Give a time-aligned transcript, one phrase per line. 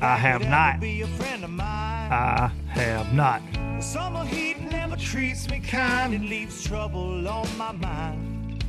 [0.00, 0.80] I have not.
[0.80, 2.12] be a friend of mine.
[2.12, 3.42] I have not.
[3.52, 6.14] The summer heat never treats me kind.
[6.14, 8.64] It leaves trouble on my mind.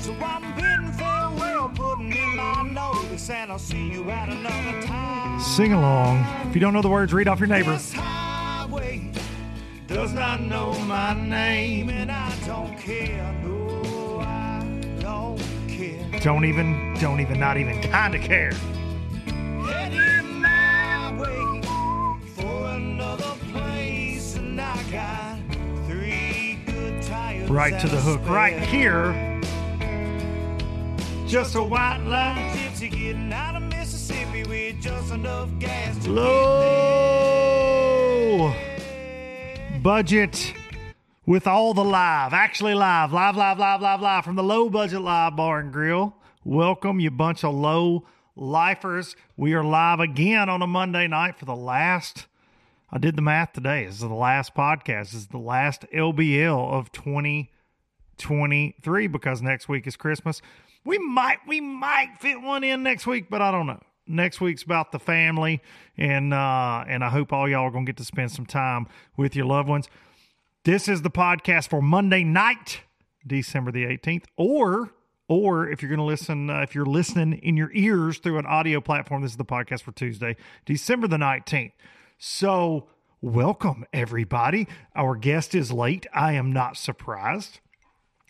[0.00, 5.40] So I'm bidding farewell, putting in my notice, and I'll see you at another time.
[5.40, 6.24] Sing along.
[6.48, 7.72] If you don't know the words, read off your neighbor.
[7.72, 9.12] This highway
[9.86, 13.34] does not know my name, and I don't care.
[13.44, 14.64] No, I
[15.00, 15.49] don't.
[16.22, 18.52] Don't even, don't even, not even kind of care.
[18.52, 21.62] Heading my way
[22.34, 25.38] for another place, and I got
[25.86, 27.48] three good tires.
[27.48, 28.20] Right to the hook.
[28.28, 29.14] Right here.
[31.26, 32.54] Just a white line.
[32.54, 36.90] Gypsy getting out of Mississippi with just enough gas to Low
[39.82, 40.52] budget
[41.30, 45.00] with all the live, actually live, live, live, live, live, live from the low budget
[45.00, 46.16] live bar and grill.
[46.42, 48.04] Welcome, you bunch of low
[48.34, 49.14] lifers.
[49.36, 52.26] We are live again on a Monday night for the last.
[52.90, 53.84] I did the math today.
[53.84, 55.12] This is the last podcast.
[55.12, 60.42] This is the last LBL of 2023 because next week is Christmas.
[60.84, 63.80] We might we might fit one in next week, but I don't know.
[64.04, 65.60] Next week's about the family,
[65.96, 69.36] and uh, and I hope all y'all are gonna get to spend some time with
[69.36, 69.88] your loved ones.
[70.64, 72.82] This is the podcast for Monday night,
[73.26, 74.92] December the 18th, or
[75.26, 78.44] or if you're going to listen, uh, if you're listening in your ears through an
[78.44, 81.72] audio platform, this is the podcast for Tuesday, December the 19th.
[82.18, 82.88] So,
[83.22, 84.68] welcome everybody.
[84.94, 86.06] Our guest is late.
[86.12, 87.60] I am not surprised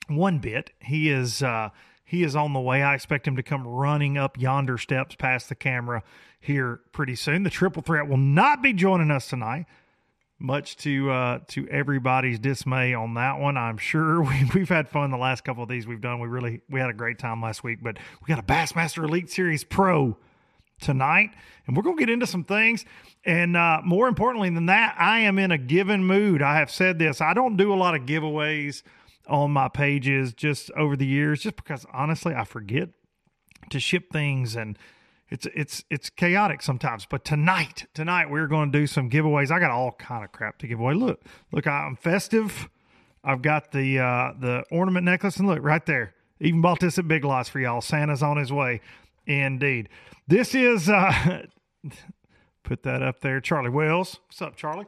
[0.06, 0.70] one bit.
[0.78, 1.70] He is uh,
[2.04, 2.80] he is on the way.
[2.80, 6.04] I expect him to come running up yonder steps past the camera
[6.40, 7.42] here pretty soon.
[7.42, 9.66] The triple threat will not be joining us tonight
[10.40, 13.56] much to uh, to everybody's dismay on that one.
[13.56, 16.18] I'm sure we, we've had fun the last couple of these we've done.
[16.18, 19.30] We really we had a great time last week, but we got a Bassmaster Elite
[19.30, 20.16] Series Pro
[20.80, 21.30] tonight,
[21.66, 22.84] and we're gonna get into some things.
[23.24, 26.42] And uh, more importantly than that, I am in a given mood.
[26.42, 27.20] I have said this.
[27.20, 28.82] I don't do a lot of giveaways
[29.28, 32.88] on my pages just over the years, just because honestly I forget
[33.68, 34.78] to ship things and
[35.30, 37.06] it's it's it's chaotic sometimes.
[37.06, 39.50] But tonight, tonight we're going to do some giveaways.
[39.50, 40.94] I got all kind of crap to give away.
[40.94, 41.22] Look,
[41.52, 42.68] look, I'm festive.
[43.22, 46.14] I've got the uh, the ornament necklace, and look right there.
[46.40, 47.80] Even bought this at Big Lots for y'all.
[47.80, 48.80] Santa's on his way.
[49.26, 49.88] Indeed,
[50.26, 51.42] this is uh,
[52.64, 53.40] put that up there.
[53.40, 54.86] Charlie Wells, what's up, Charlie?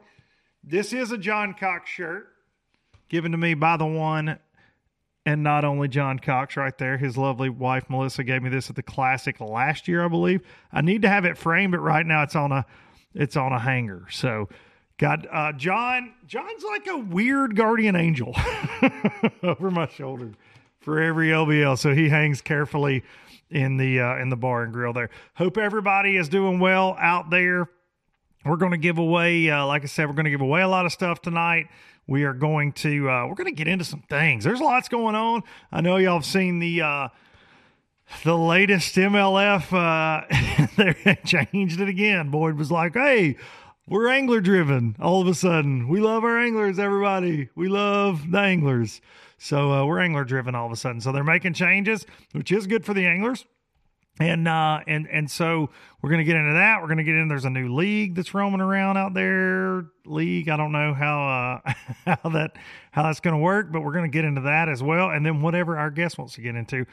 [0.63, 2.27] This is a John Cox shirt
[3.07, 4.39] given to me by the one
[5.25, 8.75] and not only John Cox right there, his lovely wife Melissa gave me this at
[8.75, 10.41] the classic last year, I believe.
[10.71, 12.65] I need to have it framed, but right now it's on a
[13.13, 14.07] it's on a hanger.
[14.09, 14.49] So
[14.97, 18.35] got uh John John's like a weird guardian angel
[19.43, 20.31] over my shoulder
[20.81, 21.77] for every LBL.
[21.77, 23.03] So he hangs carefully
[23.49, 25.09] in the uh in the bar and grill there.
[25.35, 27.69] Hope everybody is doing well out there
[28.45, 30.67] we're going to give away, uh, like I said, we're going to give away a
[30.67, 31.67] lot of stuff tonight.
[32.07, 34.43] We are going to uh, we're going to get into some things.
[34.43, 35.43] There's lots going on.
[35.71, 37.07] I know y'all have seen the uh,
[38.23, 39.71] the latest MLF.
[39.71, 40.67] Uh,
[41.05, 42.29] they changed it again.
[42.29, 43.37] Boyd was like, "Hey,
[43.87, 44.95] we're angler driven.
[44.99, 46.77] All of a sudden, we love our anglers.
[46.77, 48.99] Everybody, we love the anglers.
[49.37, 50.99] So uh, we're angler driven all of a sudden.
[50.99, 53.45] So they're making changes, which is good for the anglers."
[54.19, 55.71] And uh and and so
[56.01, 56.81] we're gonna get into that.
[56.81, 57.27] We're gonna get in.
[57.27, 59.87] There's a new league that's roaming around out there.
[60.05, 60.49] League.
[60.49, 61.73] I don't know how uh
[62.21, 62.55] how that
[62.91, 65.09] how that's gonna work, but we're gonna get into that as well.
[65.09, 66.85] And then whatever our guest wants to get into.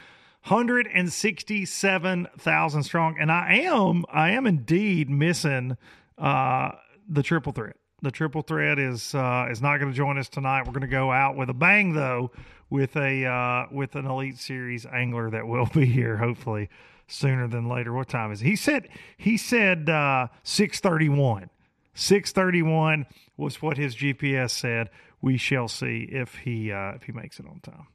[0.47, 3.15] 167,000 strong.
[3.19, 5.77] And I am I am indeed missing
[6.17, 6.71] uh
[7.07, 7.75] the triple threat.
[8.01, 10.65] The triple threat is uh is not gonna join us tonight.
[10.65, 12.31] We're gonna go out with a bang though
[12.71, 16.69] with a uh with an elite series angler that will be here hopefully
[17.11, 17.93] sooner than later.
[17.93, 18.45] What time is it?
[18.45, 21.49] He said he said uh, six thirty one.
[21.93, 23.05] Six thirty one
[23.37, 24.89] was what his GPS said.
[25.21, 27.87] We shall see if he uh, if he makes it on time.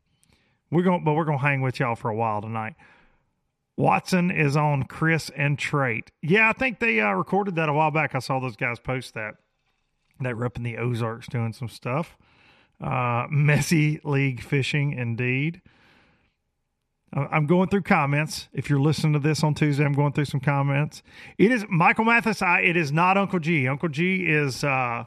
[0.70, 2.74] We're going, but we're going to hang with y'all for a while tonight.
[3.76, 6.10] Watson is on Chris and Trait.
[6.22, 8.14] Yeah, I think they uh, recorded that a while back.
[8.14, 9.34] I saw those guys post that.
[10.20, 12.16] They were up in the Ozarks doing some stuff.
[12.80, 15.60] Uh, messy league fishing, indeed.
[17.12, 18.48] I'm going through comments.
[18.52, 21.02] If you're listening to this on Tuesday, I'm going through some comments.
[21.38, 22.42] It is Michael Mathis.
[22.42, 23.68] I, it is not Uncle G.
[23.68, 25.04] Uncle G is uh,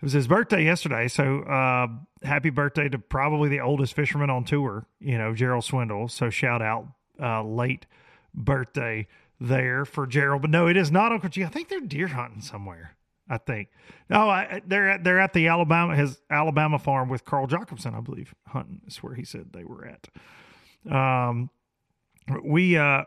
[0.00, 1.88] it was his birthday yesterday, so uh,
[2.22, 4.86] happy birthday to probably the oldest fisherman on tour.
[5.00, 6.08] You know, Gerald Swindle.
[6.08, 6.86] So shout out
[7.20, 7.86] uh, late
[8.32, 9.08] birthday
[9.38, 10.42] there for Gerald.
[10.42, 11.44] But no, it is not Uncle G.
[11.44, 12.96] I think they're deer hunting somewhere.
[13.28, 13.68] I think.
[14.08, 18.00] No, I, they're at, they're at the Alabama his Alabama farm with Carl Jocumsen, I
[18.00, 18.34] believe.
[18.48, 20.08] Hunting is where he said they were at.
[20.88, 21.50] Um,
[22.44, 23.04] we uh,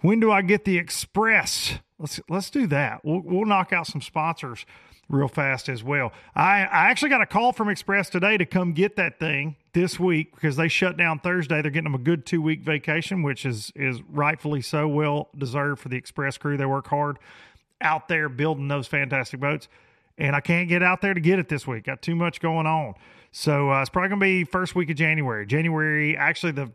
[0.00, 1.78] when do I get the express?
[1.98, 3.04] Let's let's do that.
[3.04, 4.64] We'll we'll knock out some sponsors
[5.08, 6.12] real fast as well.
[6.34, 10.00] I I actually got a call from Express today to come get that thing this
[10.00, 11.60] week because they shut down Thursday.
[11.60, 15.80] They're getting them a good two week vacation, which is is rightfully so well deserved
[15.80, 16.56] for the Express crew.
[16.56, 17.18] They work hard
[17.80, 19.68] out there building those fantastic boats,
[20.16, 21.84] and I can't get out there to get it this week.
[21.84, 22.94] Got too much going on.
[23.32, 25.46] So uh, it's probably going to be first week of January.
[25.46, 26.72] January, actually, the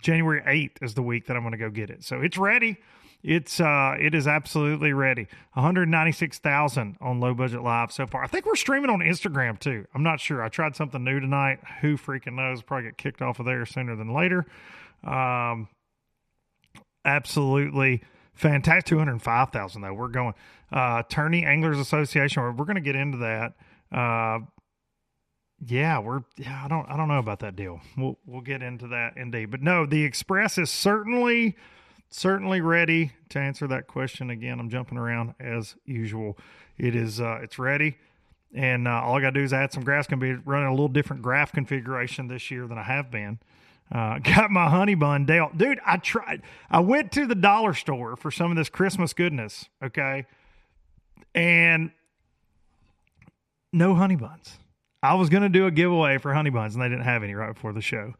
[0.00, 2.04] January 8th is the week that I'm going to go get it.
[2.04, 2.78] So it's ready.
[3.22, 5.28] It's uh it is absolutely ready.
[5.52, 8.24] 196,000 on low budget live so far.
[8.24, 9.86] I think we're streaming on Instagram too.
[9.94, 10.42] I'm not sure.
[10.42, 11.58] I tried something new tonight.
[11.82, 12.62] Who freaking knows?
[12.62, 14.46] Probably get kicked off of there sooner than later.
[15.04, 15.68] Um
[17.04, 19.92] absolutely fantastic 205,000 though.
[19.92, 20.32] We're going
[20.72, 22.42] uh Tourney Anglers Association.
[22.42, 23.52] We're, we're going to get into that.
[23.92, 24.46] Uh
[25.66, 27.80] yeah, we're yeah, I don't I don't know about that deal.
[27.96, 29.50] We'll we'll get into that indeed.
[29.50, 31.56] But no, the Express is certainly
[32.10, 34.58] certainly ready to answer that question again.
[34.58, 36.38] I'm jumping around as usual.
[36.78, 37.96] It is uh it's ready.
[38.52, 40.08] And uh, all I got to do is add some graphs.
[40.08, 43.38] Going to be running a little different graph configuration this year than I have been.
[43.92, 45.50] Uh, got my honey bun Dale.
[45.56, 46.42] Dude, I tried.
[46.70, 49.66] I went to the dollar store for some of this Christmas goodness.
[49.82, 50.26] Okay.
[51.34, 51.92] And
[53.72, 54.58] no honey buns.
[55.02, 57.34] I was going to do a giveaway for honey buns, and they didn't have any
[57.34, 58.14] right before the show.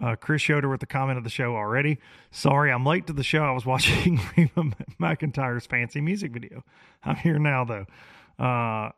[0.00, 1.98] Uh, Chris Yoder with the comment of the show already.
[2.32, 3.44] Sorry, I'm late to the show.
[3.44, 6.64] I was watching Reba McEntire's fancy music video.
[7.04, 7.86] I'm here now though.
[8.44, 8.90] Uh,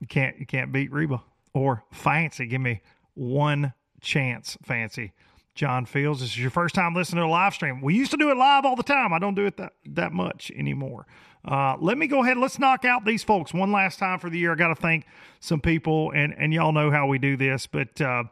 [0.00, 1.22] you can't you can't beat Reba
[1.54, 2.46] or Fancy.
[2.46, 2.80] Give me
[3.14, 5.12] one chance, Fancy.
[5.54, 7.80] John Fields, this is your first time listening to a live stream.
[7.82, 9.12] We used to do it live all the time.
[9.12, 11.06] I don't do it that that much anymore.
[11.44, 12.36] Uh, let me go ahead.
[12.36, 14.52] Let's knock out these folks one last time for the year.
[14.52, 15.06] I got to thank
[15.40, 18.24] some people, and and y'all know how we do this, but uh,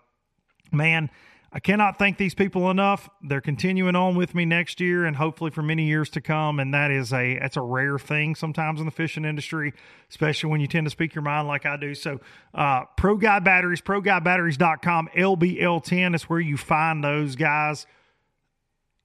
[0.73, 1.11] man.
[1.51, 3.09] I cannot thank these people enough.
[3.23, 6.61] They're continuing on with me next year and hopefully for many years to come.
[6.61, 9.73] And that is a that's a rare thing sometimes in the fishing industry,
[10.11, 11.95] especially when you tend to speak your mind like I do.
[11.95, 12.21] So
[12.53, 17.87] uh Pro Guy Batteries, ProGuyBatteries.com, LBL10 is where you find those guys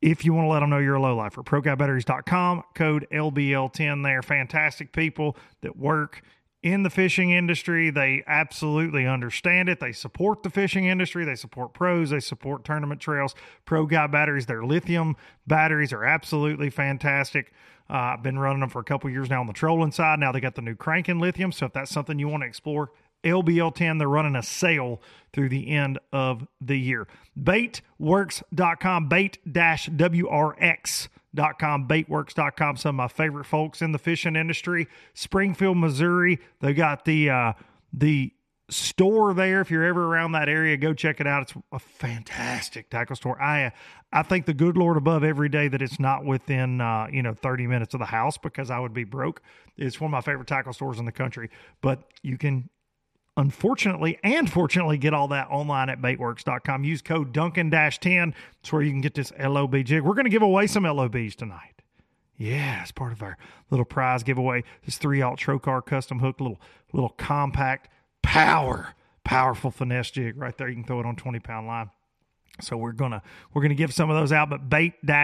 [0.04, 1.42] if you want to let them know you're a low lifer.
[1.44, 4.22] ProGuyBatteries.com, code LBL10 there.
[4.22, 6.22] Fantastic people that work
[6.62, 7.90] in the fishing industry.
[7.90, 9.80] They absolutely understand it.
[9.80, 11.24] They support the fishing industry.
[11.24, 12.10] They support pros.
[12.10, 13.34] They support tournament trails.
[13.64, 15.16] Pro Guy batteries, their lithium
[15.48, 17.54] batteries are absolutely fantastic.
[17.90, 20.20] Uh, I've been running them for a couple years now on the trolling side.
[20.20, 21.54] Now they got the new cranking lithium.
[21.54, 22.92] So if that's something you want to explore,
[23.24, 25.02] LBL10, they're running a sale
[25.32, 27.08] through the end of the year.
[27.40, 31.08] Baitworks.com, bait WRX
[31.60, 34.88] com, baitworks.com, some of my favorite folks in the fishing industry.
[35.14, 37.54] Springfield, Missouri, they got the uh,
[37.92, 38.32] the
[38.70, 39.62] store there.
[39.62, 41.44] If you're ever around that area, go check it out.
[41.44, 43.42] It's a fantastic tackle store.
[43.42, 43.72] I
[44.12, 47.34] I thank the good Lord above every day that it's not within uh, you know
[47.34, 49.42] 30 minutes of the house because I would be broke.
[49.78, 51.50] It's one of my favorite tackle stores in the country.
[51.82, 52.70] But you can
[53.38, 56.84] unfortunately and fortunately get all that online at baitworks.com.
[56.84, 58.36] Use code Dunkin 10.
[58.60, 60.04] It's where you can get this LOB jig.
[60.04, 61.82] We're going to give away some LOBs tonight.
[62.38, 63.38] Yeah, it's part of our
[63.70, 64.64] little prize giveaway.
[64.86, 66.60] This three alt Trokar custom hook, little
[66.92, 67.90] little compact
[68.22, 70.68] power, powerful finesse jig right there.
[70.68, 71.92] You can throw it on 20 pound line.
[72.60, 73.22] So we're gonna
[73.54, 75.18] we're gonna give some of those out, but bait-wrx.com.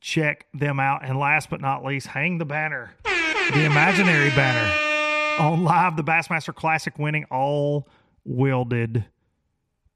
[0.00, 1.04] Check them out.
[1.04, 4.91] And last but not least, hang the banner, the imaginary banner
[5.38, 7.88] on live, the Bassmaster Classic winning all
[8.24, 9.04] welded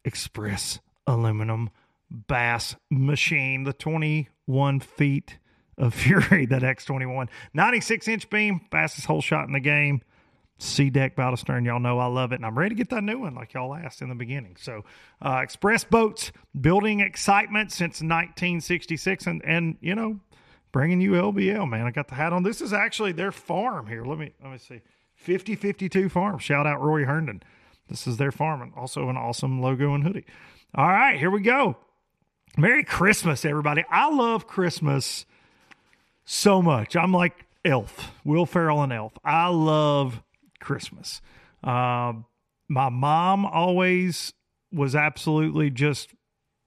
[0.05, 1.71] express aluminum
[2.11, 5.39] bass machine, the 21 feet
[5.79, 7.29] of fury, that X21.
[7.55, 10.03] 96 inch beam, fastest hole shot in the game.
[10.59, 11.67] SeaDek bow to stern.
[11.67, 12.37] Y'all know I love it.
[12.37, 14.57] And I'm ready to get that new one like y'all asked in the beginning.
[14.59, 14.85] So,
[15.21, 19.27] uh, Express Boats, building excitement since 1966.
[19.27, 20.21] And, and, you know,
[20.73, 21.85] bringing you LBL, man.
[21.87, 22.43] I got the hat on.
[22.43, 24.07] This is actually their farm here.
[24.07, 24.81] Let me, let me see.
[25.17, 26.39] 5052 Farm.
[26.39, 27.43] Shout out Roy Herndon.
[27.89, 30.25] This is their farm and also an awesome logo and hoodie.
[30.75, 31.77] All right, here we go.
[32.57, 33.85] Merry Christmas, everybody.
[33.91, 35.27] I love Christmas
[36.25, 36.97] so much.
[36.97, 39.13] I'm like Elf, Will Ferrell and Elf.
[39.25, 40.23] I love
[40.61, 41.21] Christmas.
[41.63, 42.15] Uh,
[42.69, 44.33] my mom always
[44.73, 46.11] was absolutely just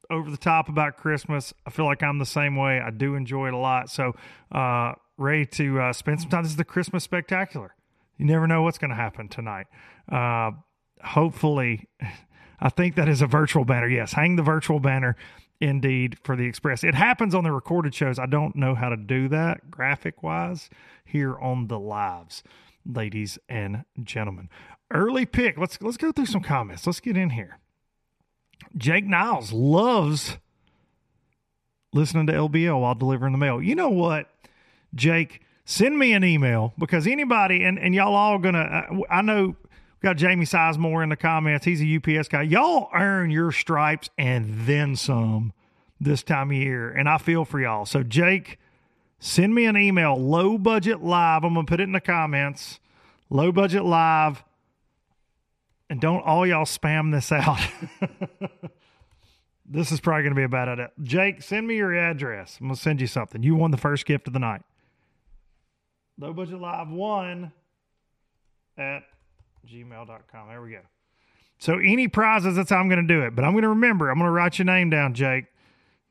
[0.09, 1.53] over the top about Christmas.
[1.65, 2.79] I feel like I'm the same way.
[2.79, 3.89] I do enjoy it a lot.
[3.89, 4.15] So,
[4.51, 6.43] uh, ready to uh, spend some time.
[6.43, 7.75] This is the Christmas spectacular.
[8.19, 9.67] You never know what's going to happen tonight.
[10.11, 10.51] Uh,
[11.03, 11.87] hopefully,
[12.59, 13.87] I think that is a virtual banner.
[13.87, 15.15] Yes, hang the virtual banner
[15.61, 16.83] indeed for the Express.
[16.83, 18.19] It happens on the recorded shows.
[18.19, 20.69] I don't know how to do that graphic wise
[21.05, 22.43] here on the lives,
[22.85, 24.49] ladies and gentlemen.
[24.91, 25.57] Early pick.
[25.57, 26.85] Let's let's go through some comments.
[26.85, 27.59] Let's get in here.
[28.75, 30.37] Jake Niles loves
[31.93, 33.61] listening to LBL while delivering the mail.
[33.61, 34.27] You know what,
[34.93, 35.41] Jake?
[35.69, 38.57] Send me an email because anybody and, and y'all all gonna.
[38.57, 39.55] Uh, I know
[40.01, 41.63] got Jamie Sizemore in the comments.
[41.63, 42.41] He's a UPS guy.
[42.41, 45.53] Y'all earn your stripes and then some
[46.01, 47.85] this time of year, and I feel for y'all.
[47.85, 48.57] So Jake,
[49.19, 50.15] send me an email.
[50.15, 51.43] Low budget live.
[51.43, 52.79] I'm gonna put it in the comments.
[53.29, 54.43] Low budget live.
[55.87, 57.59] And don't all y'all spam this out.
[59.69, 60.91] this is probably going to be a bad idea.
[61.03, 62.57] Jake, send me your address.
[62.59, 63.41] I'm going to send you something.
[63.41, 64.61] You won the first gift of the night.
[66.19, 67.53] Low budget live one
[68.77, 69.03] at
[69.67, 70.49] gmail.com.
[70.49, 70.81] There we go.
[71.59, 73.35] So any prizes, that's how I'm going to do it.
[73.35, 75.45] But I'm going to remember, I'm going to write your name down, Jake.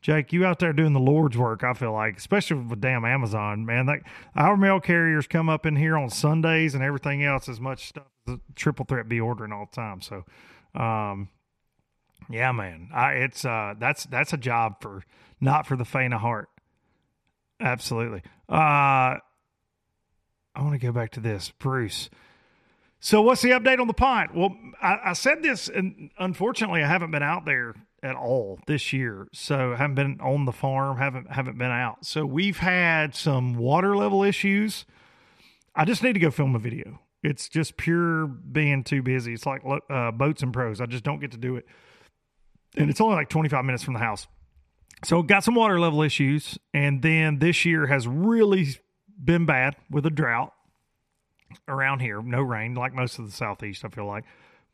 [0.00, 3.66] Jake, you out there doing the Lord's work, I feel like, especially with damn Amazon,
[3.66, 3.86] man.
[3.86, 7.88] Like our mail carriers come up in here on Sundays and everything else as much
[7.88, 10.00] stuff as triple threat be ordering all the time.
[10.00, 10.24] So
[10.74, 11.28] um
[12.30, 12.90] yeah, man.
[12.94, 15.02] I it's uh that's that's a job for
[15.40, 16.48] not for the faint of heart.
[17.60, 18.22] Absolutely.
[18.48, 19.16] Uh
[20.58, 21.52] I want to go back to this.
[21.60, 22.10] Bruce.
[22.98, 24.34] So what's the update on the pint?
[24.34, 28.92] Well, I, I, said this, and unfortunately, I haven't been out there at all this
[28.92, 29.28] year.
[29.32, 32.04] So I haven't been on the farm, haven't haven't been out.
[32.04, 34.84] So we've had some water level issues.
[35.76, 36.98] I just need to go film a video.
[37.22, 39.34] It's just pure being too busy.
[39.34, 40.80] It's like uh, boats and pros.
[40.80, 41.66] I just don't get to do it,
[42.76, 44.26] and it's only like 25 minutes from the house.
[45.04, 48.76] So got some water level issues, and then this year has really
[49.22, 50.52] been bad with a drought
[51.66, 52.22] around here.
[52.22, 53.84] No rain, like most of the southeast.
[53.84, 54.24] I feel like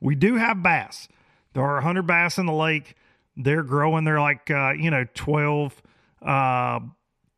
[0.01, 1.09] we do have bass.
[1.53, 2.95] There are 100 bass in the lake.
[3.37, 4.05] They're growing.
[4.05, 5.83] They're like uh, you know 12,
[6.23, 6.81] uh,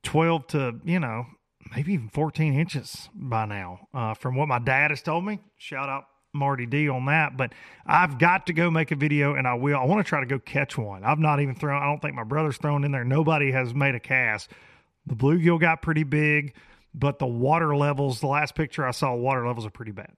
[0.02, 1.26] 12 to you know
[1.74, 3.88] maybe even 14 inches by now.
[3.94, 5.40] Uh, from what my dad has told me.
[5.56, 7.36] Shout out Marty D on that.
[7.36, 7.52] But
[7.86, 9.78] I've got to go make a video, and I will.
[9.78, 11.04] I want to try to go catch one.
[11.04, 11.82] I've not even thrown.
[11.82, 13.04] I don't think my brother's thrown in there.
[13.04, 14.50] Nobody has made a cast.
[15.06, 16.54] The bluegill got pretty big
[16.96, 20.12] but the water levels, the last picture I saw, water levels are pretty bad.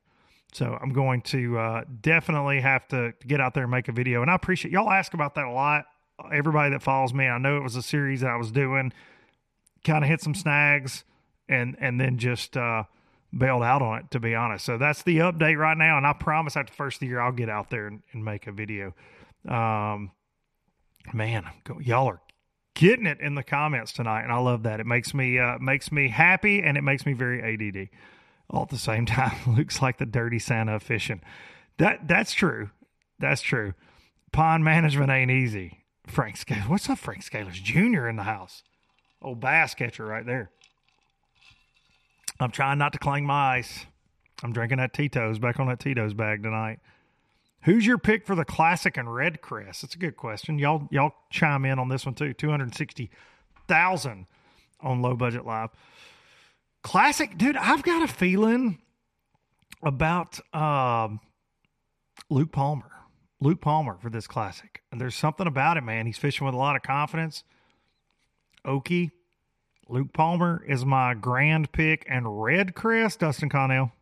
[0.52, 4.22] So I'm going to uh, definitely have to get out there and make a video.
[4.22, 5.84] And I appreciate y'all ask about that a lot.
[6.32, 8.92] Everybody that follows me, I know it was a series that I was doing,
[9.84, 11.04] kind of hit some snags,
[11.48, 12.84] and and then just uh,
[13.36, 14.10] bailed out on it.
[14.12, 15.96] To be honest, so that's the update right now.
[15.96, 18.24] And I promise after the first of the year, I'll get out there and, and
[18.24, 18.94] make a video.
[19.46, 20.10] Um,
[21.12, 21.44] man,
[21.80, 22.20] y'all are
[22.78, 24.78] getting it in the comments tonight, and I love that.
[24.78, 27.88] It makes me uh, makes me happy, and it makes me very ADD
[28.48, 29.36] all at the same time.
[29.54, 31.20] Looks like the dirty Santa of fishing.
[31.76, 32.70] That that's true.
[33.18, 33.74] That's true.
[34.32, 35.84] Pond management ain't easy.
[36.06, 36.68] Frank Scales.
[36.68, 38.08] What's up, Frank Scalers Jr.
[38.08, 38.62] in the house?
[39.20, 40.50] Old bass catcher right there.
[42.40, 43.86] I'm trying not to clang my ice.
[44.42, 46.78] I'm drinking that Tito's back on that Tito's bag tonight.
[47.62, 49.82] Who's your pick for the classic and red crest?
[49.82, 50.58] That's a good question.
[50.58, 52.32] Y'all y'all chime in on this one too.
[52.32, 53.10] Two hundred sixty
[53.66, 54.26] thousand
[54.80, 55.70] on low budget live.
[56.82, 57.56] Classic, dude.
[57.56, 58.78] I've got a feeling
[59.82, 61.20] about um,
[62.30, 62.90] Luke Palmer.
[63.40, 64.82] Luke Palmer for this classic.
[64.90, 66.06] And there's something about it, man.
[66.06, 67.44] He's fishing with a lot of confidence.
[68.64, 69.10] Okie,
[69.88, 73.92] Luke Palmer is my grand pick, and Red Crest, Dustin Connell.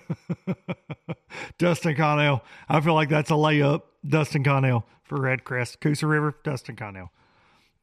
[1.58, 2.42] Dustin Connell.
[2.68, 3.82] I feel like that's a layup.
[4.06, 5.80] Dustin Connell for Red Crest.
[5.80, 7.10] Coosa River, Dustin Connell.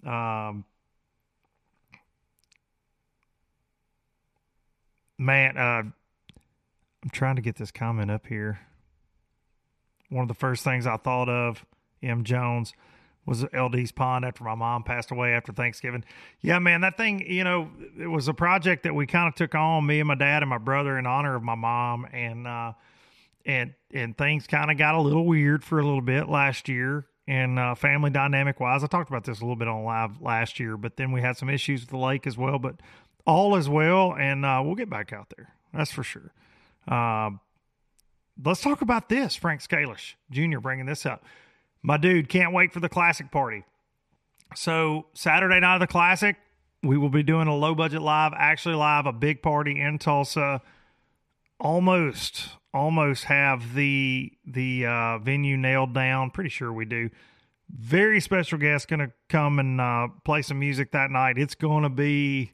[0.06, 0.66] Um,
[5.18, 5.84] man, uh,
[7.04, 8.60] I'm trying to get this comment up here.
[10.10, 11.66] One of the first things I thought of,
[12.02, 12.24] M.
[12.24, 12.74] Jones,
[13.26, 16.04] was LD's Pond after my mom passed away after Thanksgiving.
[16.42, 19.54] Yeah, man, that thing, you know, it was a project that we kind of took
[19.56, 22.74] on, me and my dad and my brother, in honor of my mom, and uh,
[23.46, 27.06] and and things kind of got a little weird for a little bit last year.
[27.28, 30.60] And uh, family dynamic wise, I talked about this a little bit on live last
[30.60, 32.58] year, but then we had some issues with the lake as well.
[32.58, 32.78] But
[33.28, 35.54] all is well, and uh, we'll get back out there.
[35.72, 36.34] That's for sure.
[36.88, 37.32] Uh,
[38.44, 39.36] let's talk about this.
[39.36, 40.60] Frank Scalish Jr.
[40.60, 41.24] bringing this up.
[41.82, 43.64] My dude can't wait for the classic party.
[44.56, 46.36] So Saturday night of the classic,
[46.84, 50.62] we will be doing a low budget live, actually live, a big party in Tulsa.
[51.60, 56.32] Almost, almost have the the uh, venue nailed down.
[56.32, 57.10] Pretty sure we do.
[57.70, 61.38] Very special guest going to come and uh, play some music that night.
[61.38, 62.54] It's going to be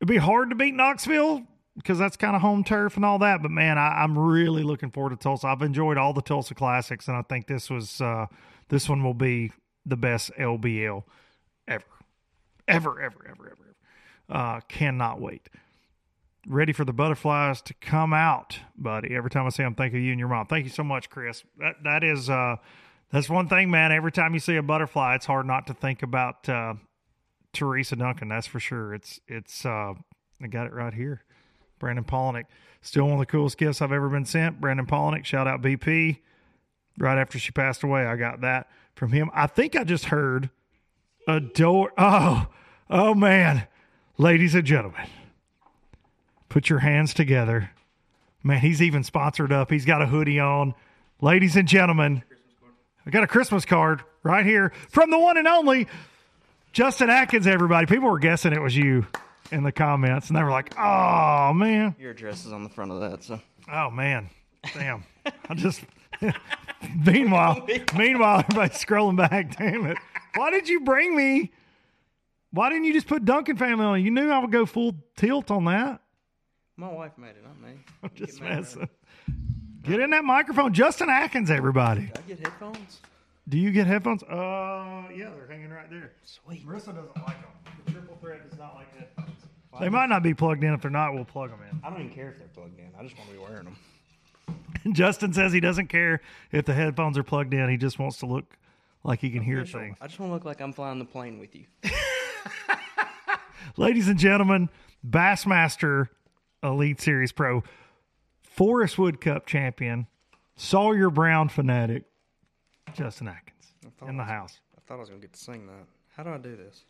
[0.00, 1.46] it'd be hard to beat Knoxville
[1.76, 3.42] because that's kind of home turf and all that.
[3.42, 5.48] But man, I, I'm really looking forward to Tulsa.
[5.48, 8.26] I've enjoyed all the Tulsa classics, and I think this was uh,
[8.68, 9.52] this one will be
[9.86, 11.04] the best LBL
[11.68, 11.84] ever,
[12.68, 13.46] ever, ever, ever, ever.
[13.46, 13.64] ever.
[14.28, 15.48] Uh, cannot wait.
[16.46, 19.14] Ready for the butterflies to come out, buddy.
[19.14, 20.46] Every time I see them, think of you and your mom.
[20.46, 21.42] Thank you so much, Chris.
[21.58, 22.56] That that is uh,
[23.10, 23.92] that's one thing, man.
[23.92, 26.74] Every time you see a butterfly, it's hard not to think about uh,
[27.52, 28.28] Teresa Dunkin.
[28.28, 28.94] That's for sure.
[28.94, 29.94] It's it's uh,
[30.42, 31.24] I got it right here.
[31.78, 32.44] Brandon Palaniuk,
[32.82, 34.60] still one of the coolest gifts I've ever been sent.
[34.60, 36.18] Brandon Palaniuk, shout out BP.
[36.98, 39.30] Right after she passed away, I got that from him.
[39.34, 40.50] I think I just heard
[41.26, 41.92] a door.
[41.98, 42.46] Oh,
[42.88, 43.66] oh man,
[44.16, 45.06] ladies and gentlemen,
[46.48, 47.70] put your hands together.
[48.42, 49.70] Man, he's even sponsored up.
[49.70, 50.74] He's got a hoodie on.
[51.20, 52.22] Ladies and gentlemen,
[53.06, 55.88] I got a Christmas card right here from the one and only
[56.72, 57.86] Justin Atkins, everybody.
[57.86, 59.06] People were guessing it was you
[59.54, 61.94] in the comments, and they were like, oh, man.
[61.98, 63.40] Your address is on the front of that, so
[63.72, 64.28] Oh, man.
[64.74, 65.04] Damn.
[65.48, 65.82] I just.
[67.06, 69.56] meanwhile, meanwhile, everybody's scrolling back.
[69.56, 69.98] Damn it.
[70.36, 71.52] Why did you bring me?
[72.50, 74.04] Why didn't you just put Dunkin family on?
[74.04, 76.00] You knew I would go full tilt on that.
[76.76, 77.78] my wife made it, not me.
[78.02, 78.88] I'm just Get mad, messing.
[79.82, 80.72] Get in that microphone.
[80.72, 82.02] Justin Atkins, everybody.
[82.06, 83.00] Did I get headphones?
[83.48, 84.22] Do you get headphones?
[84.22, 86.12] Uh, yeah, they're hanging right there.
[86.22, 86.66] Sweet.
[86.66, 87.50] Marissa doesn't like them.
[87.84, 89.33] The triple thread does not like headphones.
[89.80, 90.72] They might not be plugged in.
[90.72, 91.80] If they're not, we'll plug them in.
[91.84, 92.88] I don't even care if they're plugged in.
[92.98, 93.76] I just want to be wearing them.
[94.92, 96.20] Justin says he doesn't care
[96.52, 97.68] if the headphones are plugged in.
[97.68, 98.56] He just wants to look
[99.02, 99.96] like he can hear things.
[100.00, 101.64] I just want to look like I'm flying the plane with you.
[103.76, 104.68] Ladies and gentlemen,
[105.08, 106.08] Bassmaster
[106.62, 107.62] Elite Series Pro,
[108.42, 110.06] Forrest Wood Cup champion,
[110.56, 112.04] Sawyer Brown fanatic,
[112.94, 114.60] Justin Atkins thought in the I was- house.
[114.76, 115.86] I thought I was gonna get to sing that.
[116.16, 116.84] How do I do this?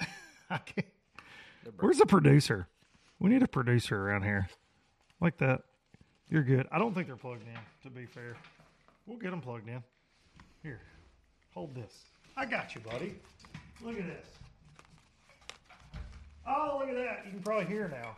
[0.50, 0.86] I can't.
[1.78, 2.68] Where's the producer?
[3.18, 4.48] We need a producer around here.
[5.20, 5.62] Like that.
[6.28, 6.66] You're good.
[6.72, 8.36] I don't think they're plugged in, to be fair.
[9.06, 9.82] We'll get them plugged in.
[10.62, 10.80] Here,
[11.52, 12.04] hold this.
[12.36, 13.14] I got you, buddy.
[13.82, 14.26] Look at this.
[16.46, 17.22] Oh, look at that.
[17.26, 18.16] You can probably hear now.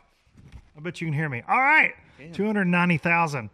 [0.77, 1.43] I bet you can hear me.
[1.49, 1.93] All right.
[2.33, 3.51] 290,000.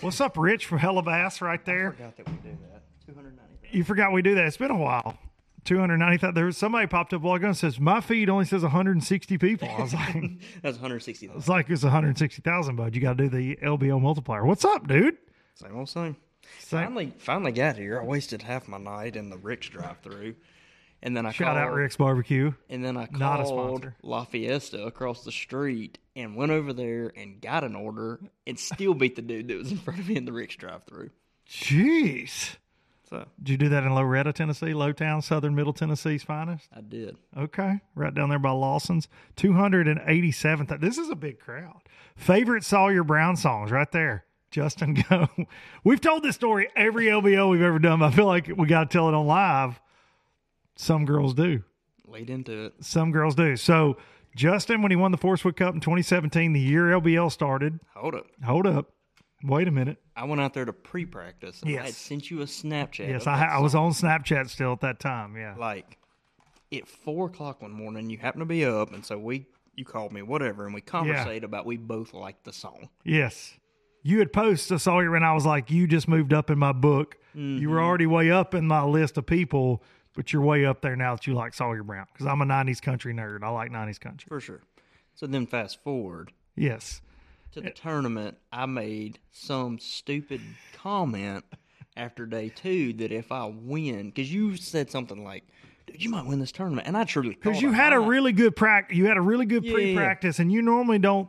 [0.00, 1.92] What's up, Rich from Hella Bass right there?
[1.92, 2.82] Forgot that we do that.
[3.06, 3.76] Two hundred ninety.
[3.76, 4.46] You forgot we do that.
[4.46, 5.18] It's been a while.
[5.64, 6.34] 290,000.
[6.34, 9.38] There was somebody popped up a while ago and says, My feed only says 160
[9.38, 9.68] people.
[9.68, 10.14] I was like,
[10.62, 11.26] That's one hundred sixty.
[11.34, 12.94] It's like it's 160,000, bud.
[12.94, 14.44] You got to do the LBO multiplier.
[14.44, 15.16] What's up, dude?
[15.54, 16.16] Same old same.
[16.58, 18.00] Same- Finally, finally got here.
[18.00, 20.34] I wasted half my night in the Rick's drive-through,
[21.02, 22.52] and then I Shout out Rick's Barbecue.
[22.68, 23.96] And then I Not a called sponsor.
[24.02, 28.94] La Fiesta across the street and went over there and got an order and still
[28.94, 31.10] beat the dude that was in front of me in the Rick's drive-through.
[31.48, 32.56] Jeez.
[33.10, 36.68] So Did you do that in Loretto, Tennessee, Lowtown, Southern Middle Tennessee's finest?
[36.74, 37.16] I did.
[37.36, 37.80] Okay.
[37.96, 39.08] Right down there by Lawson's.
[39.36, 40.80] 287th.
[40.80, 41.80] This is a big crowd.
[42.14, 44.24] Favorite Sawyer Brown songs right there.
[44.52, 45.28] Justin, go.
[45.82, 48.90] We've told this story every LBO we've ever done, but I feel like we got
[48.90, 49.80] to tell it on live.
[50.76, 51.64] Some girls do.
[52.06, 52.74] Lead into it.
[52.80, 53.56] Some girls do.
[53.56, 53.96] So
[54.36, 57.80] Justin, when he won the Forrest Wood Cup in 2017, the year LBL started.
[57.96, 58.26] Hold up.
[58.44, 58.92] Hold up.
[59.42, 59.98] Wait a minute.
[60.20, 61.62] I went out there to pre-practice.
[61.62, 63.08] And I had sent you a Snapchat.
[63.08, 65.36] Yes, I, I was on Snapchat still at that time.
[65.36, 65.54] Yeah.
[65.58, 65.96] like
[66.72, 68.10] at four o'clock one morning.
[68.10, 71.42] You happen to be up, and so we you called me whatever, and we conversate
[71.44, 72.88] about we both liked the song.
[73.04, 73.54] Yes.
[74.02, 76.58] You had posted, I saw you, and I was like, you just moved up in
[76.58, 77.16] my book.
[77.34, 77.70] You Mm-hmm.
[77.70, 79.82] were already way up in my list of people,
[80.14, 82.80] but you're way up there now that you like Sawyer Brown because I'm a 90s
[82.82, 83.42] country nerd.
[83.44, 84.26] I like 90s country.
[84.28, 84.60] For sure.
[85.14, 87.00] So then fast forward Yes.
[87.52, 90.40] To the tournament, I made some stupid
[90.74, 91.44] comment
[91.96, 95.44] after day two that if I win, because you said something like,
[95.86, 98.32] "Dude, you might win this tournament," and I truly Because you I had a really
[98.32, 98.96] good practice.
[98.96, 99.72] You had a really good Yeah.
[99.72, 101.28] pre practice, and you normally don't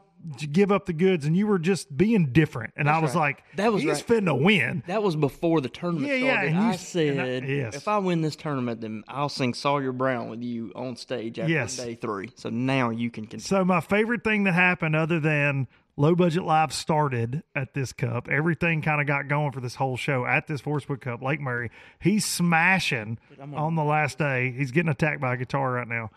[0.51, 2.71] give up the goods, and you were just being different.
[2.77, 3.21] And I was right.
[3.21, 4.23] like, That was he's right.
[4.23, 4.83] finna win.
[4.85, 6.47] That was before the tournament Yeah, yeah, started.
[6.51, 7.75] and you I s- and I- said, yes.
[7.75, 11.51] if I win this tournament, then I'll sing Sawyer Brown with you on stage after
[11.51, 11.75] Yes.
[11.75, 12.29] day three.
[12.35, 13.41] So now you can continue.
[13.41, 15.67] So my favorite thing that happened, other than
[16.01, 19.95] low budget live started at this cup, everything kind of got going for this whole
[19.95, 21.21] show at this Forrest Wood Cup.
[21.21, 23.19] Lake Murray, he's smashing
[23.53, 24.51] on the last day.
[24.51, 26.09] He's getting attacked by a guitar right now.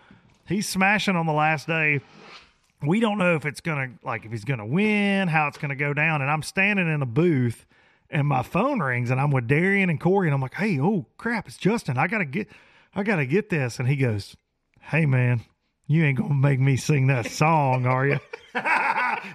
[0.48, 2.00] He's smashing on the last day.
[2.82, 5.92] We don't know if it's gonna like if he's gonna win, how it's gonna go
[5.92, 6.22] down.
[6.22, 7.66] And I'm standing in a booth,
[8.08, 11.06] and my phone rings, and I'm with Darian and Corey, and I'm like, "Hey, oh
[11.18, 11.98] crap, it's Justin.
[11.98, 12.48] I gotta get,
[12.94, 14.34] I gotta get this." And he goes,
[14.80, 15.44] "Hey, man."
[15.86, 18.18] You ain't gonna make me sing that song, are you?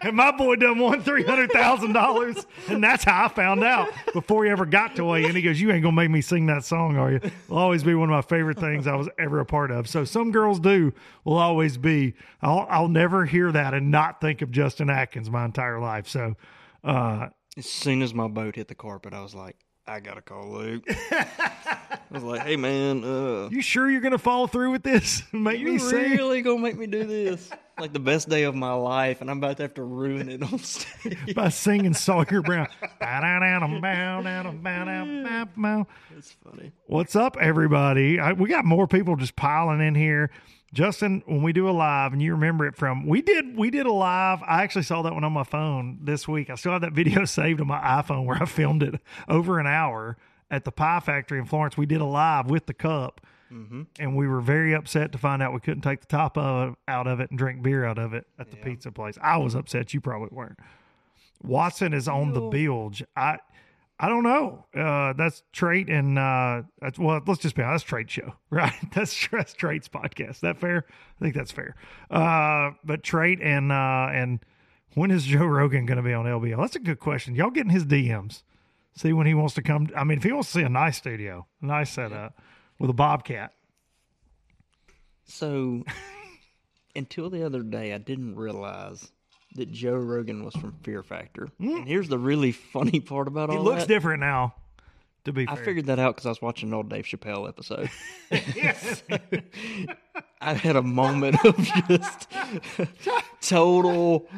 [0.02, 3.90] and my boy done won three hundred thousand dollars, and that's how I found out
[4.14, 5.36] before he ever got to weigh in.
[5.36, 7.94] He goes, "You ain't gonna make me sing that song, are you?" Will always be
[7.96, 9.88] one of my favorite things I was ever a part of.
[9.88, 12.14] So some girls do will always be.
[12.42, 16.08] I'll I'll never hear that and not think of Justin Atkins my entire life.
[16.08, 16.36] So
[16.84, 19.58] uh, As soon as my boat hit the carpet, I was like,
[19.90, 20.84] I gotta call Luke.
[21.12, 25.24] I was like, hey man, uh, you sure you're gonna follow through with this?
[25.34, 26.12] make me you sing?
[26.12, 27.50] really gonna make me do this?
[27.80, 30.44] Like the best day of my life, and I'm about to have to ruin it
[30.44, 31.34] on stage.
[31.34, 32.68] by singing Sawyer Brown.
[36.16, 36.72] It's funny.
[36.86, 38.20] What's up, everybody?
[38.20, 40.30] I, we got more people just piling in here.
[40.74, 43.86] Justin, when we do a live, and you remember it from we did we did
[43.86, 44.42] a live.
[44.44, 46.50] I actually saw that one on my phone this week.
[46.50, 49.68] I still have that video saved on my iPhone where I filmed it over an
[49.68, 50.18] hour
[50.52, 51.78] at the Pie Factory in Florence.
[51.78, 53.84] We did a live with the cup, mm-hmm.
[54.00, 57.08] and we were very upset to find out we couldn't take the top of out
[57.08, 59.18] of it and drink beer out of it at the pizza place.
[59.22, 59.94] I was upset.
[59.94, 60.60] You probably weren't.
[61.42, 63.04] Watson is on the bilge.
[63.16, 63.38] I
[64.02, 64.66] I don't know.
[64.74, 67.20] Uh, that's Trait and uh, that's well.
[67.26, 67.84] Let's just be honest.
[67.84, 68.74] That's Trait show, right?
[68.94, 70.32] That's that's Trait's podcast.
[70.32, 70.86] Is that fair?
[70.88, 71.76] I think that's fair.
[72.10, 74.40] Uh, but Trait and uh, and
[74.94, 76.58] when is Joe Rogan going to be on LBL?
[76.58, 77.36] That's a good question.
[77.36, 78.44] Y'all getting his DMs?
[78.96, 79.90] See when he wants to come.
[79.96, 82.38] I mean, if he wants to see a nice studio, a nice setup
[82.80, 83.54] with a bobcat.
[85.26, 85.84] So,
[86.96, 89.12] until the other day, I didn't realize
[89.56, 91.50] that Joe Rogan was from Fear Factor.
[91.60, 91.78] Mm.
[91.78, 93.88] And here's the really funny part about He all looks that.
[93.88, 94.56] different now.
[95.26, 95.56] To be fair.
[95.56, 97.90] I figured that out because I was watching an old Dave Chappelle episode.
[100.42, 101.58] I had a moment of
[101.90, 102.30] just
[103.42, 104.30] total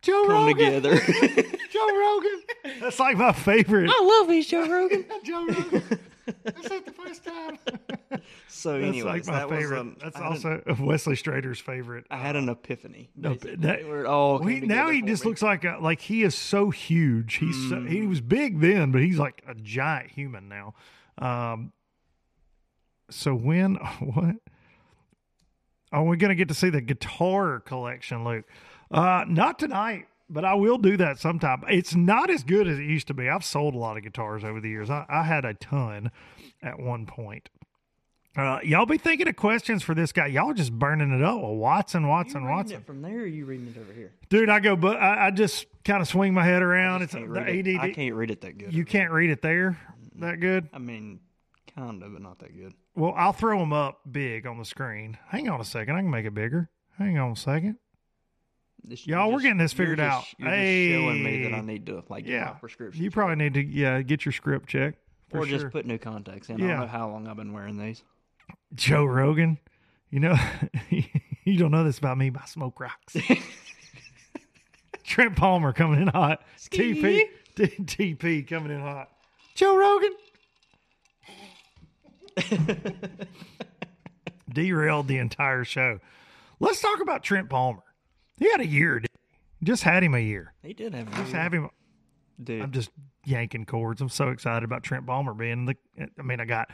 [0.00, 0.82] Joe come Rogan.
[0.82, 0.98] together.
[0.98, 2.42] Joe Rogan.
[2.80, 3.90] That's like my favorite.
[3.92, 5.04] I love these Joe Rogan.
[5.24, 5.82] Joe Rogan.
[6.44, 7.58] This ain't the first time.
[8.48, 9.70] So, That's anyways, like my that favorite.
[9.70, 12.04] was um, That's I had also Wesley Strader's favorite.
[12.10, 13.08] I had an epiphany.
[13.16, 15.30] No, basically, that- where it all Well, he, now he just me.
[15.30, 17.36] looks like a, like he is so huge.
[17.36, 18.08] He's so, he Mm.
[18.08, 20.74] was big then, but he's like a giant human now.
[21.18, 21.72] Um.
[23.10, 24.36] So when what?
[25.92, 28.44] Are we going to get to see the guitar collection, Luke?
[28.90, 31.64] Uh, not tonight, but I will do that sometime.
[31.68, 33.28] It's not as good as it used to be.
[33.28, 34.90] I've sold a lot of guitars over the years.
[34.90, 36.10] I, I had a ton
[36.62, 37.50] at one point.
[38.36, 40.26] Uh, y'all be thinking of questions for this guy.
[40.26, 41.42] Y'all just burning it up.
[41.42, 42.76] Well, Watson, Watson, Watson.
[42.76, 44.12] it from there, or you reading it over here?
[44.28, 47.02] Dude, I go, but I, I just kind of swing my head around.
[47.02, 47.80] It's the it.
[47.80, 48.72] I can't read it that good.
[48.72, 49.76] You can't read it there
[50.20, 50.68] that good.
[50.72, 51.20] I mean,
[51.74, 52.74] kind of, but not that good.
[52.94, 55.18] Well, I'll throw them up big on the screen.
[55.28, 55.96] Hang on a second.
[55.96, 56.70] I can make it bigger.
[56.98, 57.76] Hang on a second.
[58.84, 60.24] This- Y'all, we're getting this figured just- out.
[60.38, 60.58] You're just
[61.04, 62.44] showing me that I need to like get Yeah.
[62.46, 64.98] my prescription, You probably need to yeah get your script checked
[65.32, 65.58] or sure.
[65.58, 66.56] just put new contacts in.
[66.62, 68.02] I don't know how long I've been wearing these.
[68.74, 69.58] Joe Rogan.
[70.10, 70.36] You know,
[70.90, 73.16] you don't know this about me, but I smoke rocks.
[75.04, 76.42] Trent Palmer coming in hot.
[76.58, 77.24] TP,
[77.56, 79.08] TP coming in hot.
[79.54, 80.12] Joe Rogan.
[84.52, 86.00] Derailed the entire show.
[86.58, 87.82] Let's talk about Trent Palmer.
[88.40, 89.00] He had a year.
[89.62, 90.52] Just had him a year.
[90.64, 91.14] He did have.
[91.14, 91.68] Just have him.
[92.42, 92.62] dude.
[92.62, 92.90] I'm just
[93.24, 94.00] yanking cords.
[94.00, 95.76] I'm so excited about Trent Palmer being the.
[96.18, 96.70] I mean, I got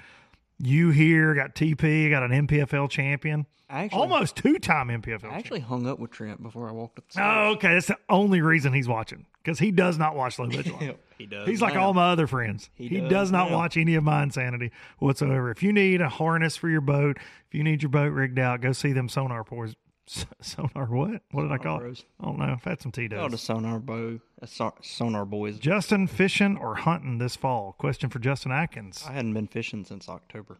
[0.58, 5.18] You here got TP, got an MPFL champion, I actually, almost two time MPFL I
[5.18, 5.32] champion.
[5.32, 7.56] actually hung up with Trent before I walked up the Oh, stairs.
[7.56, 7.74] okay.
[7.74, 10.46] That's the only reason he's watching because he does not watch Low.
[10.46, 11.48] Yep, he does.
[11.48, 11.86] He's like now.
[11.86, 12.70] all my other friends.
[12.74, 13.56] He, He does, does not now.
[13.56, 15.50] watch any of my insanity whatsoever.
[15.50, 17.16] If you need a harness for your boat,
[17.48, 19.74] if you need your boat rigged out, go see them sonar boys.
[20.06, 21.22] Sonar what?
[21.32, 22.04] What did I call it?
[22.20, 22.44] I don't know.
[22.44, 23.40] I've had some Oh, the does.
[23.40, 25.58] sonar bow, so- sonar boys.
[25.58, 27.74] Justin fishing or hunting this fall?
[27.78, 29.04] Question for Justin Atkins.
[29.08, 30.58] I hadn't been fishing since October.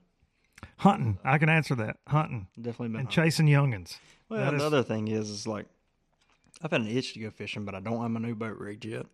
[0.78, 1.18] Hunting.
[1.24, 1.98] I can answer that.
[2.08, 2.96] Hunting Definitely been.
[3.00, 3.24] and hunting.
[3.24, 3.98] chasing youngins.
[4.28, 5.66] Well, That is- the other thing is, is like,
[6.62, 8.84] I've had an itch to go fishing, but I don't have my new boat rigged
[8.86, 9.06] yet,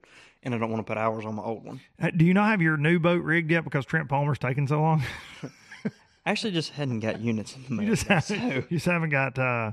[0.45, 1.81] and I don't want to put hours on my old one.
[2.01, 4.81] Uh, Do you not have your new boat rigged yet because Trent Palmer's taking so
[4.81, 5.03] long?
[6.25, 7.83] I actually just hadn't got units in the mail.
[7.89, 9.37] you just haven't, so you just haven't got.
[9.39, 9.73] Uh,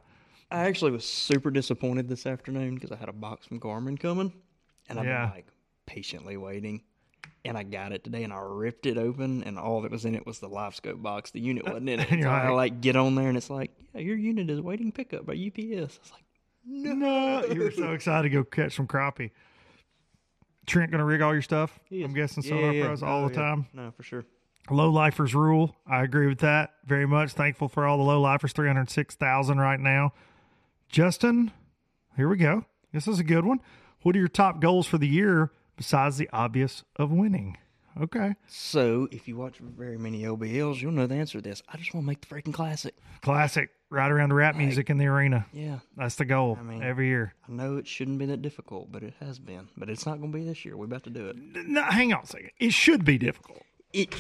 [0.52, 4.34] I actually was super disappointed this afternoon because I had a box from Garmin coming,
[4.88, 5.26] and I've Yeah.
[5.28, 5.48] been like
[5.86, 6.82] patiently waiting.
[7.46, 10.14] And I got it today, and I ripped it open, and all that was in
[10.16, 11.32] it was the live scope box.
[11.32, 12.08] The unit wasn't in it.
[12.12, 14.60] And so you're I like- get on there, and it's like, yeah, your unit is
[14.62, 15.98] waiting pickup by UPS.
[15.98, 16.24] I was like,
[16.66, 19.32] no, you were so excited to go catch some crappie.
[20.66, 21.80] Trent gonna rig all your stuff.
[21.92, 23.08] I'm guessing Yeah, Sonar yeah, Pros yeah.
[23.08, 23.68] all Oh, the time.
[23.74, 24.26] No, for sure.
[24.70, 25.76] Low lifers rule.
[25.88, 27.32] I agree with that very much.
[27.34, 28.54] Thankful for all the low lifers.
[28.54, 30.14] Three hundred six thousand right now.
[30.90, 31.52] Justin,
[32.16, 32.66] here we go.
[32.92, 33.60] This is a good one.
[34.02, 37.58] What are your top goals for the year besides the obvious of winning?
[38.00, 41.62] Okay, So, if you watch very many OBLs, you'll know the answer to this.
[41.68, 42.96] I just want to make the freaking classic.
[43.22, 43.72] classic.
[43.92, 45.48] Right around the rap music in the arena.
[45.52, 45.80] Yeah.
[45.98, 47.34] That's the goal I mean- every year.
[47.48, 49.68] I know it shouldn't be that difficult, but it has been.
[49.76, 50.78] But it's not going to be this year.
[50.78, 51.36] We're about to do it.
[51.68, 52.52] No, hang on a second.
[52.60, 53.64] It should be difficult.
[53.92, 54.16] It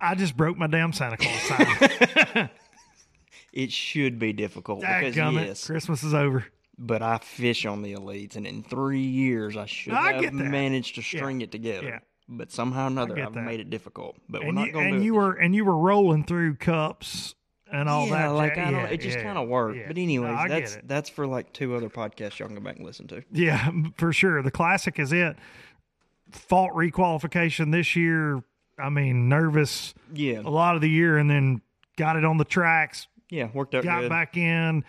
[0.00, 2.50] I just broke my damn Santa Claus sign.
[3.52, 6.46] it should be difficult because Dadgummit, yes, Christmas is over.
[6.78, 10.32] but I fish on the elites, and in three years I should I have get
[10.32, 10.44] that.
[10.44, 11.86] managed to string it together.
[11.88, 11.98] Yeah.
[12.28, 13.44] But somehow or another, get I've that.
[13.44, 14.16] made it difficult.
[14.28, 16.24] But And we're you, not going to do and you were and you were rolling
[16.24, 17.34] through cups
[17.70, 18.28] and all yeah, that.
[18.28, 18.72] like I don't.
[18.74, 19.76] yeah, it just yeah, kind of worked.
[19.76, 19.88] yeah.
[19.88, 22.86] But anyways, No, that's that's for like two other podcasts y'all can go back and
[22.86, 23.22] listen to.
[23.32, 24.40] Yeah, for sure.
[24.42, 25.36] The classic is it.
[26.30, 28.42] Fault requalification this year.
[28.78, 31.60] I mean, nervous Yeah, a lot of the year, and then
[31.98, 34.10] got it on the tracks, yeah, worked out got good.
[34.10, 34.84] back in,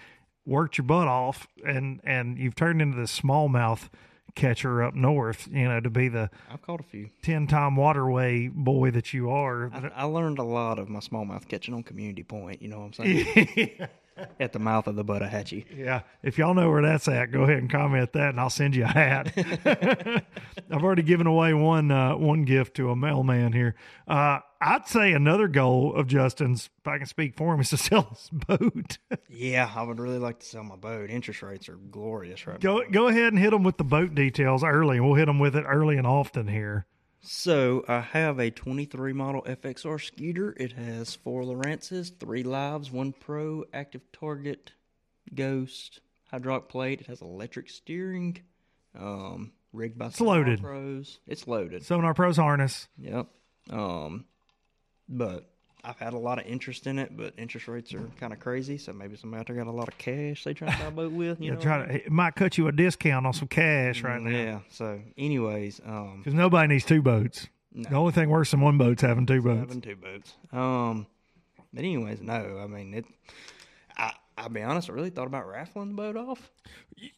[0.46, 3.90] worked your butt off, and and you've turned into the smallmouth
[4.36, 5.48] catcher up north.
[5.50, 7.10] You know, to be the I've caught a few.
[7.22, 9.72] Tenn-Tom waterway boy that you are.
[9.74, 12.62] I, I learned a lot of my smallmouth catching on Community Point.
[12.62, 13.88] You know what I'm saying?
[14.40, 15.66] At the mouth of the Buttahatchee.
[15.76, 18.76] Yeah, if y'all know where that's at, go ahead and comment that, and I'll send
[18.76, 19.34] you a hat.
[20.70, 23.74] I've already given away one uh, one gift to a mailman here.
[24.08, 27.78] Uh, I'd say another goal of Justin's, if I can speak for him, is to
[27.78, 28.98] sell his boat.
[29.30, 31.10] Yeah, I would really like to sell my boat.
[31.10, 32.90] Interest rates are glorious right go now.
[32.90, 35.56] go ahead and hit them with the boat details early, and we'll hit them with
[35.56, 36.86] it early and often here.
[37.26, 40.54] So I have a 23 model FXR scooter.
[40.58, 44.74] It has four Lowrances, three lives, one pro, active target,
[45.34, 47.02] ghost, hydraulic plate.
[47.02, 48.42] It has electric steering.
[49.00, 50.62] Um, rigged by it's loaded.
[50.62, 51.20] Pros.
[51.26, 51.86] It's loaded.
[51.86, 52.88] Sonar Pros harness.
[52.98, 53.28] Yep.
[53.70, 54.26] Um,
[55.10, 55.50] but
[55.86, 58.78] I've had a lot of interest in it, but interest rates are kind of crazy.
[58.78, 60.92] So maybe somebody out there got a lot of cash they trying to buy a
[60.92, 61.42] boat with.
[61.42, 61.62] You Yeah, know?
[61.62, 61.94] try to.
[62.06, 64.60] It might cut you a discount on some cash right now Yeah.
[64.70, 67.48] So, anyways, um, because nobody needs two boats.
[67.76, 69.60] The only thing worse than one boat's having two boats.
[69.60, 70.34] having two boats.
[70.52, 71.08] Um,
[71.74, 73.06] but anyways, no, I mean it.
[74.38, 76.52] I'll be honest, I really thought about raffling the boat off.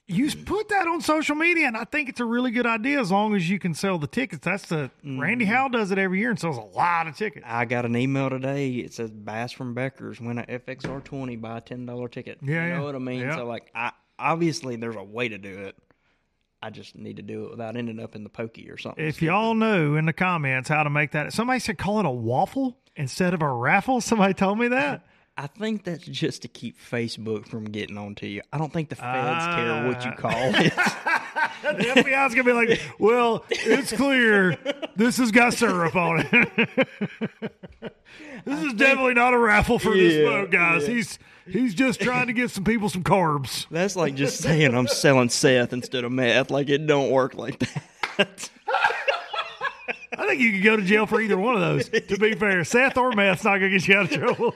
[0.07, 3.11] You put that on social media, and I think it's a really good idea as
[3.11, 4.43] long as you can sell the tickets.
[4.43, 5.53] That's the Randy mm-hmm.
[5.53, 7.45] Howell does it every year and sells a lot of tickets.
[7.47, 8.71] I got an email today.
[8.71, 12.39] It says Bass from Becker's win a FXR twenty buy a ten dollar ticket.
[12.41, 12.81] Yeah, you know yeah.
[12.81, 13.21] what I mean.
[13.21, 13.35] Yeah.
[13.35, 15.75] So like, I obviously there's a way to do it.
[16.61, 19.05] I just need to do it without ending up in the pokey or something.
[19.05, 22.11] If y'all know in the comments how to make that, somebody said call it a
[22.11, 24.01] waffle instead of a raffle.
[24.01, 25.05] Somebody told me that.
[25.37, 28.41] I think that's just to keep Facebook from getting onto you.
[28.53, 30.15] I don't think the feds care what you Ah.
[30.15, 30.73] call it.
[31.77, 34.57] the FBI's gonna be like, "Well, it's clear
[34.95, 36.87] this has got syrup on it.
[38.45, 40.87] this is definitely not a raffle for this boat, guys.
[40.87, 40.93] yeah.
[40.95, 44.87] He's he's just trying to get some people some carbs." That's like just saying I'm
[44.87, 46.49] selling Seth instead of meth.
[46.49, 47.59] Like it don't work like
[48.17, 48.49] that.
[50.17, 51.89] I think you could go to jail for either one of those.
[51.89, 54.55] To be fair, Seth or meth's not gonna get you out of trouble.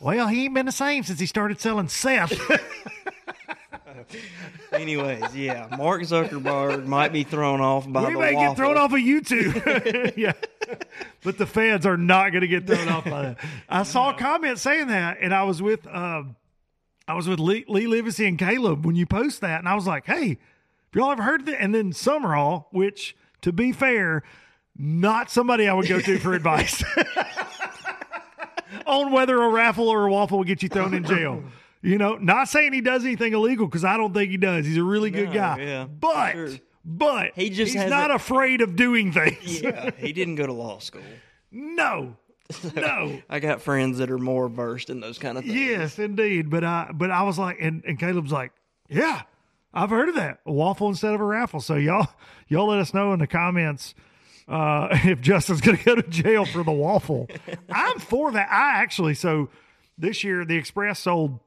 [0.00, 2.38] well, he ain't been the same since he started selling Seth.
[4.72, 8.48] Anyways, yeah, Mark Zuckerberg might be thrown off by we the may waffle.
[8.50, 10.12] get thrown off of YouTube.
[10.16, 10.32] yeah.
[11.22, 13.38] But the fans are not going to get thrown off by that.
[13.68, 16.36] I saw a comment saying that, and I was with um,
[17.08, 19.86] I was with Lee, Lee Livesey and Caleb when you post that, and I was
[19.86, 20.38] like, "Hey,
[20.96, 24.22] y'all ever heard of it?" And then Sumrall, which to be fair,
[24.76, 26.82] not somebody I would go to for advice
[28.86, 31.42] on whether a raffle or a waffle will get you thrown in jail.
[31.82, 34.66] You know, not saying he does anything illegal because I don't think he does.
[34.66, 35.58] He's a really good No, guy.
[35.60, 36.48] yeah, but sure.
[36.84, 39.60] but He just he's not a- afraid of doing things.
[39.62, 41.02] Yeah, he didn't go to law school.
[41.52, 42.16] No,
[42.74, 43.20] no.
[43.30, 45.54] I got friends that are more versed in those kind of things.
[45.54, 46.50] Yes, indeed.
[46.50, 48.52] But I but I was like, and, and Caleb's like,
[48.88, 49.22] yeah,
[49.72, 50.40] I've heard of that.
[50.46, 51.60] A waffle instead of a raffle.
[51.60, 52.08] So y'all
[52.48, 53.94] y'all let us know in the comments
[54.48, 57.28] uh, if Justin's going to go to jail for the waffle.
[57.70, 58.48] I'm for that.
[58.50, 59.50] I actually so
[59.98, 61.40] this year the Express sold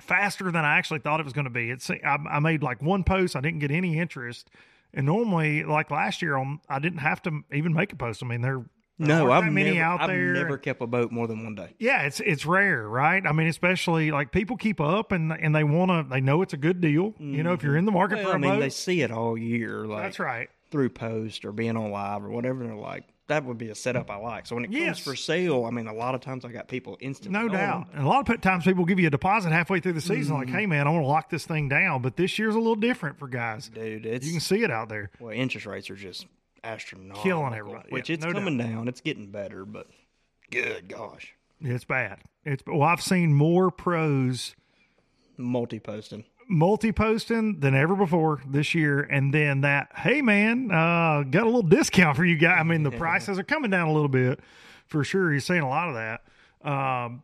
[0.00, 1.70] faster than I actually thought it was going to be.
[1.70, 3.36] It's I, I made like one post.
[3.36, 4.50] I didn't get any interest.
[4.94, 8.22] And normally, like last year, on I didn't have to even make a post.
[8.22, 8.64] I mean, there
[8.98, 10.32] No, I've many never, out I've there.
[10.32, 11.74] never kept a boat more than one day.
[11.78, 13.24] Yeah, it's it's rare, right?
[13.26, 16.06] I mean, especially like people keep up and and they want to.
[16.12, 17.14] They know it's a good deal.
[17.18, 19.02] You know, if you're in the market Well, for a I mean, boat, they see
[19.02, 20.48] it all year, like that's right.
[20.70, 22.64] through post or being on live or whatever.
[22.64, 24.46] They're like, that would be a setup I like.
[24.46, 24.84] So when it Yes.
[24.86, 27.38] comes for sale, I mean, a lot of times I got people instantly.
[27.38, 27.52] No on.
[27.52, 27.86] doubt.
[27.94, 30.50] And a lot of times people give you a deposit halfway through the season, Mm-hmm.
[30.50, 32.74] like, "Hey, man, I want to lock this thing down." But this year's a little
[32.74, 33.68] different for guys.
[33.68, 34.06] dude.
[34.06, 35.10] It's You can see it out there.
[35.20, 36.26] well, interest rates are just
[36.64, 37.88] astronomical, Killing everybody.
[37.90, 38.88] Which Yeah, it's no coming down.
[38.88, 39.86] It's getting better, but
[40.50, 42.18] good gosh, It's bad.
[42.44, 44.54] It's well, I've seen more pros
[45.36, 46.24] multi posting.
[46.48, 49.00] multi posting than ever before this year.
[49.00, 52.56] And then that, hey man, uh, got a little discount for you guys.
[52.60, 54.40] I mean, the prices are coming down a little bit
[54.86, 55.30] for sure.
[55.30, 56.22] You're seeing a lot of that.
[56.68, 57.22] Um,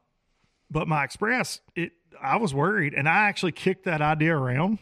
[0.70, 4.78] but my express, it, I was worried and I actually kicked that idea around.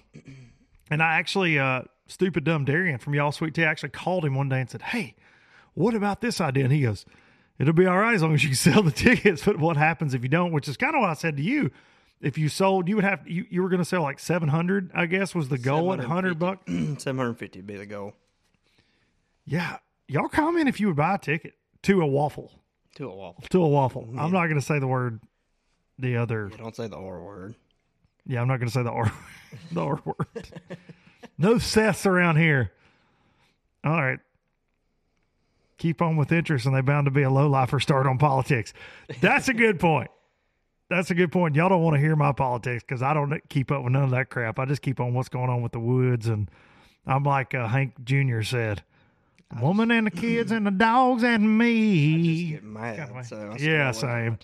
[0.91, 1.83] And I actually, uh,
[2.13, 5.15] stupid dumb Darian from Y'all Sweet Tea actually called him one day and said, Hey,
[5.75, 6.65] what about this idea?
[6.65, 7.05] And he goes,
[7.59, 9.45] It'll be all right as long as you can sell the tickets.
[9.45, 10.53] But what happens if you don't?
[10.53, 11.71] Which is kind of what I said to you.
[12.21, 14.93] If you sold, you would have you, you were going to sell like seven hundred.
[14.95, 16.63] I guess was the goal at hundred bucks.
[17.03, 18.15] Seven hundred fifty would be the goal
[19.45, 22.53] Yeah, y'all comment if you would buy a ticket to a waffle.
[22.95, 23.43] to a waffle.
[23.51, 24.09] To a waffle.
[24.17, 25.21] I'm not going to say the word.
[25.99, 26.49] The other.
[26.57, 27.57] Don't say the R word.
[28.25, 29.13] Yeah, I'm not going to say the R.
[29.73, 30.49] the R word.
[31.39, 32.73] no Seths around here.
[33.85, 34.19] All right.
[35.79, 38.73] Keep on with interest, and they bound to be a low lifer start on politics.
[39.21, 40.11] That's a good point.
[40.89, 41.57] That's a good point.
[41.57, 44.11] Y'all don't want to hear my politics because I don't keep up with none of
[44.11, 44.59] that crap.
[44.59, 46.51] I just keep on what's going on with the woods, and
[47.07, 48.43] I'm like uh, Hank Jr.
[48.43, 48.85] said,
[49.61, 53.27] "Woman and the kids and the dogs and Just me." get mad.
[53.27, 54.39] So I Yeah, same.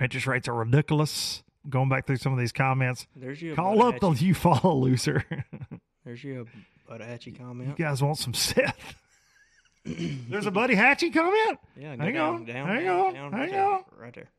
[0.00, 1.42] Interest rates are ridiculous.
[1.68, 3.54] Going back through some of these comments, There's you.
[3.54, 5.24] call up the you follow loser.
[6.04, 6.46] There's you
[6.88, 7.76] a Buttahatchee comment.
[7.78, 8.94] You guys want some Seth?
[9.84, 11.58] There's a Buttahatchee comment.
[11.76, 13.82] Yeah, Hang down, on, down, hang down, on, down, hang right there, on.
[13.96, 14.30] right there.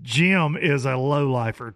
[0.00, 1.74] Jim is a low lifer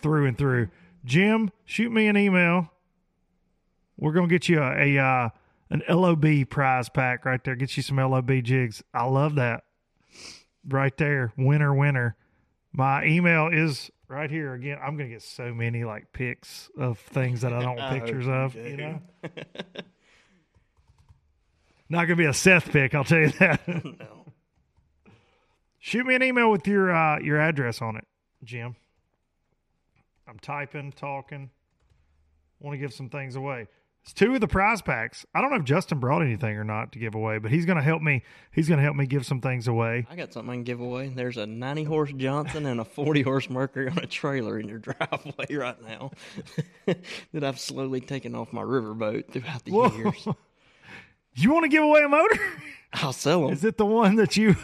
[0.00, 0.68] through and through.
[1.04, 2.70] Jim, shoot me an email.
[3.98, 5.28] We're gonna get you a, a uh,
[5.70, 7.54] an LOB prize pack right there.
[7.56, 8.82] Get you some LOB jigs.
[8.94, 9.64] I love that.
[10.66, 12.16] Right there, winner, winner.
[12.76, 14.52] My email is right here.
[14.52, 18.26] Again, I'm gonna get so many like pics of things that I don't want pictures
[18.26, 18.70] hope you of.
[18.70, 19.00] You know.
[21.88, 23.60] Not gonna be a Seth pick, I'll tell you that.
[23.84, 24.32] No.
[25.78, 28.06] Shoot me an email with your uh, your address on it,
[28.44, 28.74] Jim.
[30.28, 31.50] I'm typing, talking.
[32.58, 33.68] Want to give some things away.
[34.06, 35.26] It's two of the prize packs.
[35.34, 37.76] I don't know if Justin brought anything or not to give away, but he's going
[37.76, 38.22] to help me.
[38.52, 40.06] He's going to help me give some things away.
[40.08, 41.08] I got something I can give away.
[41.08, 44.78] There's a 90 horse Johnson and a 40 horse Mercury on a trailer in your
[44.78, 46.12] driveway right now
[47.32, 49.96] that I've slowly taken off my riverboat throughout the Whoa.
[49.96, 50.28] years.
[51.38, 52.40] You want to give away a motor?
[52.94, 53.52] I'll sell them.
[53.52, 54.56] Is it the one that you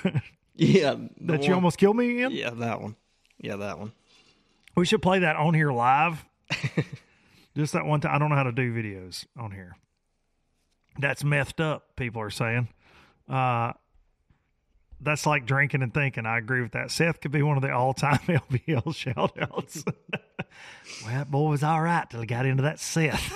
[0.54, 0.94] yeah.
[1.20, 2.30] that you almost killed me in?
[2.30, 2.96] Yeah, that one.
[3.36, 3.92] Yeah, that one.
[4.74, 6.24] We should play that on here live.
[7.56, 8.14] Just that one time.
[8.14, 9.76] I don't know how to do videos on here.
[10.98, 12.68] That's messed up, people are saying.
[13.28, 13.72] Uh,
[15.00, 16.26] that's like drinking and thinking.
[16.26, 16.90] I agree with that.
[16.90, 19.84] Seth could be one of the all time LBL shout outs.
[20.16, 23.34] well, that boy was all right till he got into that Seth.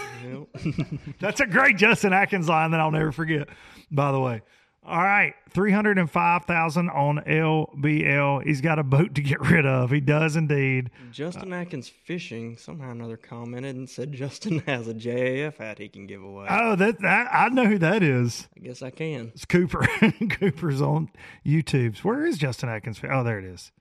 [1.21, 3.49] That's a great Justin Atkins line that I'll never forget,
[3.91, 4.43] by the way.
[4.89, 8.45] All right, 305,000 on LBL.
[8.45, 9.91] He's got a boat to get rid of.
[9.91, 10.91] He does indeed.
[11.11, 15.89] Justin Atkins Fishing somehow or another commented and said Justin has a JAF hat he
[15.89, 16.47] can give away.
[16.49, 18.47] Oh, that, that I know who that is.
[18.57, 19.33] I guess I can.
[19.35, 19.89] It's Cooper.
[20.31, 21.11] Cooper's on
[21.45, 22.05] YouTube's.
[22.05, 23.01] Where is Justin Atkins?
[23.11, 23.73] Oh, there it is.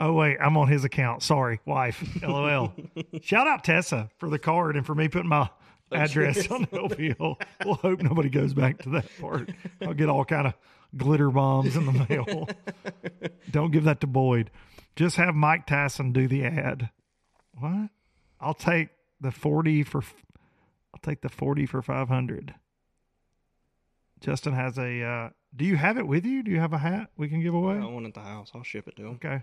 [0.00, 1.22] Oh wait, I'm on his account.
[1.22, 2.02] Sorry, wife.
[2.22, 2.72] LOL.
[3.22, 5.50] Shout out Tessa for the card and for me putting my
[5.94, 7.40] address on LBL.
[7.64, 9.50] We'll hope nobody goes back to that part.
[9.82, 10.54] I'll get all kind of
[10.96, 12.48] glitter bombs in the mail.
[13.50, 14.50] Don't give that to Boyd.
[14.96, 16.90] Just have Mike Tyson do the ad.
[17.58, 17.90] What?
[18.40, 18.90] I'll take
[19.20, 20.02] the forty for.
[20.92, 22.54] I'll take the forty for five hundred.
[24.20, 25.02] Justin has a.
[25.02, 26.42] Uh, do you have it with you?
[26.42, 27.74] Do you have a hat we can give away?
[27.74, 28.50] I want one at the house.
[28.54, 29.14] I'll ship it to him.
[29.16, 29.42] Okay.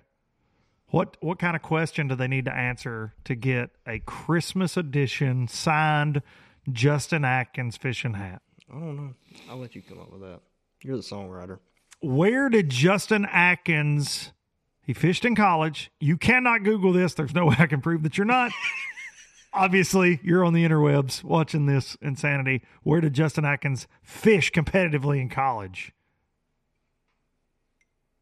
[0.92, 5.48] What what kind of question do they need to answer to get a Christmas edition
[5.48, 6.22] signed
[6.70, 8.42] Justin Atkins fishing hat?
[8.70, 9.14] I don't know.
[9.50, 10.42] I'll let you come up with that.
[10.84, 11.60] You're the songwriter.
[12.02, 14.34] Where did Justin Atkins?
[14.82, 15.92] He fished in college.
[16.00, 17.14] You cannot Google this.
[17.14, 18.52] There's no way I can prove that you're not.
[19.54, 22.64] Obviously, you're on the interwebs watching this insanity.
[22.84, 25.94] Where did Justin Atkins fish competitively in college?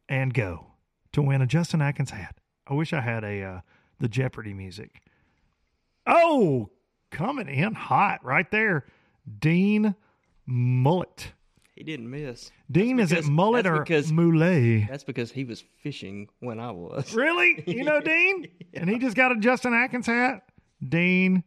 [0.07, 0.67] And go
[1.13, 2.38] to win a Justin Atkins hat.
[2.69, 3.61] I wish I had a uh,
[3.99, 5.01] the Jeopardy music.
[6.05, 6.69] Oh,
[7.11, 8.85] coming in hot right there,
[9.39, 9.95] Dean
[10.45, 11.33] Mullet.
[11.75, 12.51] He didn't miss.
[12.69, 14.87] Dean, is it mullet or because- moulet?
[14.89, 17.13] That's because he was fishing when I was.
[17.13, 17.63] Really?
[17.65, 18.47] You know Dean?
[18.73, 20.43] And he just got a Justin Atkins hat?
[20.87, 21.43] Dean.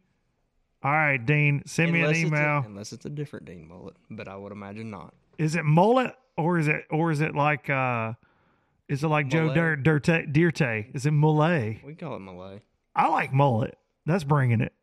[0.83, 2.63] All right, Dean, send me an Unless it's a- email.
[2.65, 5.13] unless it's a different Dean mullet, but I would imagine not.
[5.37, 8.13] Is it mullet or is it or is it like uh
[8.89, 9.53] is it like Joe.
[9.53, 10.95] Dirt Dirte Dirte?
[10.95, 11.77] Is it mullet?
[11.85, 12.61] We call it Malay.
[12.95, 13.77] I like mullet.
[14.05, 14.73] That's bringing it.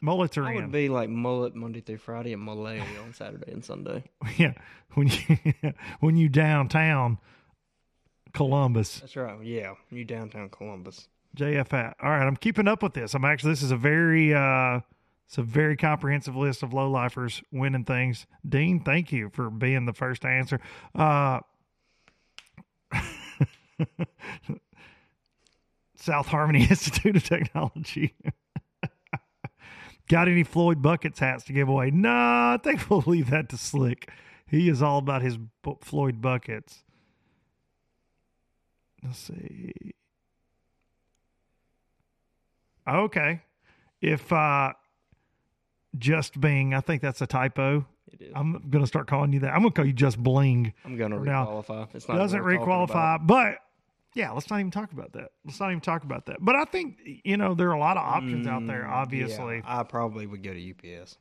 [0.00, 0.56] Mullets are I in.
[0.56, 4.04] would be like mullet Monday through Friday and Malay on Saturday and Sunday.
[4.36, 4.52] yeah.
[4.94, 7.18] When you when you downtown
[8.32, 9.00] Columbus.
[9.00, 9.42] That's right.
[9.42, 11.08] Yeah, you downtown Columbus.
[11.36, 11.96] JF hat.
[12.02, 13.14] All right, I'm keeping up with this.
[13.14, 14.80] I'm actually this is a very uh
[15.26, 18.26] it's a very comprehensive list of low lifers winning things.
[18.46, 20.60] Dean, thank you for being the first to answer.
[20.94, 21.40] Uh
[25.96, 28.14] South Harmony Institute of Technology.
[30.08, 31.90] Got any Floyd Buckets hats to give away?
[31.90, 34.10] No, I think we'll leave that to Slick.
[34.46, 36.84] He is all about his bu- Floyd Buckets.
[39.02, 39.72] Let's see.
[42.86, 43.40] Okay.
[44.02, 44.74] If uh
[45.96, 47.86] just Bing, I think that's a typo.
[48.12, 48.32] It is.
[48.34, 49.54] I'm gonna start calling you that.
[49.54, 50.74] I'm gonna call you just Bling.
[50.84, 51.94] I'm gonna now, requalify.
[51.94, 53.58] It's not Doesn't requalify, but
[54.14, 55.30] yeah, let's not even talk about that.
[55.44, 56.36] Let's not even talk about that.
[56.40, 58.82] But I think you know there are a lot of options out there.
[58.84, 61.18] Mm, Obviously, yeah, I probably would go to UPS.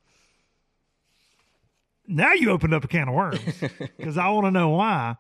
[2.08, 3.39] now you opened up a can of worms
[3.98, 5.16] because I want to know why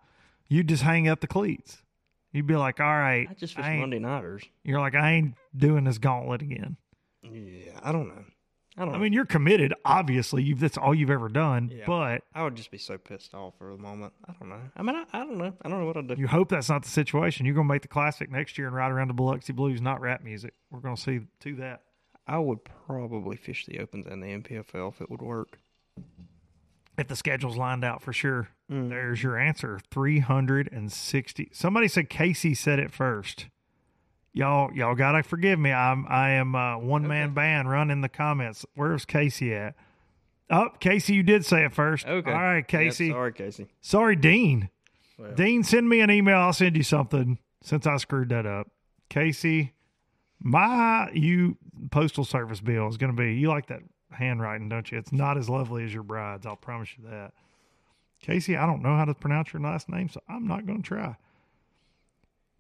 [0.49, 1.77] you just hang up the cleats.
[2.31, 4.43] You'd be like, all right, I just fish ain't- Monday nighters.
[4.63, 6.77] You're like, I ain't doing this gauntlet again.
[7.21, 8.23] Yeah, I don't know.
[8.77, 8.95] I don't.
[8.95, 9.73] I mean, you're committed.
[9.85, 11.71] Obviously, you've that's all you've ever done.
[11.71, 11.83] Yeah.
[11.85, 14.13] But I would just be so pissed off for the moment.
[14.27, 14.61] I don't know.
[14.75, 15.53] I mean, I, I don't know.
[15.61, 16.15] I don't know what I'd do.
[16.17, 17.45] you hope that's not the situation.
[17.45, 20.01] You're going to make the classic next year and ride around to Biloxi Blues, not
[20.01, 20.53] rap music.
[20.71, 21.81] We're going to see to that.
[22.25, 25.59] I would probably fish the opens and the NPFL if it would work.
[26.97, 28.89] If the schedule's lined out for sure, mm.
[28.89, 29.79] there's your answer.
[29.91, 31.49] 360.
[31.51, 33.47] Somebody said Casey said it first.
[34.33, 35.71] Y'all, y'all gotta forgive me.
[35.71, 38.65] I'm, I am a one man band running the comments.
[38.75, 39.75] Where's Casey at?
[40.49, 42.05] Oh, Casey, you did say it first.
[42.07, 42.31] Okay.
[42.31, 43.07] All right, Casey.
[43.07, 43.67] Yeah, sorry, Casey.
[43.81, 44.69] Sorry, Dean.
[45.17, 45.33] Well.
[45.33, 46.37] Dean, send me an email.
[46.37, 48.67] I'll send you something since I screwed that up.
[49.09, 49.73] Casey,
[50.39, 51.57] my you
[51.91, 53.35] postal service bill is going to be.
[53.35, 53.81] You like that
[54.11, 54.97] handwriting, don't you?
[54.97, 56.45] It's not as lovely as your bride's.
[56.45, 57.33] I'll promise you that.
[58.21, 60.87] Casey, I don't know how to pronounce your last name, so I'm not going to
[60.87, 61.15] try.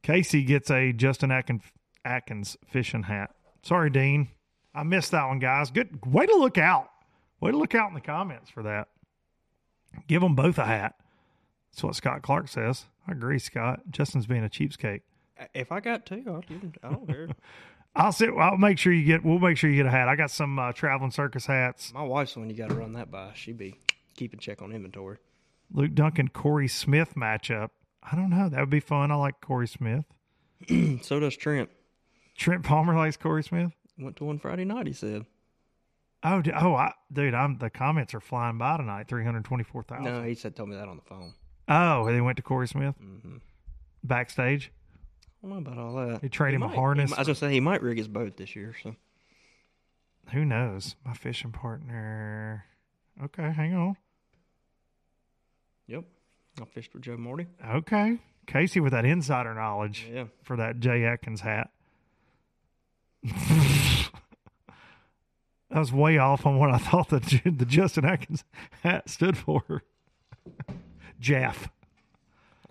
[0.03, 1.63] Casey gets a Justin Atkins,
[2.05, 3.31] Atkins fishing hat.
[3.63, 4.29] Sorry, Dean.
[4.75, 5.71] I missed that one, guys.
[5.71, 6.89] Good way to look out.
[7.39, 8.89] Way to look out in the comments for that.
[10.07, 10.95] Give them both a hat.
[11.71, 12.85] That's what Scott Clark says.
[13.07, 13.81] I agree, Scott.
[13.89, 15.01] Justin's being a cheapskate.
[15.53, 16.77] If I got two, I'll it.
[16.83, 17.27] I don't care.
[17.95, 18.29] I'll sit.
[18.39, 19.23] I'll make sure you get.
[19.23, 20.07] We'll make sure you get a hat.
[20.07, 21.93] I got some uh, traveling circus hats.
[21.93, 23.31] My wife's the one you got to run that by.
[23.35, 23.75] She be
[24.15, 25.17] keeping check on inventory.
[25.71, 27.69] Luke Duncan, Corey Smith matchup.
[28.11, 28.49] I don't know.
[28.49, 29.11] That would be fun.
[29.11, 30.05] I like Corey Smith.
[31.01, 31.69] So does Trent.
[32.37, 33.71] Trent Palmer likes Corey Smith.
[33.99, 34.87] Went to one Friday night.
[34.87, 35.25] He said.
[36.23, 39.07] Oh, d- oh, I, dude, I'm the comments are flying by tonight.
[39.09, 40.05] Three hundred twenty-four thousand.
[40.05, 41.33] No, he said told me that on the phone.
[41.67, 43.37] Oh, they went to Corey Smith Mm-hmm.
[44.03, 44.71] backstage.
[45.43, 46.21] I don't know about all that.
[46.21, 47.09] They trade him a harness.
[47.11, 48.73] might- I was gonna say he might rig his boat this year.
[48.81, 48.95] So
[50.31, 50.95] Who knows?
[51.05, 52.65] My fishing partner.
[53.21, 53.97] Okay, hang on.
[55.87, 56.05] yep,
[56.61, 57.47] I fished with Joe Morty.
[57.67, 60.07] Okay, Casey with that insider knowledge.
[60.11, 61.69] Yeah, for that Jay Atkins hat.
[63.23, 64.09] that
[65.71, 68.43] was way off on what I thought the the Justin Atkins
[68.81, 69.83] hat stood for.
[71.19, 71.69] Jeff.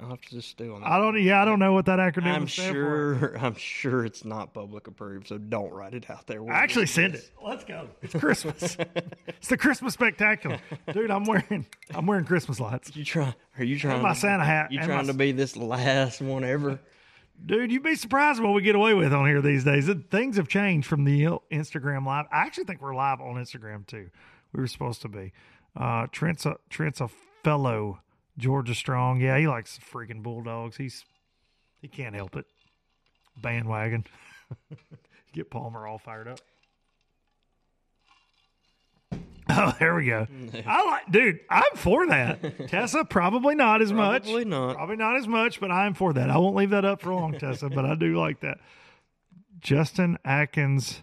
[0.02, 0.90] I'll have to just stay on that.
[0.90, 1.22] I don't.
[1.22, 2.34] Yeah, I don't know what that acronym.
[2.34, 3.16] I'm stands for.
[3.20, 3.38] sure.
[3.40, 6.42] I'm sure it's not public approved, so don't write it out there.
[6.50, 7.30] I actually send it.
[7.44, 7.88] Let's go.
[8.02, 8.76] It's Christmas.
[9.26, 10.58] it's the Christmas spectacular,
[10.92, 11.10] dude.
[11.10, 11.66] I'm wearing.
[11.94, 13.34] I'm wearing Christmas lights, You try?
[13.58, 14.02] Are you trying?
[14.02, 14.72] my to- Santa hat.
[14.72, 16.80] You trying my- to be this last one ever?
[17.44, 19.88] Dude, you'd be surprised what we get away with on here these days.
[19.88, 22.26] It- Things have changed from the Instagram live.
[22.32, 24.10] I actually think we're live on Instagram too.
[24.52, 25.32] We were supposed to be.
[25.76, 27.08] Uh, Trent's a Trent's a
[27.42, 27.98] fellow
[28.38, 29.20] Georgia Strong.
[29.20, 30.76] Yeah, he likes the freaking Bulldogs.
[30.76, 31.04] He's
[31.80, 32.46] he can't help it.
[33.36, 34.04] Bandwagon.
[35.32, 36.40] Get Palmer all fired up.
[39.54, 40.26] Oh, there we go.
[40.66, 41.40] I like, dude.
[41.50, 42.68] I'm for that.
[42.68, 44.22] Tessa, probably not as much.
[44.22, 44.76] Probably not.
[44.76, 46.30] Probably not as much, but I'm for that.
[46.30, 48.58] I won't leave that up for long, Tessa, but I do like that.
[49.60, 51.02] Justin Atkins,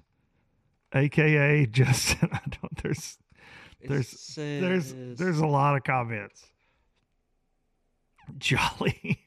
[0.96, 2.30] aka Justin.
[2.32, 2.82] I don't.
[2.82, 3.20] There's
[3.88, 6.44] there's there's there's a lot of comments.
[8.38, 9.20] Jolly.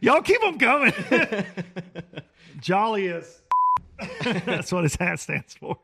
[0.00, 0.92] Y'all keep them coming.
[2.60, 3.42] Jolly is.
[4.22, 5.76] That's what his hat stands for.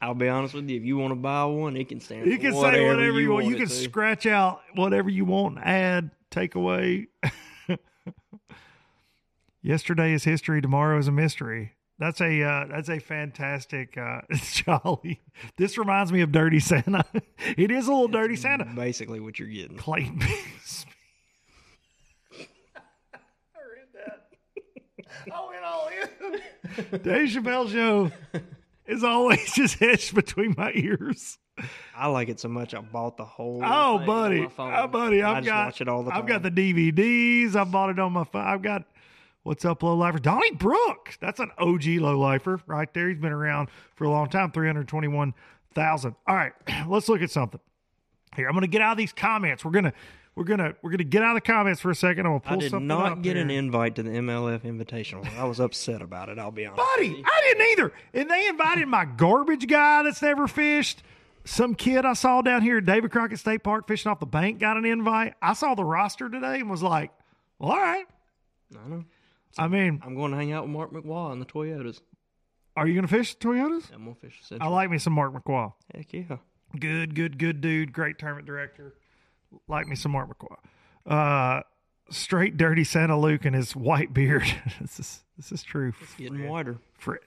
[0.00, 0.76] I'll be honest with you.
[0.76, 2.26] If you want to buy one, it can stand.
[2.26, 3.46] You for can say whatever whatever you want.
[3.46, 3.74] You can to.
[3.74, 7.08] scratch out whatever you want, add, take away.
[9.62, 10.62] Yesterday is history.
[10.62, 11.72] Tomorrow is a mystery.
[11.98, 14.20] That's a uh, that's a fantastic uh,
[14.52, 15.20] jolly.
[15.56, 17.04] This reminds me of Dirty Santa.
[17.56, 18.66] it is a little Dirty Santa.
[18.66, 19.76] Basically, what you're getting.
[19.76, 20.92] Clayton Bixby.
[22.32, 24.28] I read that.
[25.32, 27.00] I went all in.
[27.02, 28.12] Dave Chappelle show
[28.86, 31.38] is always just hitched between my ears.
[31.96, 32.74] I like it so much.
[32.74, 33.60] I bought the whole.
[33.64, 34.72] Oh, thing on buddy, my phone.
[34.76, 36.20] oh, buddy, I I've just got watch it all the time.
[36.20, 37.56] I've got the DVDs.
[37.56, 38.46] I bought it on my phone.
[38.46, 38.84] I've got
[39.42, 40.18] what's up, low lifer.
[40.18, 41.16] Donnie Brooks.
[41.20, 43.08] That's an OG low lifer right there.
[43.08, 44.50] He's been around for a long time.
[44.52, 45.34] Three hundred twenty one
[45.74, 46.14] thousand.
[46.26, 46.52] All right,
[46.88, 47.60] let's look at something
[48.36, 48.46] here.
[48.48, 49.64] I'm going to get out of these comments.
[49.64, 49.92] We're gonna
[50.34, 52.26] we're gonna we're gonna get out of the comments for a second.
[52.26, 55.28] I'm gonna pull I did something not get an invite to the MLF Invitational.
[55.36, 56.38] I was upset about it.
[56.38, 56.78] I'll be honest.
[56.96, 57.24] Buddy.
[57.26, 57.92] I didn't either.
[58.14, 61.02] And they invited my garbage guy that's never fished.
[61.44, 64.58] Some kid I saw down here at David Crockett State Park fishing off the bank
[64.58, 65.34] got an invite.
[65.40, 67.10] I saw the roster today and was like,
[67.58, 68.04] well, all right.
[68.74, 69.04] I know.
[69.58, 72.00] I mean, I'm going to hang out with Mark McQuaw and the Toyotas.
[72.76, 73.92] are you going to fish Toyotas?
[73.92, 75.72] I'm going to fish I like me some Mark McQuaw.
[75.94, 76.36] Heck yeah.
[76.78, 77.92] Good, good, good dude.
[77.92, 78.94] Great tournament director.
[79.66, 80.56] Like me some Mark McQuaw.
[81.06, 81.62] Uh,
[82.10, 84.44] straight dirty Santa Luke and his white beard.
[84.80, 85.92] this is this is true.
[86.18, 86.78] Getting wider.
[86.98, 87.20] Fred.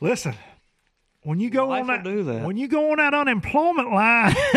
[0.00, 0.34] Listen,
[1.22, 2.44] when you go Life on that, that.
[2.44, 4.34] when you go on that unemployment line,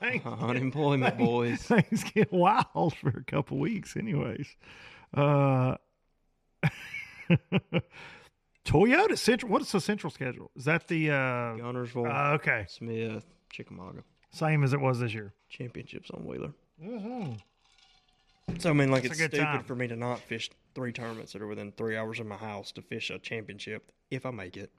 [0.00, 1.60] things, Unemployment boys.
[1.62, 4.46] things get wild for a couple weeks, anyways.
[5.14, 5.76] Uh,
[8.64, 9.50] Toyota Central.
[9.50, 10.50] What is the Central schedule?
[10.56, 11.14] Is that the uh,
[11.56, 12.66] Guntersville, uh, okay?
[12.68, 14.02] Smith, Chickamauga.
[14.32, 15.32] Same as it was this year.
[15.48, 16.52] Championships on Wheeler.
[16.82, 17.40] Mhm.
[18.58, 19.64] So I mean, like It's it's stupid time.
[19.64, 22.72] for me to not fish three tournaments that are within three hours of my house
[22.72, 24.70] to fish a championship if I make it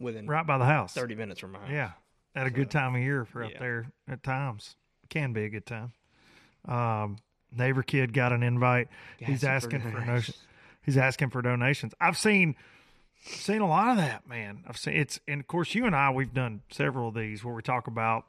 [0.00, 0.92] within Right by the house.
[0.94, 1.70] thirty minutes from my house.
[1.70, 1.90] Yeah,
[2.34, 4.76] at a good time of year for up there at times.
[5.10, 5.92] Can be a good time.
[6.66, 7.16] Um,
[7.56, 8.88] neighbor kid got an invite.
[9.18, 10.32] He's Asking for for.
[10.84, 11.94] He's asking for donations.
[12.00, 12.56] I've seen
[13.24, 14.64] seen a lot of that, man.
[14.66, 17.54] I've seen it's and of course you and I we've done several of these where
[17.54, 18.26] we talk about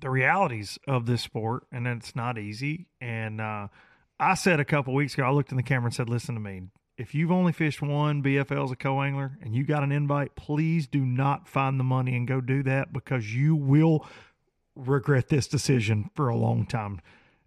[0.00, 2.86] the realities of this sport and that it's not easy.
[3.00, 3.68] And uh,
[4.18, 6.40] I said a couple weeks ago, I looked in the camera and said, "Listen to
[6.40, 6.62] me.
[6.98, 10.86] If you've only fished one BFL as a co-angler and you got an invite, please
[10.86, 14.06] do not find the money and go do that because you will
[14.76, 17.00] regret this decision for a long time."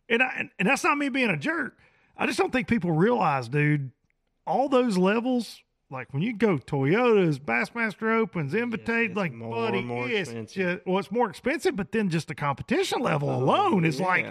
[0.10, 1.78] And I, and that's not me being a jerk.
[2.18, 3.92] I just don't think people realize, dude,
[4.48, 5.62] all those levels.
[5.92, 10.56] Like when you go Toyotas, Bassmaster Opens, Invitate, like more buddy, more it's expensive.
[10.78, 14.26] just well, it's more expensive, but then just the competition level alone is like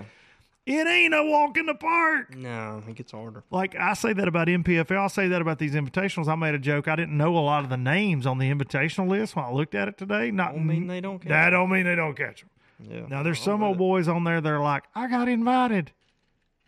[0.67, 2.35] it ain't a walk in the park.
[2.35, 3.45] No, it gets harder.
[3.53, 6.27] Like I say that about NPFL, I say that about these invitationals.
[6.27, 6.89] I made a joke.
[6.89, 9.75] I didn't know a lot of the names on the invitational list when I looked
[9.77, 10.33] at it today.
[10.33, 11.53] Not Don't mean they don't catch that 'em.
[11.53, 12.51] don't mean they don't catch them.
[12.81, 13.07] Yeah.
[13.09, 13.79] Now there's I'll some old it.
[13.79, 15.93] boys on there that are like, I got invited.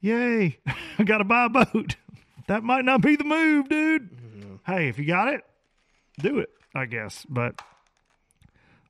[0.01, 0.59] Yay.
[0.99, 1.97] I got to buy a boat.
[2.47, 4.11] that might not be the move, dude.
[4.67, 5.43] Hey, if you got it,
[6.19, 7.25] do it, I guess.
[7.29, 7.61] But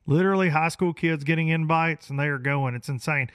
[0.05, 2.73] literally high school kids getting invites and they are going.
[2.75, 3.29] It's insane.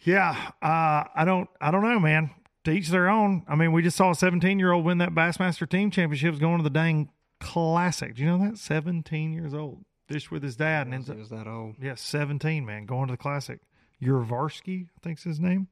[0.00, 2.30] Yeah, uh, I don't I don't know, man.
[2.64, 3.44] To each their own.
[3.48, 6.58] I mean, we just saw a 17 year old win that Bassmaster team championships going
[6.58, 7.08] to the dang
[7.40, 8.16] classic.
[8.16, 8.58] Do you know that?
[8.58, 9.84] 17 years old.
[10.30, 11.76] With his dad and ends up was that old.
[11.80, 13.60] yeah, 17, man, going to the classic.
[14.02, 15.68] Yurvarsky, I think's his name.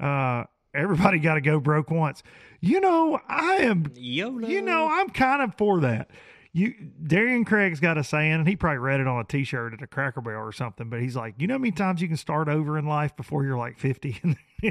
[0.00, 0.44] Uh,
[0.74, 2.22] everybody got to go broke once.
[2.60, 4.48] You know, I am, YOLO.
[4.48, 6.10] you know, I'm kind of for that.
[6.52, 9.82] You, Darian Craig's got a saying, and he probably read it on a T-shirt at
[9.82, 10.88] a Cracker Barrel or something.
[10.88, 13.44] But he's like, you know, how many times you can start over in life before
[13.44, 14.20] you're like 50.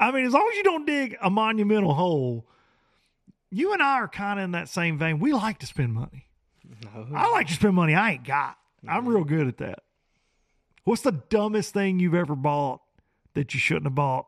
[0.00, 2.46] I mean, as long as you don't dig a monumental hole,
[3.50, 5.18] you and I are kind of in that same vein.
[5.18, 6.26] We like to spend money.
[6.82, 7.06] No.
[7.14, 8.56] I like to spend money I ain't got.
[8.86, 9.80] I'm real good at that.
[10.84, 12.80] What's the dumbest thing you've ever bought
[13.34, 14.26] that you shouldn't have bought?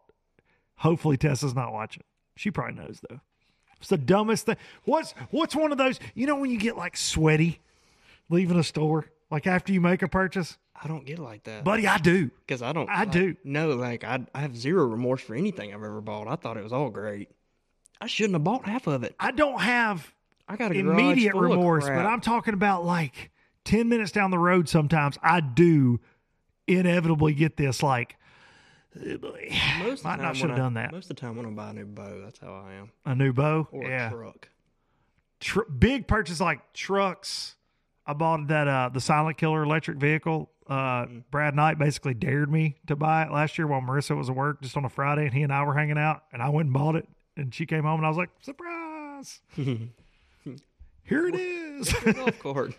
[0.77, 2.05] Hopefully Tessa's not watching.
[2.37, 3.21] She probably knows though.
[3.81, 4.57] It's the dumbest thing.
[4.85, 5.99] What's what's one of those?
[6.15, 7.61] You know when you get like sweaty
[8.31, 11.87] leaving a store, like after you make a purchase, I don't get like that, buddy.
[11.87, 12.31] I do.
[12.47, 12.89] because I don't.
[12.89, 13.37] I like, do.
[13.45, 16.29] No, like I, I have zero remorse for anything I've ever bought.
[16.29, 17.29] I thought it was all great.
[18.01, 19.15] I shouldn't have bought half of it.
[19.19, 20.13] I don't have
[20.49, 21.95] I got a immediate remorse, but.
[21.95, 23.31] I'm talking about like
[23.65, 26.01] 10 minutes down the road sometimes I do
[26.67, 28.17] inevitably get this like
[28.95, 30.93] most of might not should have done that.
[30.93, 32.91] Most of the time when I buy a new bow, that's how I am.
[33.05, 33.67] A new bow.
[33.73, 34.09] Or yeah.
[34.09, 34.49] a truck.
[35.41, 37.57] Tr- big purchase like trucks.
[38.07, 40.51] I bought that uh the Silent Killer electric vehicle.
[40.69, 44.37] Uh Brad Knight basically dared me to buy it last year while Marissa was at
[44.37, 46.67] work just on a Friday and he and I were hanging out and I went
[46.67, 49.41] and bought it and she came home and I was like, Surprise.
[51.05, 51.93] Here it is.
[51.93, 52.75] Golf cart.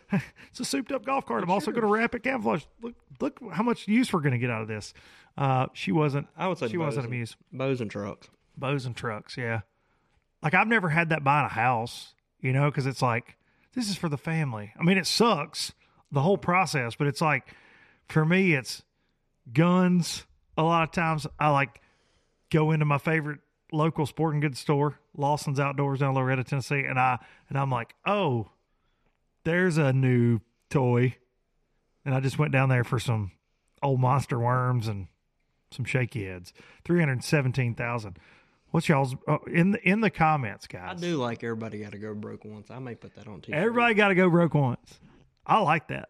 [0.49, 1.43] It's a souped up golf cart.
[1.43, 2.63] I'm also going to wrap it camouflage.
[2.81, 4.93] Look, look how much use we're going to get out of this.
[5.37, 6.27] Uh, she wasn't.
[6.35, 7.35] I would say she wasn't and- amused.
[7.51, 8.27] Bows and trucks.
[8.57, 9.61] Bows and trucks, yeah.
[10.41, 13.35] Like I've never had that buying a house, you know, because it's like
[13.73, 14.71] this is for the family.
[14.79, 15.73] I mean, it sucks
[16.11, 17.53] the whole process, but it's like
[18.07, 18.81] for me, it's
[19.51, 20.25] guns.
[20.57, 21.81] A lot of times, I like
[22.49, 23.39] go into my favorite
[23.71, 27.95] local sporting goods store, Lawson's Outdoors down in Loretto, Tennessee, and I and I'm like,
[28.05, 28.49] oh,
[29.43, 30.39] there's a new
[30.69, 31.15] toy,
[32.03, 33.31] and I just went down there for some
[33.81, 35.07] old monster worms and
[35.71, 36.53] some shaky heads.
[36.83, 38.17] Three hundred seventeen thousand.
[38.71, 40.97] What's y'all's oh, in the in the comments, guys?
[40.97, 42.69] I do like everybody got to go broke once.
[42.69, 44.99] I may put that on t Everybody got to go broke once.
[45.45, 46.09] I like that.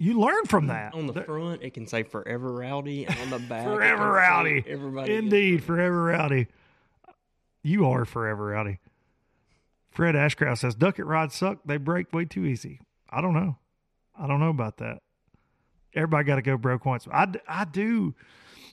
[0.00, 0.94] You learn from that.
[0.94, 4.64] On the front, it can say "Forever Rowdy," and on the back, Forever rowdy.
[4.66, 6.46] Everybody, Indeed, forever rowdy.
[7.62, 8.78] You are forever rowdy.
[9.90, 11.58] Fred Ashcroft says, Duckett rods suck.
[11.64, 12.80] They break way too easy.
[13.10, 13.56] I don't know.
[14.18, 14.98] I don't know about that.
[15.94, 17.08] Everybody got to go broke once.
[17.12, 18.14] I, I do.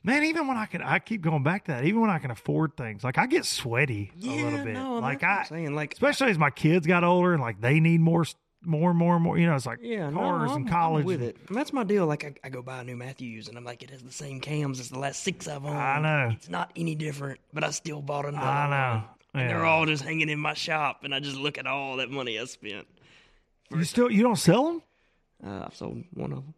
[0.04, 1.86] Man, even when I can, I keep going back to that.
[1.86, 4.74] Even when I can afford things, like I get sweaty a little bit.
[4.74, 7.80] no, like I, I'm saying, like especially as my kids got older and like they
[7.80, 8.26] need more,
[8.66, 9.38] more, and more and more.
[9.38, 11.06] You know, it's like Yeah, no, cars I'm- and I'm college.
[11.06, 11.38] with it.
[11.48, 12.06] And that's my deal.
[12.06, 14.40] Like I, I go buy a new Mathews, and I'm like, it has the same
[14.40, 15.78] cams as the last six I've owned.
[15.78, 16.34] I know.
[16.36, 18.46] It's not any different, but I still bought another.
[18.46, 19.04] I know.
[19.34, 19.42] one.
[19.44, 22.10] And they're all just hanging in my shop, and I just look at all that
[22.10, 22.88] money I spent.
[23.72, 24.82] You still, you don't sell them?
[25.46, 26.54] Uh, I've sold one of them,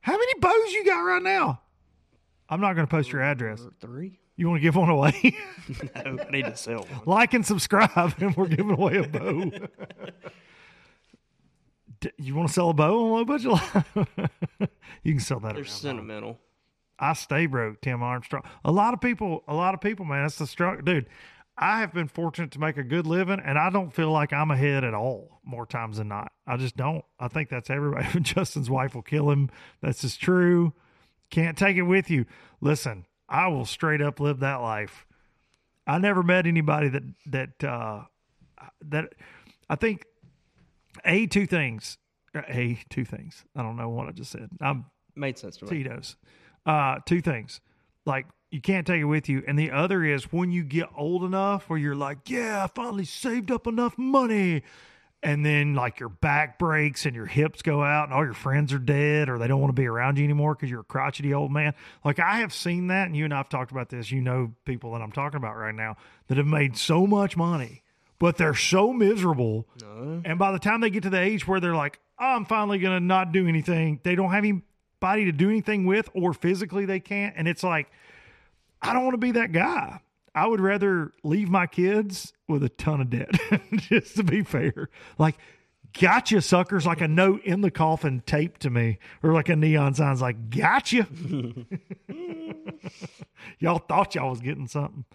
[0.00, 1.60] How many bows you got right now?
[2.48, 3.60] I'm not going to post your address.
[3.80, 4.18] three.
[4.36, 5.12] You want to give one away?
[6.04, 7.00] No, I need to sell one.
[7.06, 9.50] like and subscribe, and we're giving away a bow.
[12.00, 13.58] D- you want to sell a bow on low budget?
[15.02, 15.54] You can sell that.
[15.54, 16.40] They're sentimental.
[16.98, 18.42] I stay broke, Tim Armstrong.
[18.64, 21.06] A lot of people, a lot of people, man, that's the struggle, dude.
[21.56, 24.50] I have been fortunate to make a good living, and I don't feel like I'm
[24.50, 25.40] ahead at all.
[25.44, 27.04] More times than not, I just don't.
[27.20, 28.20] I think that's everybody.
[28.20, 29.48] Justin's wife will kill him.
[29.80, 30.72] That's just true.
[31.30, 32.26] Can't take it with you.
[32.60, 35.06] Listen, I will straight up live that life.
[35.86, 38.02] I never met anybody that that uh,
[38.82, 39.14] that
[39.70, 40.04] I think
[41.06, 41.98] a two things.
[42.34, 43.44] A two things.
[43.54, 44.50] I don't know what I just said.
[44.60, 45.70] I'm Made sense to me.
[45.70, 46.16] Tito's.
[46.66, 47.60] Uh, two things.
[48.04, 49.42] Like you can't take it with you.
[49.46, 53.04] And the other is when you get old enough where you're like, yeah, I finally
[53.04, 54.62] saved up enough money.
[55.22, 58.72] And then like your back breaks and your hips go out and all your friends
[58.72, 61.34] are dead or they don't want to be around you anymore because you're a crotchety
[61.34, 61.74] old man.
[62.04, 64.12] Like I have seen that and you and I have talked about this.
[64.12, 65.96] You know people that I'm talking about right now
[66.28, 67.82] that have made so much money,
[68.18, 69.66] but they're so miserable.
[69.82, 70.20] Uh-huh.
[70.24, 72.78] And by the time they get to the age where they're like, oh, I'm finally
[72.78, 76.86] going to not do anything, they don't have anybody to do anything with, or physically
[76.86, 77.34] they can't.
[77.36, 77.90] And it's like,
[78.80, 80.00] I don't want to be that guy.
[80.34, 83.30] I would rather leave my kids with a ton of debt,
[83.72, 84.90] just to be fair.
[85.18, 85.36] Like,
[85.98, 89.94] gotcha, suckers, like a note in the coffin taped to me, or like a neon
[89.94, 91.06] sign's like, gotcha.
[93.58, 95.06] y'all thought y'all was getting something.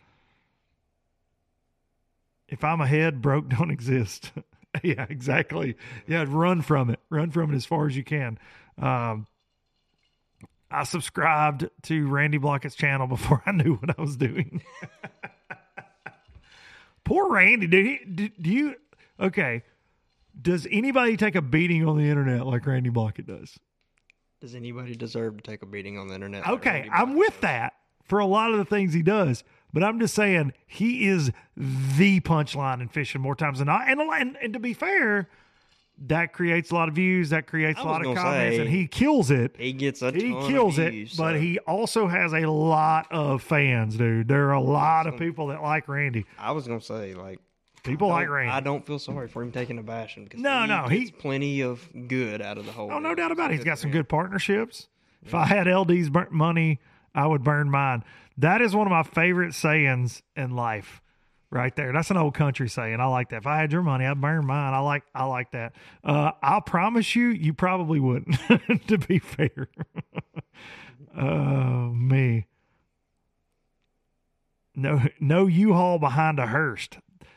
[2.52, 4.32] If I'm ahead, broke don't exist.
[4.84, 5.76] yeah, exactly.
[6.06, 7.00] Yeah, run from it.
[7.10, 8.38] Run from it as far as you can.
[8.80, 9.26] Um,
[10.70, 14.62] I subscribed to Randy Blaukat's channel before I knew what I was doing.
[17.04, 17.68] Poor Randy.
[17.68, 18.00] Did he?
[18.06, 18.76] Do, do you?
[19.20, 19.64] Okay.
[20.40, 23.60] Does anybody take a beating on the internet like Randy Blaukat does?
[24.40, 26.46] Does anybody deserve to take a beating on the internet?
[26.46, 27.42] like Okay, I'm with does?
[27.42, 27.74] that
[28.06, 29.44] for a lot of the things he does,
[29.74, 33.88] but I'm just saying he is the punchline in fishing more times than not.
[33.88, 35.30] And, and and to be fair,
[36.08, 37.30] that creates a lot of views.
[37.30, 39.56] That creates a lot of comments, say, and he kills it.
[39.58, 43.08] He gets a he ton kills of it, views, but he also has a lot
[43.12, 44.28] of fans, dude.
[44.28, 46.26] There are a lot of people that like Randy.
[46.38, 47.40] I was gonna say like
[47.84, 48.52] People like Randy.
[48.52, 51.62] I don't feel sorry for him taking a bashing because No, he no, he's plenty
[51.62, 52.92] of good out of the whole.
[52.92, 53.56] Oh, no doubt about it.
[53.56, 54.88] He's got some good partnerships.
[55.26, 56.80] If I had LD's burnt money,
[57.16, 58.04] I would burn mine.
[58.38, 61.02] That is one of my favorite sayings in life.
[61.52, 61.92] right there.
[61.92, 63.00] That's an old country saying.
[63.00, 63.38] I like that.
[63.38, 64.74] If I had your money, I'd burn mine.
[64.74, 65.74] I like I like that.
[66.04, 68.38] Uh, I'll promise you, you probably wouldn't.
[68.88, 69.68] to be fair.
[71.18, 72.48] oh me.
[74.74, 76.88] No, no U-Haul behind a hearse.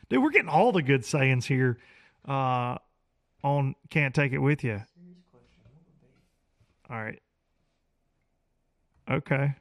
[0.08, 1.78] Dude, we're getting all the good sayings here.
[2.26, 2.78] Uh,
[3.42, 4.80] on can't take it with you.
[6.88, 7.20] All right.
[9.10, 9.54] Okay.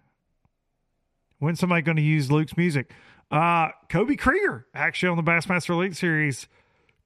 [1.44, 2.94] When's somebody going to use Luke's music?
[3.30, 6.48] Uh, Koby Kreiger, actually on the Bassmaster Elite Series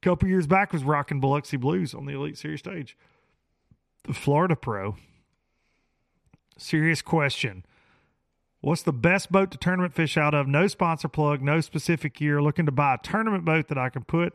[0.00, 2.96] couple years back, was rocking Biloxi Blues on the Elite Series stage.
[4.04, 4.94] The Florida Pro.
[6.56, 7.66] Serious question.
[8.60, 10.46] What's the best boat to tournament fish out of?
[10.46, 12.40] No sponsor plug, no specific year.
[12.40, 14.34] Looking to buy a tournament boat that I can put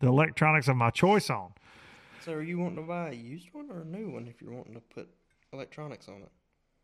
[0.00, 1.52] the electronics of my choice on.
[2.24, 4.50] So are you wanting to buy a used one or a new one if you're
[4.50, 5.08] wanting to put
[5.52, 6.32] electronics on it?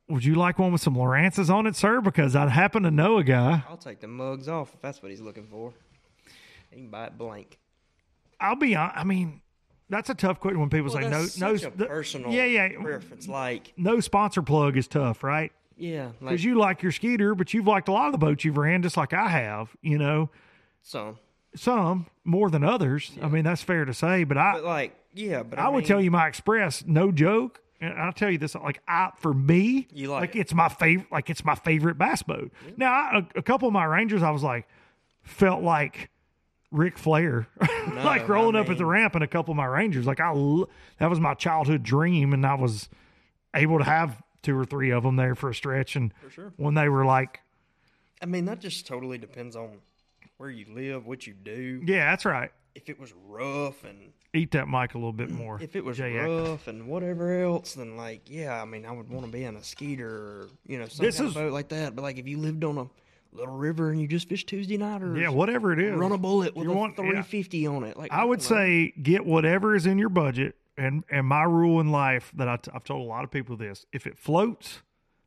[0.09, 2.01] Would you like one with some Lowrances on it, sir?
[2.01, 3.63] Because I happen to know a guy.
[3.69, 5.73] I'll take the mugs off if that's what he's looking for.
[6.71, 7.59] He can buy it blank.
[8.41, 9.41] I'll be hon- I mean,
[9.89, 12.45] that's a tough question when people Well, say no, no, such a the- personal yeah,
[12.45, 13.29] yeah, preference.
[13.29, 15.53] Like, no sponsor plug is tough, right?
[15.77, 18.45] yeah, like Because you like your Skeeter, but you've liked a lot of the boats
[18.45, 19.75] you've ran, just like I have.
[19.81, 20.31] You know,
[20.83, 21.19] some,
[21.55, 23.13] some more than others.
[23.23, 24.25] I mean, that's fair to say.
[24.25, 27.61] But I, but like, yeah, but I, would mean, tell you my Express, no joke.
[27.83, 30.41] And I'll tell you this, like I for me, You like it.
[30.41, 32.53] it's my favorite, like it's my favorite bass boat.
[32.77, 34.69] Now, I, a, a couple of my Rangers, I was like,
[35.23, 36.09] felt like
[36.71, 40.07] Ric Flair, like I rolling up at the ramp in a couple of my Rangers.
[40.07, 40.33] Like I,
[40.99, 42.89] that was my childhood dream, and I was
[43.55, 45.97] able to have two or three of them there for a stretch.
[45.97, 46.53] And sure.
[46.57, 47.41] when they were like,
[48.23, 49.79] I mean, that just totally depends on
[50.37, 51.83] where you live, what you do.
[51.85, 52.53] yeah, that's right.
[52.75, 55.61] If it was rough and Eat that mic a little bit more.
[55.61, 59.27] if it was rough and whatever else, then like, yeah, I mean, I would want
[59.27, 61.69] to be on a skeeter or you know some This kind is- of boat like
[61.69, 61.95] that.
[61.95, 62.87] But like, if you lived on a
[63.37, 66.19] little river and you just fish Tuesday night or yeah, whatever it is, run a
[66.19, 67.05] bullet with You a want- yeah.
[67.05, 70.57] 350 on it, like I would don't say get whatever is in your budget.
[70.79, 73.59] And and my rule in life that I t- I've told a lot of people
[73.59, 74.81] this: if it floats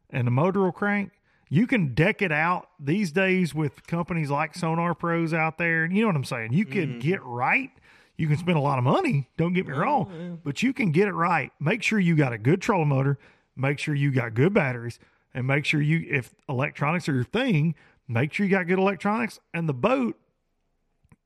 [0.09, 1.11] and the motor will crank,
[1.55, 5.85] you can deck it out these days with companies like Sonar Pros out there.
[5.85, 6.53] You know what I'm saying?
[6.53, 6.99] You can Mm-hmm.
[6.99, 7.71] get right.
[8.17, 9.29] You can spend a lot of money.
[9.37, 11.51] Don't get me wrong, but you can get it right.
[11.59, 13.17] Make sure you got a good trolling motor.
[13.55, 14.99] Make sure you got good batteries,
[15.33, 17.75] and make sure you if electronics are your thing,
[18.07, 19.39] make sure you got good electronics.
[19.53, 20.17] And the boat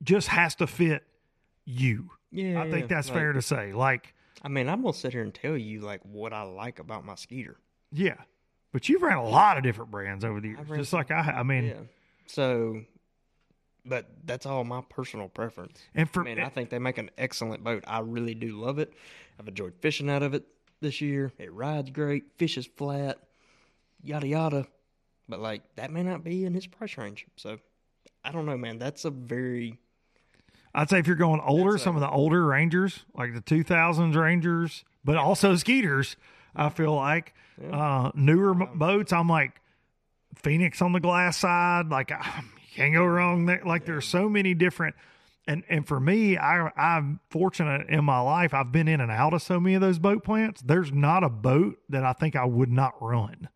[0.03, 1.03] just has to fit
[1.65, 2.11] you.
[2.32, 3.73] Yeah, I think that's like- fair to say.
[3.73, 7.05] Like, I mean, I'm gonna sit here and tell you like what I like about
[7.05, 7.57] my skeeter.
[7.91, 8.15] yeah,
[8.72, 11.20] but you've ran a lot of different brands over the years, ran just like I.
[11.38, 11.74] I mean, Yeah.
[12.28, 12.82] So,
[13.86, 15.80] but that's all my personal preference.
[15.95, 17.84] and for I mean, I think they make an excellent boat.
[17.88, 18.93] I really do love it.
[19.39, 20.45] I've enjoyed fishing out of it
[20.82, 21.32] this year.
[21.38, 23.17] It rides great, fishes flat,
[24.03, 24.67] yada yada.
[25.28, 27.26] But like that may not be in his price range.
[27.36, 27.57] So
[28.24, 28.78] I don't know, man.
[28.80, 29.80] That's a very
[30.76, 34.15] I'd say if you're going older, a- some of the older Rangers, like the 2000s
[34.15, 36.15] Rangers, but also Skeeters,
[36.56, 37.34] I feel like
[37.72, 39.14] uh, newer boats.
[39.14, 39.62] I'm like
[40.36, 41.89] Phoenix on the glass side.
[41.89, 43.62] Like I, you can't go wrong there.
[43.66, 44.95] Like there's so many different.
[45.47, 48.54] And and for me, I I'm fortunate in my life.
[48.54, 50.62] I've been in and out of so many of those boat plants.
[50.62, 53.50] There's not a boat that I think I would not run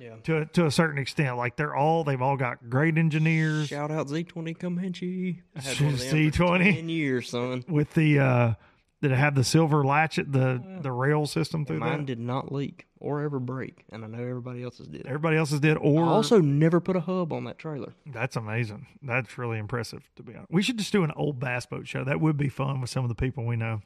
[0.00, 0.14] yeah.
[0.24, 1.36] to to a certain extent.
[1.36, 3.68] Like they're all they've all got great engineers.
[3.68, 5.42] Shout out Z20 Comanche.
[5.54, 6.74] I had one of them for Z20.
[6.74, 7.64] 10 years, son.
[7.68, 8.54] with the uh
[9.02, 12.52] did it have the silver latchet the the rail system through Mine that did not
[12.52, 15.06] leak or ever break, and I know everybody else's did.
[15.06, 17.94] everybody else's did I or also never put a hub on that trailer.
[18.06, 21.64] that's amazing that's really impressive to be honest we should just do an old bass
[21.66, 23.80] boat show that would be fun with some of the people we know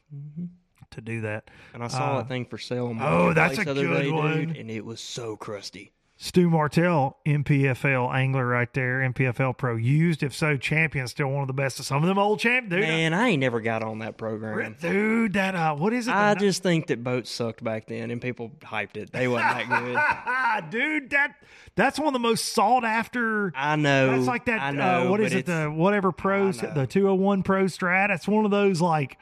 [0.91, 2.87] to do that And I saw Uh, that thing for sale.
[2.87, 4.47] On oh, that's a good day, one.
[4.47, 5.91] dude, and it was so crusty.
[6.17, 11.47] Stu martell npfl angler right there npfl pro used if so champion still one of
[11.47, 13.99] the best of some of them old champ dude Man, I ain't never got on
[13.99, 14.77] that program.
[14.79, 18.21] dude that uh what is it I just think that boats sucked back then, and
[18.21, 19.11] people hyped it.
[19.11, 20.69] They wasn't that good.
[20.79, 21.35] dude that
[21.75, 24.11] that's one of the most sought after I know.
[24.11, 24.61] That's like that.
[24.61, 25.45] I know, uh, what is it?
[25.45, 28.07] The whatever pros, the two hundred one pro strat.
[28.07, 29.17] That's one of those like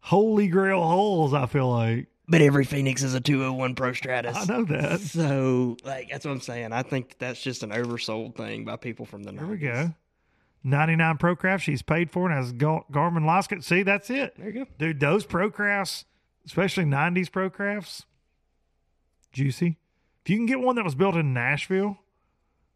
[0.00, 1.32] holy grail holes.
[1.32, 4.34] I feel like But every Phoenix is a 201 Pro Stratos.
[4.34, 5.00] I know that.
[5.00, 6.72] So, like, that's what I'm saying.
[6.72, 9.38] I think that's just an oversold thing by people from the 90s.
[9.38, 9.94] There we go.
[10.64, 11.62] Ninety nine pro craft.
[11.62, 13.62] She's paid for and has Gar- Garmin Losket.
[13.62, 14.66] See, that's it, There you go.
[14.78, 14.98] dude.
[14.98, 16.04] Those pro crafts,
[16.44, 18.04] especially nineties pro crafts,
[19.32, 19.76] juicy.
[20.24, 21.98] If you can get one that was built in Nashville,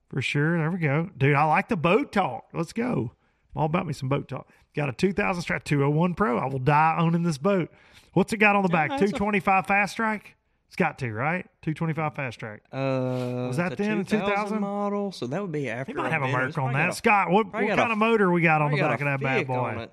[0.09, 0.57] for sure.
[0.59, 1.35] There we go, dude.
[1.35, 2.45] I like the boat talk.
[2.53, 3.13] Let's go.
[3.57, 4.47] All about me some boat talk.
[4.75, 6.39] Got a 2000 Strat 201 Pro.
[6.39, 7.71] I will die owning this boat.
[8.13, 8.91] What's it got on the back?
[8.91, 10.37] 225 Fast Strike.
[10.69, 11.47] It's got to right.
[11.63, 12.63] Two twenty five fast track.
[12.73, 14.61] Uh, Was that it's a then, the 2000?
[14.61, 15.11] model?
[15.11, 15.91] So that would be after.
[15.91, 16.41] He might have a I've been.
[16.43, 16.91] Merc on that.
[16.91, 19.21] a- Scott, what, what kind a- of motor we got on the back of that
[19.21, 19.89] bad boy?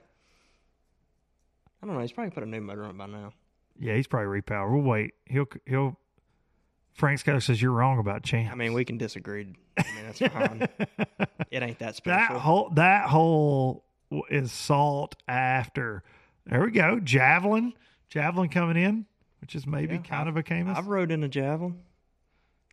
[1.82, 2.02] I don't know.
[2.02, 3.34] He's probably put a new motor on it by now.
[3.80, 4.72] Yeah, he's probably repowered.
[4.72, 5.16] We'll wait.
[5.26, 5.98] He'll he'll.
[6.94, 8.52] Frank Scott says you're wrong about champ.
[8.52, 9.56] I mean, we can disagree.
[9.80, 10.68] I mean, that's fine.
[11.52, 12.36] it ain't that special.
[12.36, 13.84] that whole that hole
[14.30, 16.04] is salt after.
[16.46, 17.00] There we go.
[17.00, 17.74] Javelin,
[18.10, 19.06] javelin coming in,
[19.42, 20.78] which is maybe Yeah, kind I've- of a Camus.
[20.78, 21.82] I've rode in a javelin.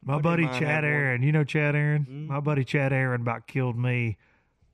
[0.02, 0.84] My I buddy Chad.
[0.84, 2.04] Aaron, you know Chad Aaron.
[2.08, 2.26] Mhm.
[2.28, 4.18] My buddy Chad Aaron about killed me,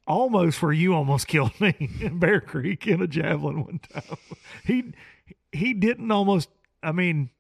[0.06, 4.16] almost where you almost killed me in Bear Creek in a javelin one time.
[4.64, 4.92] He
[5.52, 6.48] he didn't almost.
[6.82, 7.30] I mean,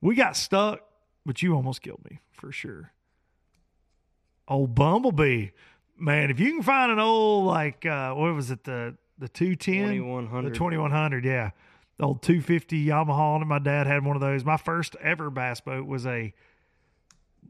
[0.00, 0.80] we got stuck,
[1.24, 2.92] but you almost killed me for sure.
[4.48, 5.48] Old Bumblebee,
[6.02, 6.30] man!
[6.30, 9.88] If you can find an old like uh what was it the the two ten
[9.88, 10.50] 2100.
[10.50, 11.50] the 2100, yeah.
[11.98, 13.48] The old 250 Yamaha and.
[13.48, 14.44] My dad had one of those.
[14.44, 16.34] My first ever bass boat was a,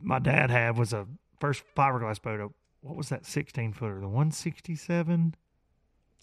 [0.01, 1.07] my dad had was a
[1.41, 2.41] first fiberglass boat.
[2.41, 2.49] A,
[2.83, 4.01] what was that 16 footer?
[4.01, 5.35] The 167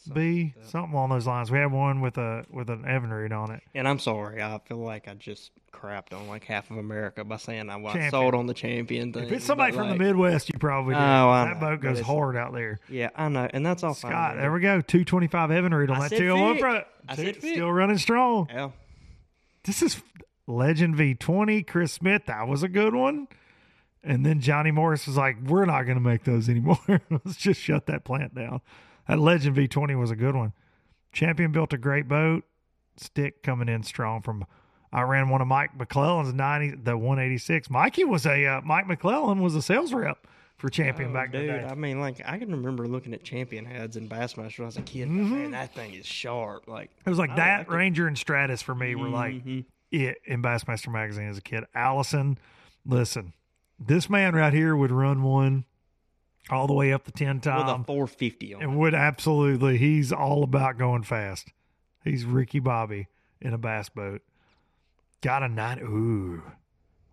[0.08, 0.54] B?
[0.68, 1.52] Something along those lines.
[1.52, 3.62] We had one with a, with an Evinrude on it.
[3.74, 7.38] And I'm sorry, I feel like I just crapped on like half of America by
[7.38, 8.12] saying I was Champion.
[8.12, 9.24] sold on the champion thing.
[9.26, 11.00] If it's somebody from the Midwest, you probably do.
[11.00, 12.80] Oh, that boat goes hard out there.
[12.90, 14.12] Yeah, I know, and that's all fine.
[14.12, 14.82] Scott, there we go.
[14.82, 16.86] 225 Evinrude on I that said 201 front.
[17.08, 18.48] I Two- said Still running strong.
[18.52, 18.70] Yeah,
[19.64, 20.02] This is
[20.48, 22.24] Legend V20, Chris Smith.
[22.26, 23.28] That was a good one.
[24.04, 26.80] And then Johnny Morris was like, we're not going to make those anymore.
[27.10, 28.62] Let's just shut that plant down.
[29.10, 30.54] That Legend V20 was a good one.
[31.12, 32.44] Champion built a great boat.
[32.96, 34.46] Stick coming in strong from.
[34.94, 37.70] I ran one of Mike McClelland's 90, the 186.
[37.72, 41.42] Mikey was a, uh, Mike McClellan was a sales rep for Champion Oh, back in
[41.42, 41.50] dude.
[41.50, 41.66] the day.
[41.66, 44.78] I mean, like I can remember looking at champion heads and Bassmaster when I was
[44.78, 45.08] a kid.
[45.08, 45.32] Mm-hmm.
[45.42, 46.68] Man, that thing is sharp.
[46.68, 47.74] Like It was like I that, liked it.
[47.76, 49.66] Ranger and Stratos for me were like Mhm.
[49.92, 51.64] it in Bassmaster magazine as a kid.
[51.74, 52.38] Allison,
[52.86, 53.34] listen,
[53.80, 55.66] this man right here would run one
[56.52, 58.64] all the way up the 10 with time a 450 on.
[58.64, 58.78] and it.
[58.78, 61.52] would absolutely, he's all about going fast.
[62.04, 63.08] He's Ricky Bobby
[63.42, 64.22] in a bass boat.
[65.22, 65.80] Got a nine.
[65.80, 66.42] Ooh,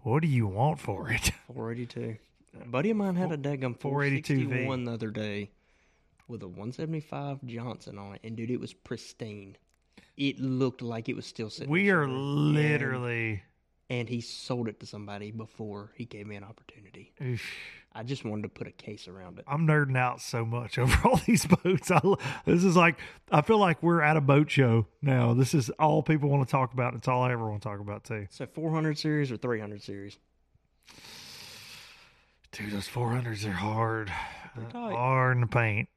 [0.02, 1.32] what do you want for it?
[1.54, 2.16] 482.
[2.62, 4.42] A buddy of mine had a daggum 482 V.
[4.44, 5.50] 461 the other day
[6.28, 9.56] with a 175 Johnson on it, and dude, it was pristine.
[10.16, 11.70] It looked like it was still sitting.
[11.70, 13.42] We are literally.
[13.88, 17.12] And, he sold it to somebody before he gave me an opportunity.
[17.22, 17.42] Oof.
[17.92, 19.46] I just wanted to put a case around it.
[19.48, 21.90] I'm nerding out so much over all these boats.
[21.90, 22.00] I,
[22.44, 22.98] this is like
[23.32, 25.32] I feel like we're at a boat show now.
[25.32, 26.94] This is all people want to talk about.
[26.94, 28.26] It's all I ever want to talk about too.
[28.30, 30.18] So 400 series or 300 series?
[32.52, 34.12] Dude, those 400s are hard,
[34.56, 35.88] They're hard in the paint.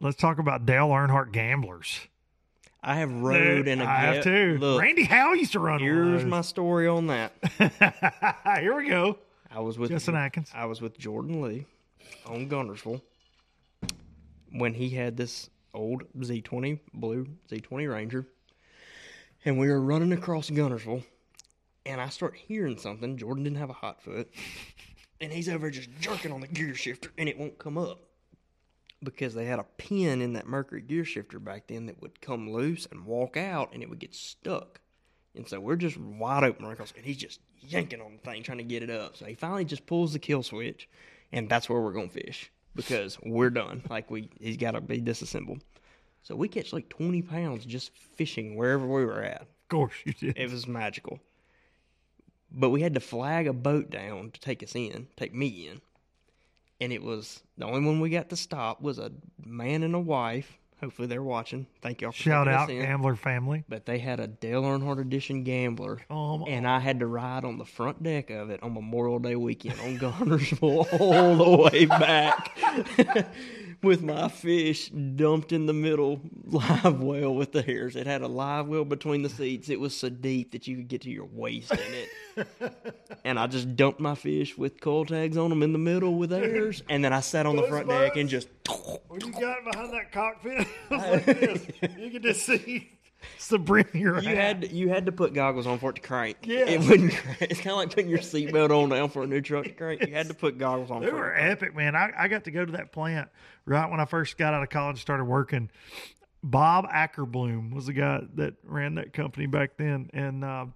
[0.00, 2.08] Let's talk about Dale Earnhardt gamblers.
[2.82, 3.84] I have rode in a.
[3.84, 4.56] I have too.
[4.58, 5.80] Look, Randy Howe used to run.
[5.80, 7.32] here's my story on that.
[8.60, 9.18] Here we go.
[9.50, 10.50] I was with Justin Atkins.
[10.54, 11.66] I was with Jordan Lee
[12.26, 13.02] on Guntersville
[14.52, 18.26] when he had this old Z20 blue Z20 Ranger,
[19.44, 21.04] and we were running across Guntersville,
[21.84, 23.16] and I start hearing something.
[23.18, 24.30] Jordan didn't have a hot foot,
[25.20, 28.00] and he's over just jerking on the gear shifter, and it won't come up
[29.02, 32.50] because they had a pin in that Mercury gear shifter back then that would come
[32.50, 34.80] loose and walk out, and it would get stuck.
[35.34, 38.42] And so we're just wide open right across, and he's just yanking on the thing,
[38.42, 39.16] trying to get it up.
[39.16, 40.88] So he finally just pulls the kill switch,
[41.32, 43.82] and that's where we're gonna fish because we're done.
[43.90, 45.62] Like we, he's got to be disassembled.
[46.22, 49.42] So we catch like twenty pounds just fishing wherever we were at.
[49.42, 50.36] Of course you did.
[50.36, 51.20] It was magical.
[52.52, 55.80] But we had to flag a boat down to take us in, take me in.
[56.80, 59.12] And it was the only one we got to stop was a
[59.44, 60.56] man and a wife.
[60.80, 61.66] Hopefully they're watching.
[61.82, 62.80] Thank y'all for Shout us out in.
[62.80, 63.64] Gambler family.
[63.68, 66.00] But they had a Dale Earnhardt edition gambler.
[66.08, 69.36] Um, And I had to ride on the front deck of it on Memorial Day
[69.36, 72.58] weekend on Guntersville all the way back
[73.82, 77.94] with my fish dumped in the middle live well with the hairs.
[77.94, 79.68] It had a live well between the seats.
[79.68, 82.08] It was so deep that you could get to your waist in it.
[83.24, 86.30] And I just dumped my fish with coil tags on them in the middle with
[86.30, 86.82] hairs.
[86.88, 88.48] And then I sat on the front deck and just.
[89.08, 91.66] When you got behind that cockpit, like this.
[91.98, 92.90] You could just see
[93.36, 94.36] it's the brim of your You hat.
[94.36, 96.38] had to, you had to put goggles on for it to crank.
[96.44, 96.66] Yeah.
[96.66, 97.12] it wouldn't.
[97.16, 97.42] Crank.
[97.42, 100.06] It's kind of like putting your seatbelt on now for a new truck to crank.
[100.06, 101.02] You had to put goggles on.
[101.02, 101.50] They for were it.
[101.50, 101.94] epic, man.
[101.94, 103.28] I, I got to go to that plant
[103.66, 105.70] right when I first got out of college and started working.
[106.42, 110.08] Bob Ackerbloom was the guy that ran that company back then.
[110.14, 110.66] And, uh,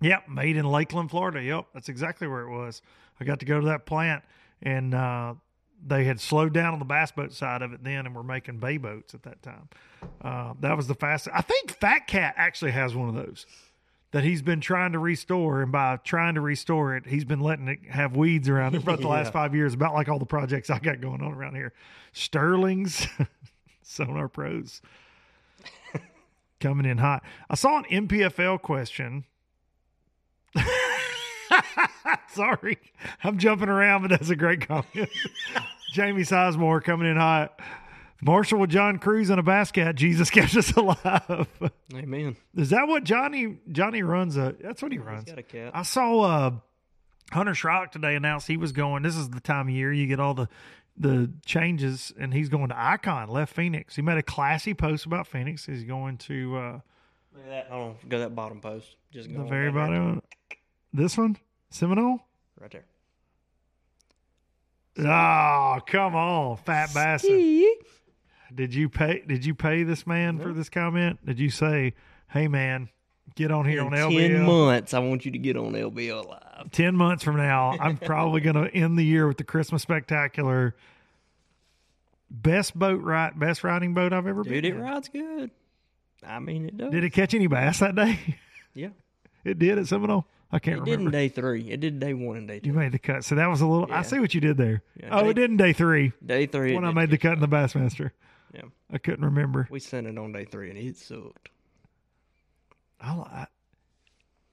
[0.00, 1.42] yep, made in Lakeland, Florida.
[1.42, 2.82] Yep, that's exactly where it was.
[3.20, 4.22] I got to go to that plant,
[4.62, 5.34] and uh,
[5.86, 8.58] they had slowed down on the bass boat side of it then and were making
[8.58, 9.68] bay boats at that time.
[10.20, 11.34] Uh, that was the fastest.
[11.36, 13.46] I think Fat Cat actually has one of those.
[14.12, 17.68] that he's been trying to restore, and by trying to restore it, he's been letting
[17.68, 19.74] it have weeds around it for about the last five years.
[19.74, 21.72] About like all the projects I got going on around here,
[22.12, 23.06] Sterling's,
[23.82, 24.80] Sonar Pros,
[26.60, 27.22] coming in hot.
[27.50, 29.24] I saw an NPFL question.
[32.32, 32.78] Sorry,
[33.24, 34.86] I'm jumping around, but that's a great comment.
[35.92, 37.60] Jamie Sizemore coming in hot.
[38.22, 39.94] Marshall with John Cruz on a basket.
[39.94, 41.48] Jesus kept us alive.
[41.94, 42.36] Amen.
[42.54, 44.36] Is that what Johnny Johnny runs?
[44.36, 45.24] A that's what he runs.
[45.24, 45.72] He's got a cat.
[45.74, 46.50] I saw uh,
[47.30, 49.02] Hunter Shryock today announced he was going.
[49.02, 50.48] This is the time of year you get all the
[50.96, 53.28] the changes, and he's going to Icon.
[53.28, 53.96] Left Phoenix.
[53.96, 55.66] He made a classy post about Phoenix.
[55.66, 56.80] He's going to uh,
[57.36, 57.66] Look at that.
[57.68, 57.96] Hold on.
[58.08, 58.96] Go to that bottom post.
[59.12, 60.22] Just go the very down right bottom.
[60.92, 61.36] This one,
[61.70, 62.20] Seminole.
[62.60, 62.84] Right there.
[64.98, 67.74] Oh, come on, Fat Bassin.
[68.54, 69.22] Did you pay?
[69.26, 71.18] Did you pay this man for this comment?
[71.26, 71.92] Did you say,
[72.30, 72.88] "Hey, man,
[73.34, 74.46] get on here In on 10 LBL"?
[74.46, 76.70] months, I want you to get on LBL Live.
[76.70, 80.74] 10 months from now, I'm probably going to end the year with the Christmas Spectacular.
[82.30, 84.62] Best boat ride, best riding boat I've ever Dude, been.
[84.62, 85.50] Dude, it rides good.
[86.26, 86.90] I mean, it does.
[86.92, 88.18] Did it catch any bass that day?
[88.74, 88.88] Yeah.
[89.42, 90.26] it did at Seminole.
[90.52, 90.92] I can't remember.
[90.92, 91.70] It did in day three.
[91.70, 92.68] It did day one and day two.
[92.68, 93.90] You made the cut, so that was a little.
[93.90, 94.82] I see what you did there.
[95.00, 96.74] Yeah, oh, day- it did in day three Day three.
[96.74, 98.10] when I made the cut in the Bassmaster.
[98.54, 98.64] Yeah.
[98.92, 99.66] I couldn't remember.
[99.70, 101.48] We sent it on day three and it sucked.
[103.00, 103.46] I,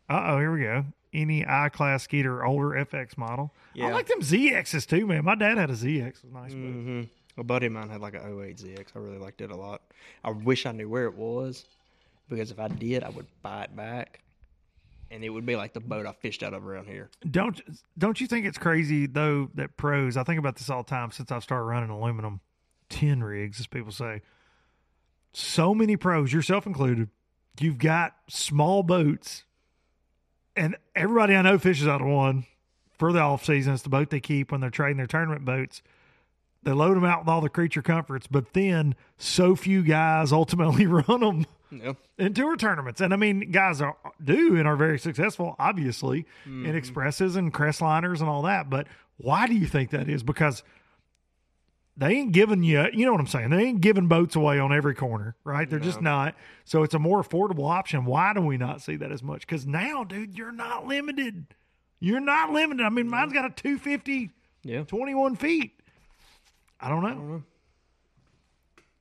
[0.10, 0.86] uh oh, here we go.
[1.14, 3.54] Any I class Skeeter older FX model.
[3.74, 3.88] Yeah.
[3.88, 5.24] I like them ZXs too, man.
[5.26, 6.08] My dad had a ZX.
[6.08, 6.54] It was nice.
[6.54, 7.02] Mm-hmm.
[7.38, 8.88] A buddy of mine had like an 08 ZX.
[8.96, 9.82] I really liked it a lot.
[10.24, 11.66] I wish I knew where it was
[12.30, 14.20] because if I did, I would buy it back.
[15.10, 17.10] And it would be like the boat I fished out of around here.
[17.30, 17.62] Don't
[17.98, 20.18] don't you think it's crazy though that pros?
[20.18, 22.40] I think about this all the time since I've started running aluminum
[22.90, 24.22] tin rigs, as people say.
[25.34, 27.10] So many pros, yourself included,
[27.60, 29.44] you've got small boats,
[30.56, 32.46] and everybody I know fishes out of one
[32.98, 33.74] for the off season.
[33.74, 35.82] It's the boat they keep when they're trading their tournament boats.
[36.64, 40.86] They load them out with all the creature comforts, but then so few guys ultimately
[40.88, 41.94] run them Yeah.
[42.18, 43.02] in tour tournaments.
[43.02, 46.76] And I mean, guys are do and are very successful, obviously, in mm-hmm.
[46.76, 48.70] expresses and Crestliners and all that.
[48.70, 48.88] But
[49.18, 50.24] why do you think that is?
[50.24, 50.64] Because
[51.96, 53.52] they ain't giving you, you know what I'm saying?
[53.52, 55.70] They ain't giving boats away on every corner, right?
[55.70, 56.34] They're just not.
[56.66, 58.06] So it's a more affordable option.
[58.06, 59.42] Why do we not see that as much?
[59.42, 61.46] Because now, dude, you're not limited.
[62.00, 62.84] You're not limited.
[62.84, 63.44] I mean, mine's mm-hmm.
[63.44, 64.32] got a 250,
[64.64, 64.84] Yeah.
[64.86, 65.80] 21 feet.
[66.84, 67.44] I don't know.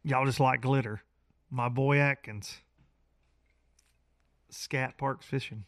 [0.05, 1.03] Y'all just like glitter.
[1.51, 2.59] My boy Atkins.
[4.51, 5.65] Scat Parks Fishing.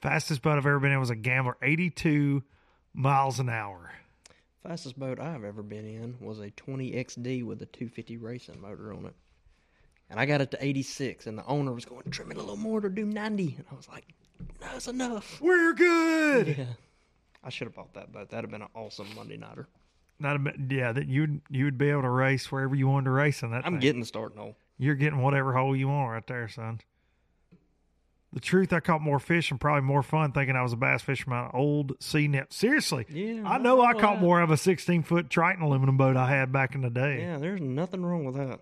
[0.00, 2.42] Fastest boat I've ever been in was a Gambler, 82
[2.94, 3.92] miles an hour.
[4.62, 9.04] Fastest boat I've ever been in was a 20XD with a 250 racing motor on
[9.04, 9.14] it.
[10.08, 12.56] And I got it to 86, and the owner was going, trim it a little
[12.56, 13.56] more to do 90.
[13.58, 14.06] And I was like,
[14.60, 15.40] no, it's enough.
[15.40, 16.56] We're good.
[16.58, 16.64] Yeah.
[17.42, 18.30] I should have bought that boat.
[18.30, 19.68] That'd have been an awesome Monday nighter.
[20.18, 23.04] Not a, bit- yeah, that you'd you would be able to race wherever you wanted
[23.06, 23.64] to race in that.
[23.64, 23.80] I'm thing.
[23.80, 24.56] getting the starting hole.
[24.78, 26.80] You're getting whatever hole you want right there, son.
[28.32, 31.02] The truth, I caught more fish and probably more fun thinking I was a bass
[31.02, 32.52] fisherman on an old Sea Nymph.
[32.52, 34.20] Seriously, Yeah, I know I know caught that.
[34.22, 37.20] more of a 16 foot Triton aluminum boat I had back in the day.
[37.22, 38.60] Yeah, there's nothing wrong with that.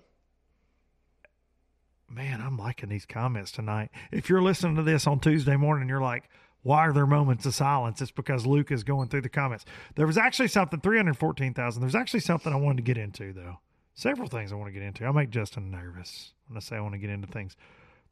[2.10, 3.90] Man, I'm liking these comments tonight.
[4.10, 6.30] If you're listening to this on Tuesday morning, you're like,
[6.62, 8.00] why are there moments of silence?
[8.00, 9.64] It's because Luke is going through the comments.
[9.94, 11.80] There was actually something, 314,000.
[11.80, 13.58] There's actually something I wanted to get into, though.
[13.94, 15.04] Several things I want to get into.
[15.04, 17.56] I make Justin nervous when I say I want to get into things.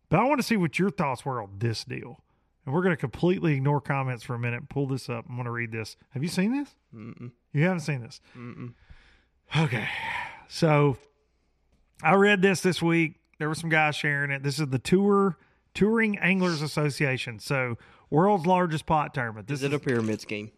[0.09, 2.23] But I want to see what your thoughts were on this deal.
[2.65, 5.25] And we're going to completely ignore comments for a minute pull this up.
[5.29, 5.97] I'm going to read this.
[6.11, 6.69] Have you seen this?
[6.95, 7.31] Mm-mm.
[7.53, 8.21] You haven't seen this?
[8.37, 8.75] Mm-mm.
[9.57, 9.89] Okay.
[10.49, 10.97] So
[12.03, 13.21] I read this this week.
[13.39, 14.43] There were some guys sharing it.
[14.43, 15.37] This is the Tour
[15.75, 17.39] Touring Anglers Association.
[17.39, 17.77] So
[18.11, 19.47] world's largest pot tournament.
[19.47, 20.51] This Is it a pyramid scheme?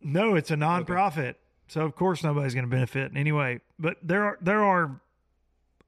[0.00, 1.34] no, it's a nonprofit.
[1.68, 3.60] So of course nobody's going to benefit anyway.
[3.78, 5.00] But there are there are.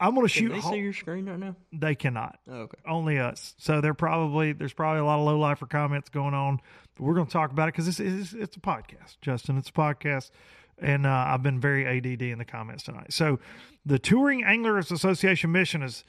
[0.01, 0.53] I'm going to Can shoot.
[0.53, 1.55] they see your screen right now?
[1.73, 2.39] they cannot.
[2.51, 2.79] Oh, okay.
[2.87, 3.55] Only us.
[3.59, 6.61] So they're probably there's probably a lot of low lifer comments going on.
[6.97, 9.57] But we're going to talk about it because this is it's a podcast, Justin.
[9.57, 10.31] It's a podcast,
[10.79, 13.13] and uh, I've been very ADD in the comments tonight.
[13.13, 13.39] So
[13.85, 16.05] the Touring Anglers Association mission is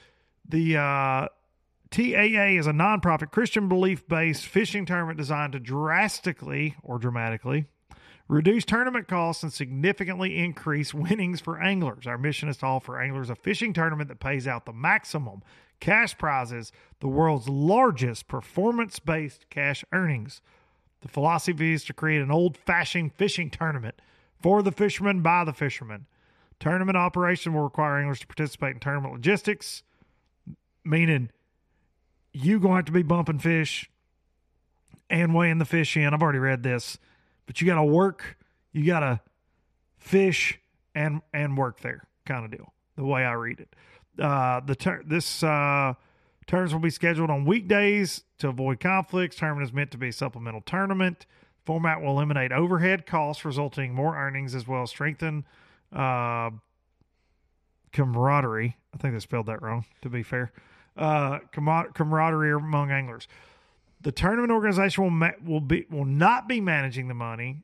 [0.48, 1.28] the uh,
[1.90, 7.66] TAA is a nonprofit Christian belief based fishing tournament designed to drastically or dramatically
[8.28, 12.06] reduce tournament costs and significantly increase winnings for anglers.
[12.06, 15.42] Our mission is to offer anglers a fishing tournament that pays out the maximum
[15.78, 20.40] cash prizes, the world's largest performance based cash earnings.
[21.02, 24.00] The philosophy is to create an old fashioned fishing tournament
[24.40, 26.06] for the fishermen by the fishermen.
[26.58, 29.82] Tournament operation will require anglers to participate in tournament logistics,
[30.84, 31.30] meaning
[32.32, 33.90] you going to have to be bumping fish
[35.10, 36.12] and weighing the fish in.
[36.12, 36.98] I've already read this,
[37.46, 38.36] but you got to work,
[38.72, 39.20] you got to
[39.98, 40.58] fish
[40.94, 42.72] and and work there, kind of deal.
[42.96, 43.76] The way I read it,
[44.20, 45.94] uh, the tur- this uh,
[46.46, 49.36] turns will be scheduled on weekdays to avoid conflicts.
[49.36, 51.26] Tournament is meant to be a supplemental tournament.
[51.64, 55.44] Format will eliminate overhead costs, resulting in more earnings as well as strengthen
[55.96, 56.50] uh,
[57.92, 58.76] camaraderie.
[58.94, 59.84] I think they spelled that wrong.
[60.02, 60.52] To be fair,
[60.96, 63.26] uh, camar- camaraderie among anglers.
[64.02, 67.62] The tournament organization will ma- will be will not be managing the money.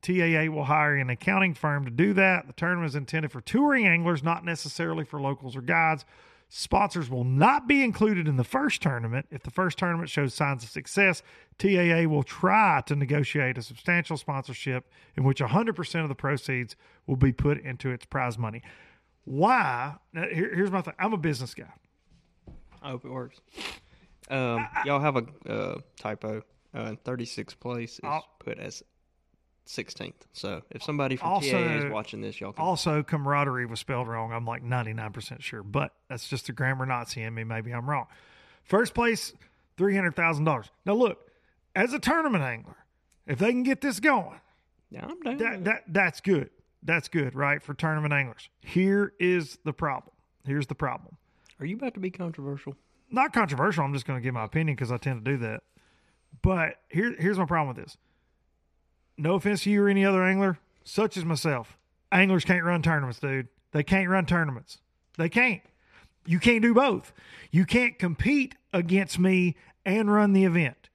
[0.00, 2.46] TAA will hire an accounting firm to do that.
[2.46, 6.04] The tournament is intended for touring anglers, not necessarily for locals or guides.
[6.50, 9.26] Sponsors will not be included in the first tournament.
[9.30, 11.22] If the first tournament shows signs of success,
[11.58, 16.74] TAA will try to negotiate a substantial sponsorship in which 100% of the proceeds
[17.06, 18.62] will be put into its prize money.
[19.24, 19.96] Why?
[20.14, 21.72] Now, here- here's my thing I'm a business guy.
[22.80, 23.40] I hope it works.
[24.30, 26.42] Um, y'all have a uh, typo.
[26.74, 28.82] Uh, 36th place is I'll- put as
[29.68, 30.14] 16th.
[30.32, 32.64] So if somebody from Also- TAA is watching this, y'all can.
[32.64, 34.32] Also, camaraderie was spelled wrong.
[34.32, 37.44] I'm like 99% sure, but that's just a grammar Nazi in me.
[37.44, 38.06] Maybe I'm wrong.
[38.64, 39.34] First place,
[39.76, 40.70] $300,000.
[40.84, 41.30] Now, look,
[41.76, 42.76] as a tournament angler,
[43.26, 44.40] if they can get this going,
[44.90, 45.36] yeah, I'm down.
[45.38, 46.50] that, that that's good.
[46.82, 47.62] That's good, right?
[47.62, 48.48] For tournament anglers.
[48.60, 50.14] Here is the problem.
[50.46, 51.16] Here's the problem.
[51.60, 52.74] Are you about to be controversial?
[53.10, 53.84] Not controversial.
[53.84, 55.62] I'm just going to give my opinion because I tend to do that.
[56.40, 57.96] But here, here's my problem with this.
[59.18, 61.76] No offense to you or any other angler, such as myself.
[62.12, 63.48] Anglers can't run tournaments, dude.
[63.72, 64.78] They can't run tournaments.
[65.18, 65.60] They can't.
[66.24, 67.12] You can't do both.
[67.50, 70.88] You can't compete against me and run the event.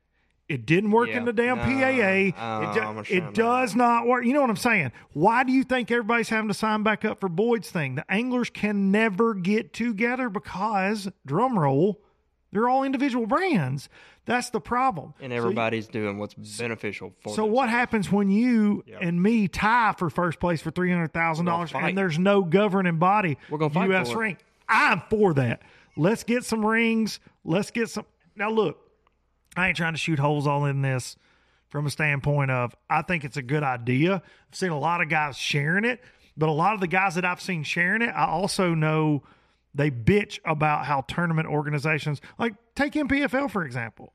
[0.50, 2.32] It didn't work in the damn No, PAA.
[2.62, 4.26] it do- it does not work.
[4.26, 4.92] You know what I'm saying?
[5.14, 7.96] Why do you think everybody's having to sign back up for Boyd's thing?
[7.96, 12.02] The anglers can never get together because, drum roll,
[12.54, 13.90] they're all individual brands.
[14.26, 15.14] That's the problem.
[15.20, 19.50] And So you- everybody's doing what's beneficial for so what happens when you and me
[19.50, 23.38] tie for first place for three hundred thousand dollars and there's no governing body?
[23.50, 24.12] We're gonna fight U.S.
[24.12, 24.28] for it.
[24.28, 24.38] ring.
[24.70, 25.62] I'm for that.
[25.98, 27.20] Let's get some rings.
[27.44, 28.06] Let's get some.
[28.36, 28.80] Now look,
[29.58, 31.18] I ain't trying to shoot holes all in this
[31.68, 34.16] from a standpoint of I think it's a good idea.
[34.50, 36.02] I've seen a lot of guys sharing it,
[36.38, 39.24] but a lot of the guys that I've seen sharing it, I also know
[39.74, 44.14] they bitch about how tournament organizations like take NPFL for example.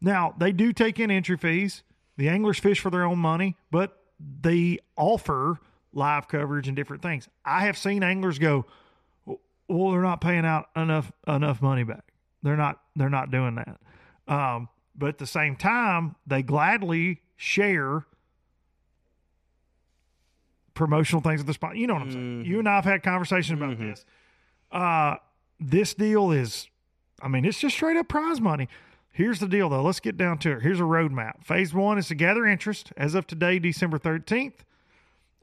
[0.00, 1.82] Now, they do take in entry fees.
[2.16, 3.98] The anglers fish for their own money, but
[4.40, 5.58] they offer
[5.92, 7.28] live coverage and different things.
[7.44, 8.66] I have seen anglers go,
[9.26, 12.12] well, they're not paying out enough enough money back.
[12.42, 13.80] They're not they're not doing that.
[14.28, 18.04] Um, but at the same time, they gladly share
[20.74, 21.76] promotional things at the spot.
[21.76, 22.44] You know what I'm saying?
[22.44, 24.04] You and I have had conversations about this.
[24.74, 25.16] Uh,
[25.60, 26.68] this deal is,
[27.22, 28.68] I mean, it's just straight up prize money.
[29.12, 29.82] Here's the deal, though.
[29.82, 30.62] Let's get down to it.
[30.62, 31.44] Here's a roadmap.
[31.44, 32.92] Phase one is to gather interest.
[32.96, 34.54] As of today, December 13th,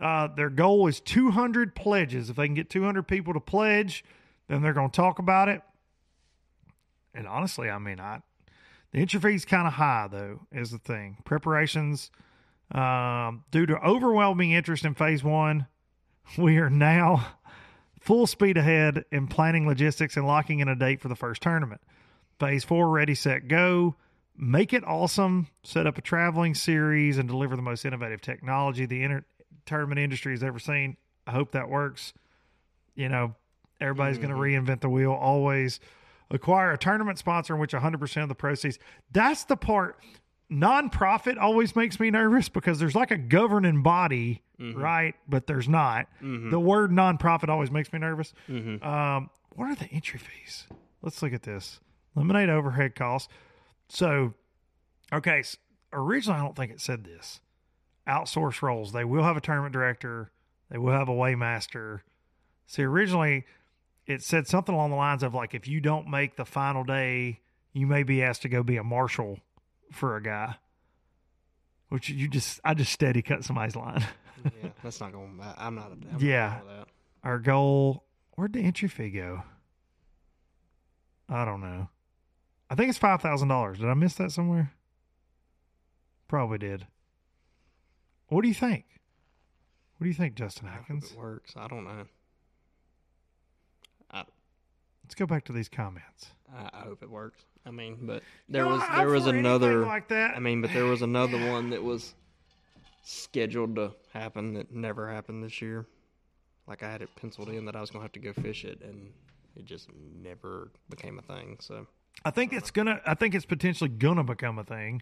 [0.01, 2.29] uh, their goal is 200 pledges.
[2.29, 4.03] If they can get 200 people to pledge,
[4.49, 5.61] then they're going to talk about it.
[7.15, 8.21] And honestly, I mean, I
[8.91, 11.17] the entry fee's kind of high though, is the thing.
[11.23, 12.11] Preparations,
[12.71, 15.67] um, due to overwhelming interest in phase one,
[16.38, 17.25] we are now
[18.01, 21.79] full speed ahead in planning logistics and locking in a date for the first tournament.
[22.39, 23.95] Phase four, ready, set, go.
[24.35, 25.47] Make it awesome.
[25.63, 29.25] Set up a traveling series and deliver the most innovative technology the inter-
[29.65, 30.97] tournament industry has ever seen.
[31.27, 32.13] I hope that works.
[32.95, 33.35] You know,
[33.79, 34.65] everybody's going to mm-hmm.
[34.65, 35.11] reinvent the wheel.
[35.11, 35.79] Always
[36.31, 38.79] acquire a tournament sponsor in which 100% of the proceeds.
[39.11, 39.99] That's the part.
[40.51, 44.79] Nonprofit always makes me nervous because there's like a governing body, Mm-hmm.
[44.79, 45.16] right?
[45.28, 46.05] But there's not.
[46.21, 46.51] Mm-hmm.
[46.51, 48.33] The word nonprofit always makes me nervous.
[48.47, 48.86] Mm-hmm.
[48.88, 50.67] Um, what are the entry fees?
[51.01, 51.79] Let's look at this.
[52.16, 53.28] Eliminate overhead costs.
[53.89, 54.33] So,
[55.12, 55.58] okay, s-
[55.92, 57.39] originally I don't think it said this.
[58.08, 58.92] Outsource roles.
[58.92, 60.32] They will have a tournament director.
[60.70, 62.01] They will have a weighmaster.
[62.67, 63.46] See, originally
[64.08, 67.39] it said something along the lines of like, if you don't make the final day,
[67.74, 69.39] you may be asked to go be a marshal
[69.92, 70.55] for a guy.
[71.89, 74.05] Which you just, I just steady cut somebody's line.
[74.63, 75.39] yeah, that's not going.
[75.58, 75.92] I'm not.
[75.92, 76.59] I'm Yeah.
[76.68, 76.88] that.
[77.24, 78.04] Our goal,
[78.36, 79.43] where'd the entry fee go?
[81.30, 81.89] I don't know.
[82.70, 83.80] I think it's five thousand dollars.
[83.80, 84.72] Did I miss that somewhere?
[86.28, 86.88] Probably did.
[88.28, 88.86] What do you think?
[89.97, 91.12] What do you think, Justin Atkins?
[91.12, 91.54] it works.
[91.58, 92.05] I don't know.
[94.12, 94.24] I,
[95.04, 96.32] Let's go back to these comments.
[96.54, 97.43] I, I hope it works.
[97.66, 100.36] I mean, but there No, was there was another like that.
[100.36, 102.16] I mean, but there was another one that was
[103.03, 105.86] scheduled to happen that never happened this year.
[106.67, 108.82] Like I had it penciled in that I was gonna have to go fish it,
[108.82, 109.11] and
[109.55, 109.89] it just
[110.21, 111.57] never became a thing.
[111.59, 111.87] So
[112.23, 113.01] I think it's gonna.
[113.05, 115.01] I think it's potentially gonna become a thing.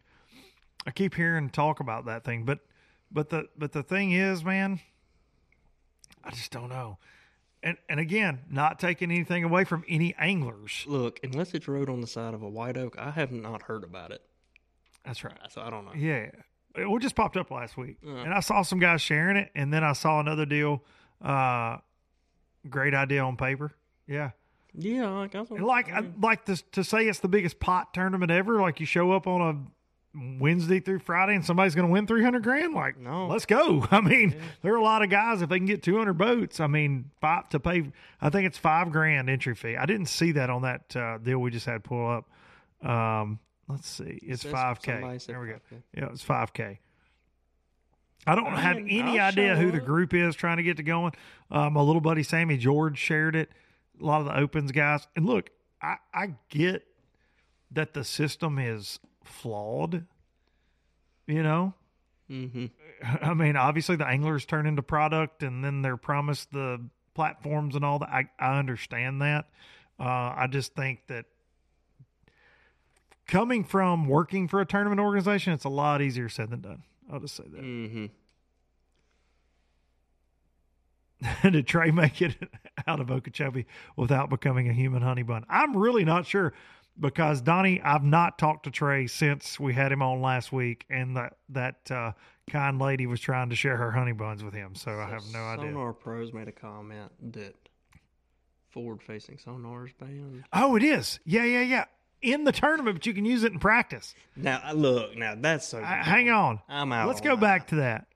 [0.88, 2.59] I keep hearing talk about that thing, but
[3.11, 4.80] but the but the thing is, man,
[6.23, 6.97] I just don't know.
[7.61, 10.85] And and again, not taking anything away from any anglers.
[10.88, 13.84] look, unless it's rode on the side of a white oak, I have not heard
[13.84, 14.21] about it.
[15.03, 15.34] That's right.
[15.49, 15.93] So I don't know.
[15.93, 16.30] Yeah,
[16.75, 19.83] it just popped up last week, and I saw some guys sharing it, and then
[19.83, 20.83] I saw another deal.
[21.21, 21.77] Uh,
[22.69, 23.71] great idea on paper.
[24.07, 24.31] Yeah,
[24.73, 28.31] Yeah, like I was like I, like to to say it's the biggest pot tournament
[28.31, 28.59] ever.
[28.61, 29.55] Like you show up on a
[30.39, 32.73] Wednesday through Friday, and somebody's going to win three hundred grand.
[32.73, 33.27] Like, No.
[33.27, 33.85] let's go.
[33.91, 36.59] I mean, there are a lot of guys if they can get two hundred boats.
[36.59, 37.91] I mean, five to pay.
[38.19, 39.75] I think it's five grand entry fee.
[39.77, 42.29] I didn't see that on that uh, deal we just had pull up.
[42.89, 43.39] Um,
[43.69, 44.99] let's see, it's five k.
[45.27, 45.53] There we go.
[45.53, 45.81] 5K.
[45.95, 46.79] Yeah, it's five k.
[48.27, 50.83] I don't have Man, any I'll idea who the group is trying to get to
[50.83, 51.13] going.
[51.49, 53.49] Uh, my little buddy Sammy George shared it.
[54.01, 55.49] A lot of the opens guys, and look,
[55.81, 56.85] I, I get
[57.71, 60.05] that the system is flawed.
[61.27, 61.73] You know,
[62.27, 62.65] hmm
[63.21, 66.81] I mean, obviously the anglers turn into product, and then they're promised the
[67.13, 68.09] platforms and all that.
[68.09, 69.45] I, I understand that.
[69.99, 71.25] Uh, I just think that
[73.30, 76.84] coming from working for a tournament organization, it's a lot easier said than done.
[77.11, 77.60] I'll just say that.
[77.61, 78.06] hmm
[81.43, 82.35] Did Trey make it
[82.88, 83.65] out of Okeechobee
[83.95, 85.45] without becoming a human honey bun?
[85.49, 86.53] I'm really not sure
[86.99, 91.15] because Donnie, I've not talked to Trey since we had him on last week, and
[91.18, 92.11] that that uh,
[92.49, 94.76] kind lady was trying to share her honey buns with him.
[94.76, 95.72] So, I have no idea.
[95.72, 97.56] Sonar Pros made a comment that
[98.69, 100.43] forward-facing sonars banned.
[100.53, 101.19] Oh, it is.
[101.26, 101.85] Yeah, yeah, yeah.
[102.21, 104.13] In the tournament, but you can use it in practice.
[104.35, 105.79] Now uh, look, now that's so.
[105.79, 106.59] Uh, hang on.
[106.67, 107.07] I'm out.
[107.07, 107.41] Let's go that.
[107.41, 108.07] back to that.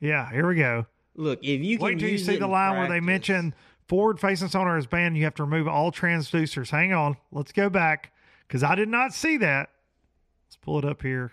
[0.00, 0.86] Yeah, here we go.
[1.14, 3.54] Look, if you can Wait till you see the in line where they mention
[3.86, 5.16] forward facing sonar is banned.
[5.16, 6.70] You have to remove all transducers.
[6.70, 7.16] Hang on.
[7.32, 8.12] Let's go back
[8.46, 9.68] because I did not see that.
[10.46, 11.32] Let's pull it up here.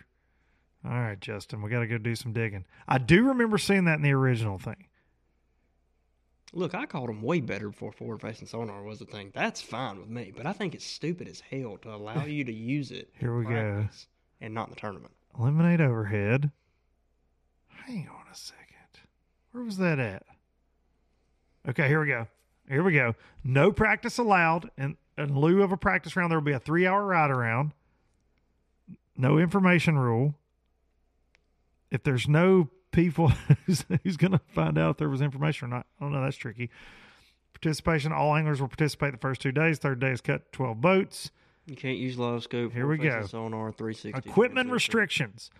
[0.83, 2.65] All right, Justin, we got to go do some digging.
[2.87, 4.86] I do remember seeing that in the original thing.
[6.53, 9.31] Look, I called them way better before forward-facing sonar was a thing.
[9.33, 12.53] That's fine with me, but I think it's stupid as hell to allow you to
[12.53, 13.09] use it.
[13.19, 13.87] Here we go.
[14.39, 15.13] And not in the tournament.
[15.37, 16.51] Eliminate overhead.
[17.85, 18.65] Hang on a second.
[19.51, 20.23] Where was that at?
[21.67, 22.27] Okay, here we go.
[22.69, 23.15] Here we go.
[23.43, 24.69] No practice allowed.
[24.77, 27.73] And in lieu of a practice round, there will be a three hour ride around.
[29.17, 30.35] No information rule.
[31.89, 33.29] If there's no people
[33.65, 36.21] who's, who's going to find out if there was information or not, I don't know.
[36.21, 36.69] That's tricky.
[37.53, 38.11] Participation.
[38.11, 39.79] All anglers will participate the first two days.
[39.79, 41.31] Third day is cut to 12 boats.
[41.65, 42.71] You can't use LiveScope.
[42.71, 43.25] Here we go.
[43.25, 44.09] Sonar 360.
[44.09, 44.71] Equipment 360.
[44.73, 45.51] restrictions.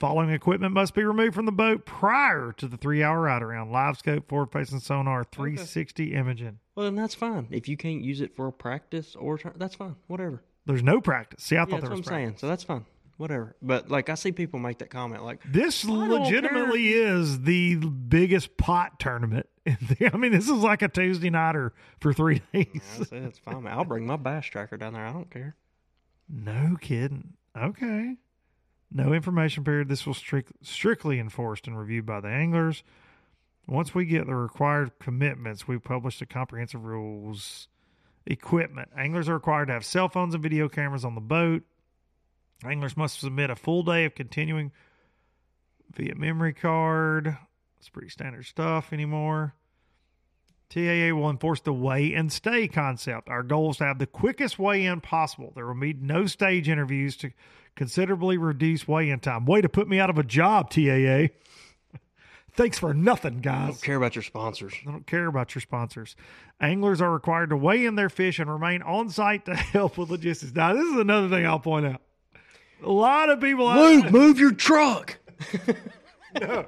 [0.00, 3.70] Following equipment must be removed from the boat prior to the three hour ride around.
[3.70, 6.58] LiveScope, forward facing sonar, 360 imaging.
[6.76, 7.48] Well, then that's fine.
[7.50, 9.96] If you can't use it for a practice or that's fine.
[10.06, 10.42] Whatever.
[10.66, 11.42] There's no practice.
[11.44, 12.34] See, I Yeah, thought that's there what I'm was saying.
[12.38, 12.84] So that's fine.
[13.18, 13.56] Whatever.
[13.60, 19.00] But like I see people make that comment, like This legitimately is the biggest pot
[19.00, 19.46] tournament.
[19.66, 22.80] I mean, this is like a Tuesday nighter for three days.
[23.00, 23.66] I said it's fine.
[23.66, 25.04] I'll bring my bass tracker down there.
[25.04, 25.56] I don't care.
[26.28, 27.34] No kidding.
[27.56, 28.16] Okay.
[28.92, 29.88] No information period.
[29.88, 32.84] This will strict, strictly enforced and reviewed by the anglers.
[33.66, 37.66] Once we get the required commitments, we publish the comprehensive rules.
[38.26, 38.90] Equipment.
[38.96, 41.64] Anglers are required to have cell phones and video cameras on the boat.
[42.64, 44.72] Anglers must submit a full day of continuing
[45.94, 47.36] via memory card.
[47.78, 49.54] It's pretty standard stuff anymore.
[50.68, 53.28] TAA will enforce the weigh and stay concept.
[53.28, 55.52] Our goal is to have the quickest weigh in possible.
[55.54, 57.30] There will be no stage interviews to
[57.74, 59.46] considerably reduce weigh in time.
[59.46, 61.28] Way to put me out of a job, TAA.
[62.52, 63.62] Thanks for nothing, guys.
[63.62, 64.74] I don't care about your sponsors.
[64.86, 66.16] I don't care about your sponsors.
[66.60, 70.10] Anglers are required to weigh in their fish and remain on site to help with
[70.10, 70.52] logistics.
[70.54, 72.02] Now, this is another thing I'll point out.
[72.82, 75.18] A lot of people out Luke, move your truck.
[76.40, 76.66] No.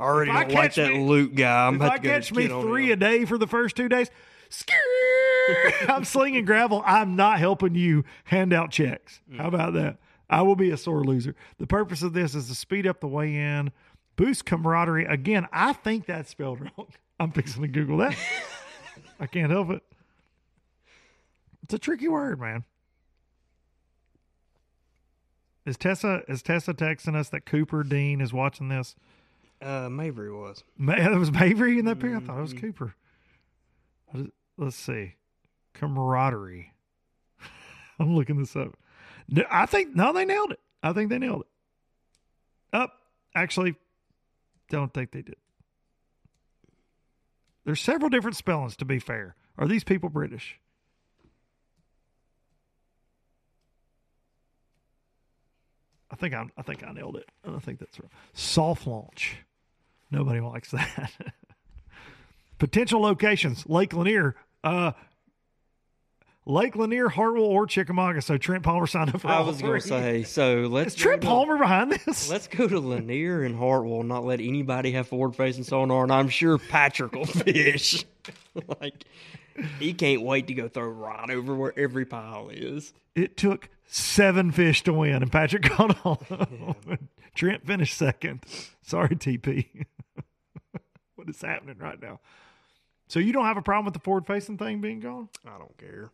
[0.00, 1.66] I already If I don't like catch that me- Luke guy.
[1.68, 4.10] I'm if about I to catch me three a day for the first two days,
[5.88, 6.82] I'm slinging gravel.
[6.84, 9.20] I'm not helping you hand out checks.
[9.30, 9.38] Mm.
[9.38, 9.98] How about that?
[10.28, 11.34] I will be a sore loser.
[11.58, 13.70] The purpose of this is to speed up the way in,
[14.16, 15.04] boost camaraderie.
[15.04, 16.88] Again, I think that's spelled wrong.
[17.20, 18.16] I'm fixing to Google that.
[19.20, 19.82] I can't help it.
[21.62, 22.64] It's a tricky word, man.
[25.66, 28.94] Is Tessa is Tessa texting us that Cooper Dean is watching this?
[29.62, 30.62] Uh, Maverick was.
[30.76, 32.16] Ma- That was Maverick in that pair.
[32.16, 32.94] I thought it was Cooper.
[34.06, 35.14] What is- Let's see,
[35.72, 36.72] camaraderie.
[37.98, 38.76] I'm looking this up.
[39.50, 40.60] I think no, they nailed it.
[40.82, 42.76] I think they nailed it.
[42.76, 42.92] Up,
[43.34, 43.74] actually,
[44.70, 45.36] don't think they did.
[47.64, 48.76] There's several different spellings.
[48.76, 50.58] To be fair, are these people British?
[56.14, 57.28] I think I, I think I nailed it.
[57.44, 58.08] I think that's right.
[58.34, 59.38] Soft launch.
[60.12, 61.10] Nobody likes that.
[62.60, 64.92] Potential locations: Lake Lanier, uh,
[66.46, 68.22] Lake Lanier, Hartwell, or Chickamauga.
[68.22, 71.22] So Trent Palmer signed up for I was going to say, so let's Is Trent
[71.22, 72.30] to- Palmer behind this?
[72.30, 76.28] Let's go to Lanier and Hartwell, not let anybody have forward facing sonar, and I'm
[76.28, 78.04] sure Patrick will fish.
[78.80, 79.02] like,
[79.80, 82.92] he can't wait to go throw right over where every pile is.
[83.16, 87.08] It took seven fish to win, and Patrick caught all them.
[87.34, 88.44] Trent finished second.
[88.82, 89.86] Sorry, TP.
[91.14, 92.20] what is happening right now?
[93.08, 95.28] So you don't have a problem with the forward facing thing being gone?
[95.46, 96.10] I don't care.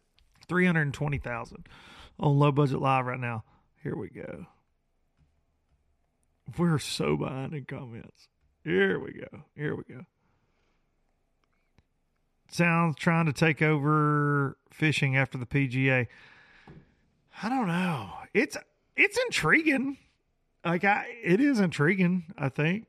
[0.48, 1.66] Three hundred twenty thousand
[2.18, 3.44] on low budget live right now.
[3.82, 4.47] Here we go.
[6.59, 8.28] We're so behind in comments.
[8.64, 9.44] Here we go.
[9.55, 10.02] Here we go.
[12.51, 16.09] Sounds trying to take over fishing after the PGA.
[17.43, 18.11] I don't know.
[18.35, 18.57] It's
[18.97, 19.97] it's intriguing.
[20.65, 22.32] Like I, it is intriguing.
[22.36, 22.86] I think.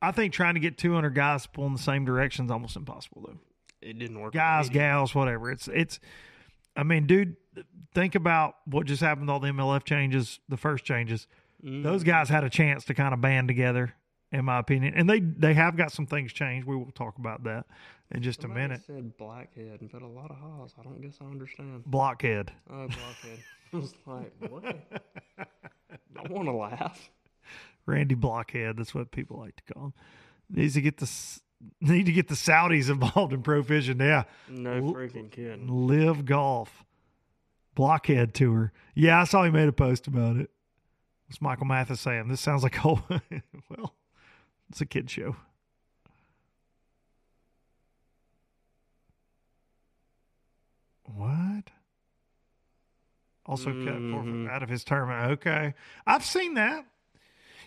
[0.00, 2.76] I think trying to get 200 guys to pull in the same direction is almost
[2.76, 3.38] impossible, though
[3.80, 4.32] It didn't work.
[4.32, 5.50] guys, gals, whatever.
[5.50, 5.98] It's it's.
[6.76, 7.34] I mean, dude,
[7.92, 11.26] think about what just happened with all the MLF changes, the first changes.
[11.64, 11.82] Mm.
[11.82, 13.94] Those guys had a chance to kind of band together,
[14.30, 16.66] in my opinion, and they they have got some things changed.
[16.68, 17.66] We will talk about that
[18.10, 18.82] in just a Somebody minute.
[18.86, 20.74] said blackhead and put a lot of haws.
[20.78, 21.84] I don't guess I understand.
[21.86, 22.52] Blockhead.
[22.70, 23.38] Oh, blockhead.
[23.72, 24.64] I was like, what?
[25.38, 27.10] I want to laugh.
[27.86, 28.76] Randy Blockhead.
[28.78, 29.92] That's what people like to call him.
[30.50, 31.10] Needs to get the
[31.80, 33.98] need to get the Saudis involved in pro fishing.
[34.00, 35.66] Yeah, No freaking kidding.
[35.68, 36.84] live golf
[37.74, 38.72] blockhead tour.
[38.94, 40.50] Yeah, I saw he made a post about it.
[41.26, 42.28] What's Michael Mathis saying?
[42.28, 43.02] This sounds like oh
[43.68, 43.94] well,
[44.70, 45.36] it's a kid show.
[51.16, 51.70] What?
[53.46, 54.50] Also cut four Mhm.
[54.50, 55.32] out of his tournament.
[55.32, 55.74] Okay,
[56.06, 56.84] I've seen that.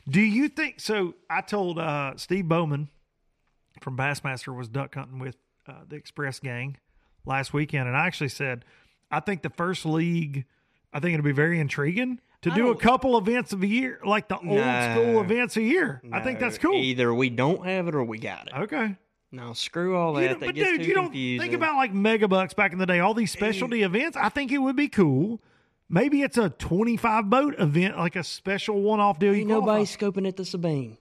[0.07, 1.15] Do you think so?
[1.30, 2.89] I told uh, Steve Bowman
[3.81, 5.38] from Bassmaster was duck hunting with
[5.68, 6.77] uh, the Express Gang
[7.26, 8.63] last weekend, and I actually said
[9.09, 10.45] I think the first league.
[10.93, 13.99] I think it'll be very intriguing to I do a couple events of a year,
[14.05, 14.91] like the old No.
[14.93, 16.01] school events a year.
[16.11, 16.76] I think that's cool.
[16.76, 18.53] Either we don't have it or we got it.
[18.53, 18.97] Okay.
[19.32, 20.28] Now screw all that.
[20.28, 21.41] don't- that but gets dude, too you don't confusing.
[21.41, 24.18] think about like megabucks back in the day, all these specialty events.
[24.18, 25.40] I think it would be cool.
[25.90, 29.34] Maybe it's a twenty-five boat event, like a special one-off deal.
[29.34, 29.66] You Ain't qualify.
[29.68, 30.98] nobody scoping at the Sabine.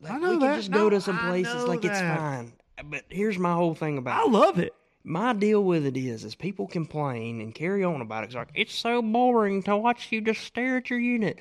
[0.00, 0.46] Like, I know we that.
[0.46, 2.52] can just No, go to some places know like it's fine.
[2.84, 4.30] But here's my whole thing about I it.
[4.30, 4.74] love it.
[5.04, 8.26] My deal with it is, is people complain and carry on about it.
[8.26, 11.38] It's like it's so boring to watch you just stare at your unit.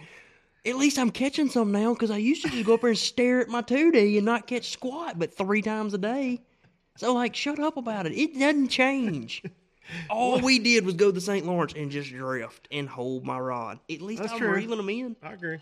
[0.66, 2.98] At least I'm catching some now because I used to just go up there and
[2.98, 6.42] stare at my 2D and not catch squat, but three times a day.
[6.98, 8.14] So like, shut up about it.
[8.14, 9.44] It doesn't change.
[10.10, 11.46] All we did was go to St.
[11.46, 13.80] Lawrence and just drift and hold my rod.
[13.92, 14.54] At least That's I'm true.
[14.54, 15.16] reeling them in.
[15.22, 15.60] I agree.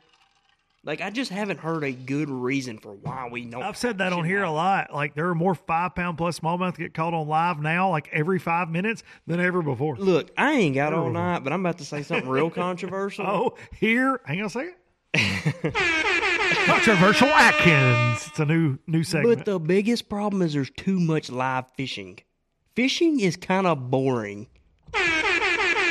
[0.85, 3.63] Like I just haven't heard a good reason for why we don't.
[3.63, 4.93] I've said that on here a lot.
[4.93, 8.37] Like there are more five pound plus smallmouth get caught on live now, like every
[8.37, 9.95] five minutes than ever before.
[9.95, 13.25] Look, I ain't got all night, but I'm about to say something real controversial.
[13.25, 14.75] Oh, here, hang on a second.
[16.65, 18.27] Controversial Atkins.
[18.27, 19.37] It's a new new segment.
[19.37, 22.19] But the biggest problem is there's too much live fishing.
[22.75, 24.47] Fishing is kind of boring.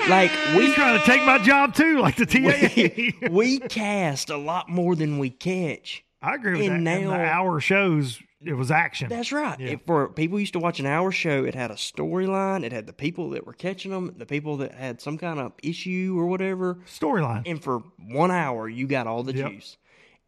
[0.09, 3.29] Like He's we trying to take my job too, like the TAA.
[3.31, 6.05] we cast a lot more than we catch.
[6.21, 7.01] I agree with And that.
[7.03, 9.09] And the hour shows it was action.
[9.09, 9.61] That's right.
[9.61, 12.65] If for people used to watch an hour show, it had a storyline.
[12.65, 15.53] It had the people that were catching them, the people that had some kind of
[15.63, 16.79] issue or whatever.
[16.87, 17.43] Storyline.
[17.47, 19.51] And for one hour, you got all the Yep.
[19.51, 19.77] juice.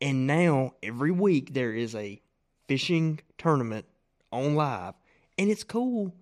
[0.01, 2.21] And now every week there is a
[2.69, 3.87] fishing tournament
[4.33, 4.95] on live,
[5.39, 6.15] and it's cool.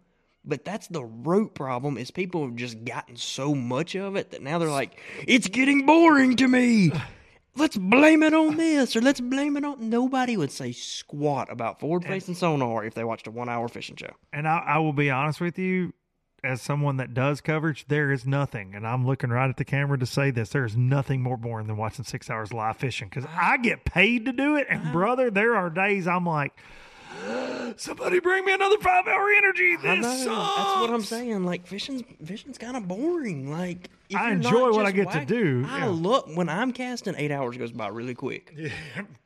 [0.45, 4.43] But that's the root problem is people have just gotten so much of it that
[4.43, 6.91] now they're like, it's getting boring to me.
[7.55, 9.91] Let's blame it on this or let's blame it on.
[9.91, 13.97] Nobody would say squat about forward facing sonar if they watched a one hour fishing
[13.97, 14.15] show.
[14.33, 15.93] And I, I will be honest with you,
[16.45, 19.97] as someone that does coverage, there is nothing, and I'm looking right at the camera
[19.99, 20.49] to say this.
[20.49, 24.25] There is nothing more boring than watching six hours live fishing because I get paid
[24.25, 24.67] to do it.
[24.69, 24.93] And uh-huh.
[24.93, 26.53] brother, there are days I'm like,
[27.77, 29.77] somebody bring me another five hour energy.
[29.77, 30.03] This I know.
[30.03, 30.57] sucks.
[30.57, 31.45] That's what I'm saying.
[31.45, 33.51] Like fishing's fishing's kind of boring.
[33.51, 35.87] Like I enjoy what I get to do, I yeah.
[35.87, 38.55] look when I'm casting, eight hours goes by really quick.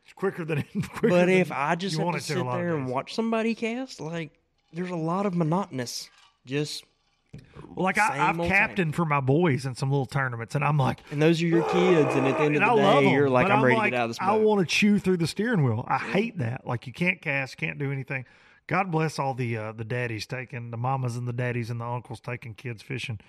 [0.07, 0.63] It's quicker than.
[0.73, 4.31] Quicker But if I just have want to sit there and watch somebody cast, like
[4.73, 6.09] there's a lot of monotonous.
[6.47, 6.85] Just
[7.77, 11.21] like I, old captained for my boys in some little tournaments, and I'm like, And
[11.21, 13.53] those are your kids, and at the end of the day, them, you're like, but
[13.53, 14.19] I'm ready like, to get out of this.
[14.19, 14.27] Boat.
[14.27, 15.85] I want to chew through the steering wheel.
[15.87, 16.67] I hate that.
[16.67, 18.25] Like you can't cast, can't do anything.
[18.67, 21.85] God bless all the uh, the daddies taking the mamas and the daddies and the
[21.85, 23.21] uncles taking kids fishing.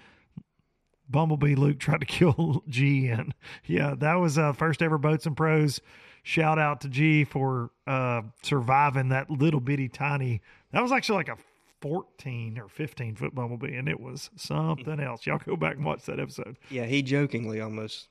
[1.10, 3.34] Bumblebee Luke tried to kill G in.
[3.66, 5.80] Yeah, that was uh, first ever boats and pros.
[6.24, 10.42] Shout out to G for uh, surviving that little bitty tiny.
[10.74, 11.38] That was actually like a
[11.82, 15.26] 14 or 15 foot bumblebee, and it was something else.
[15.26, 16.58] Y'all go back and watch that episode.
[16.70, 18.08] Yeah, he jokingly almost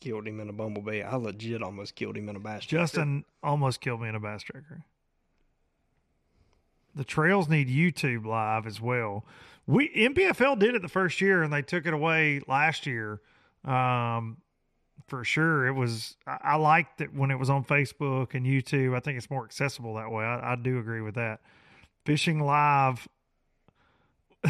[0.00, 1.02] killed him in a bumblebee.
[1.02, 2.64] I legit almost killed him in a bass.
[2.64, 2.82] tracker.
[2.82, 4.84] Justin almost killed me in a bass tracker.
[6.94, 9.24] The trails need YouTube live as well.
[9.66, 13.20] We NPFL did it the first year and they took it away last year.
[13.64, 14.38] Um,
[15.06, 16.16] for sure, it was.
[16.26, 18.96] I, I liked it when it was on Facebook and YouTube.
[18.96, 20.24] I think it's more accessible that way.
[20.24, 21.40] I, I do agree with that.
[22.04, 23.06] Fishing live.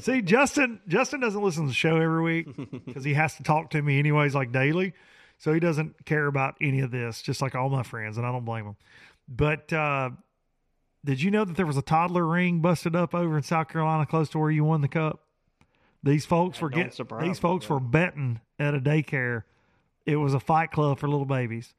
[0.00, 0.80] See, Justin.
[0.88, 3.98] Justin doesn't listen to the show every week because he has to talk to me
[3.98, 4.94] anyways, like daily.
[5.38, 8.30] So he doesn't care about any of this, just like all my friends, and I
[8.30, 8.76] don't blame him.
[9.28, 10.10] But uh,
[11.04, 14.06] did you know that there was a toddler ring busted up over in South Carolina,
[14.06, 15.20] close to where you won the cup?
[16.04, 19.42] These folks That were getting these folks were betting at a daycare.
[20.06, 21.74] It was a fight club for little babies.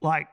[0.00, 0.28] Like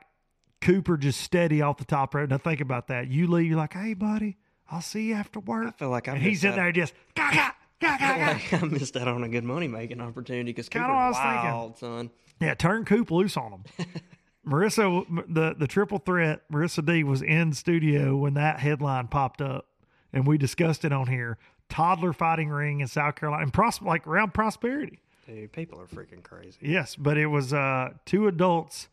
[0.60, 2.30] Cooper just steady off the top rope.
[2.30, 3.08] Now think about that.
[3.08, 4.36] You leave, you're like, hey buddy,
[4.70, 5.66] I'll see you after work.
[5.68, 7.50] I feel like I and he's in out- there just ga ga
[7.80, 10.68] ga ga I feel like I missed out on a good money making opportunity because
[10.68, 11.50] Cooper's what thinking.
[11.50, 12.10] wild, son.
[12.40, 13.64] Yeah, turn Coop loose on him.
[14.46, 19.66] Marissa, the the triple threat, Marissa D was in studio when that headline popped up,
[20.12, 21.36] and we discussed it on here.
[21.68, 25.00] Toddler fighting ring in South Carolina, and pros- like around prosperity.
[25.26, 26.58] Dude, people are freaking crazy.
[26.62, 28.88] Yes, but it was uh two adults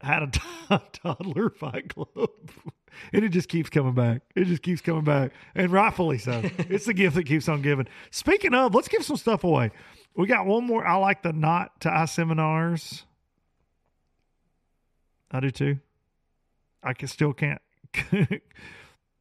[0.00, 0.40] had a t-
[1.02, 2.30] toddler fight club,
[3.12, 4.22] and it just keeps coming back.
[4.34, 6.42] It just keeps coming back, and rightfully so.
[6.58, 7.86] it's the gift that keeps on giving.
[8.10, 9.70] Speaking of, let's give some stuff away.
[10.16, 10.86] We got one more.
[10.86, 13.04] I like the not to eye seminars.
[15.30, 15.78] I do too.
[16.82, 17.60] I can still can't.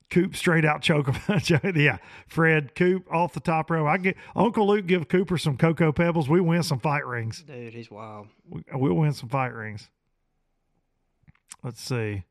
[0.10, 1.74] Coop straight out choke him.
[1.76, 1.98] yeah,
[2.28, 3.86] Fred Coop off the top row.
[3.86, 6.28] I get Uncle Luke give Cooper some cocoa pebbles.
[6.28, 7.44] We win some fight rings.
[7.44, 8.28] Dude, he's wild.
[8.50, 9.88] We, we'll win some fight rings.
[11.64, 12.24] Let's see.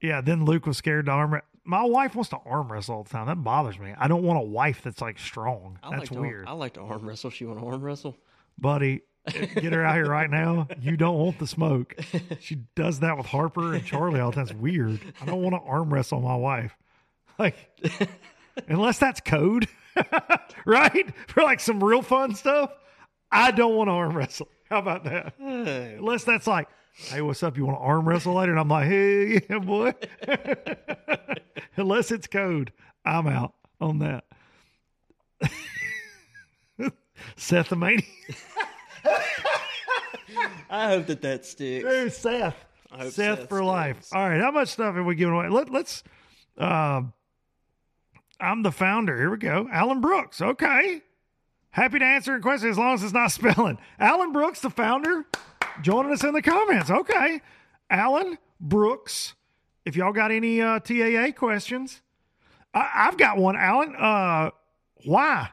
[0.00, 1.40] Yeah, then Luke was scared to arm.
[1.64, 3.26] My wife wants to arm wrestle all the time.
[3.26, 3.94] That bothers me.
[3.96, 5.78] I don't want a wife that's like strong.
[5.82, 7.30] I that's like weird, I like to arm wrestle.
[7.30, 8.16] She want to arm wrestle?
[8.58, 9.02] buddy.
[9.32, 10.68] Get her out here right now.
[10.82, 11.94] You don't want the smoke.
[12.40, 14.44] She does that with Harper and Charlie all the time.
[14.44, 15.00] It's weird.
[15.18, 16.76] I don't want to arm wrestle my wife.
[17.38, 17.56] Like,
[18.68, 19.66] unless that's code,
[20.66, 21.14] right?
[21.28, 22.70] For like some real fun stuff,
[23.32, 24.48] I don't want to arm wrestle.
[24.68, 25.38] How about that?
[25.38, 27.56] Unless that's like, hey, what's up?
[27.56, 28.52] You want to arm wrestle later?
[28.52, 29.92] And I'm like, hey, yeah, boy.
[31.76, 32.72] Unless it's code,
[33.04, 34.24] I'm out on that.
[37.36, 38.02] Seth the Mania.
[40.70, 41.88] I hope that that sticks.
[41.88, 42.56] Dude, Seth.
[42.90, 44.08] I hope Seth, Seth for life.
[44.12, 45.48] All right, how much stuff have we given away?
[45.48, 46.02] Let, let's.
[46.56, 47.02] Uh,
[48.40, 49.16] I'm the founder.
[49.16, 49.68] Here we go.
[49.72, 50.40] Alan Brooks.
[50.40, 51.02] Okay.
[51.70, 53.78] Happy to answer a question as long as it's not spelling.
[53.98, 55.24] Alan Brooks, the founder,
[55.82, 56.90] joining us in the comments.
[56.90, 57.40] Okay.
[57.90, 59.34] Alan Brooks.
[59.84, 62.00] If y'all got any uh, TAA questions,
[62.72, 63.56] I, I've got one.
[63.56, 64.50] Alan, uh,
[65.04, 65.50] why?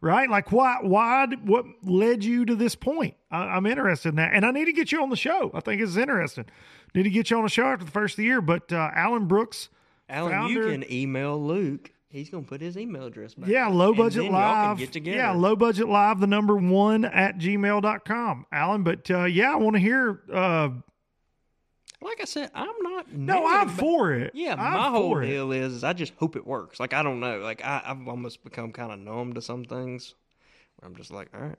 [0.00, 0.28] Right?
[0.28, 0.78] Like, why?
[0.82, 1.26] Why?
[1.44, 3.14] What led you to this point?
[3.30, 5.50] I, I'm interested in that, and I need to get you on the show.
[5.54, 6.46] I think it's interesting.
[6.94, 8.40] Need to get you on the show after the first of the year.
[8.40, 9.68] But uh, Alan Brooks,
[10.08, 11.90] Alan, founder- you can email Luke.
[12.14, 13.48] He's gonna put his email address back.
[13.50, 14.78] yeah, low budget then y'all can live.
[14.78, 15.16] Get together.
[15.18, 16.20] Yeah, low budget live.
[16.20, 18.46] The number one at gmail.com.
[18.52, 20.20] Alan, but uh, yeah, I want to hear.
[20.32, 20.68] Uh,
[22.00, 23.12] Like I said, I'm not.
[23.12, 24.30] no, I'm about- for it.
[24.34, 26.78] Yeah, I'm my whole deal is, is I just hope it works.
[26.78, 27.38] Like I don't know.
[27.40, 30.14] Like I, I've almost become kind of numb to some things.
[30.78, 31.58] Where I'm just like, all right,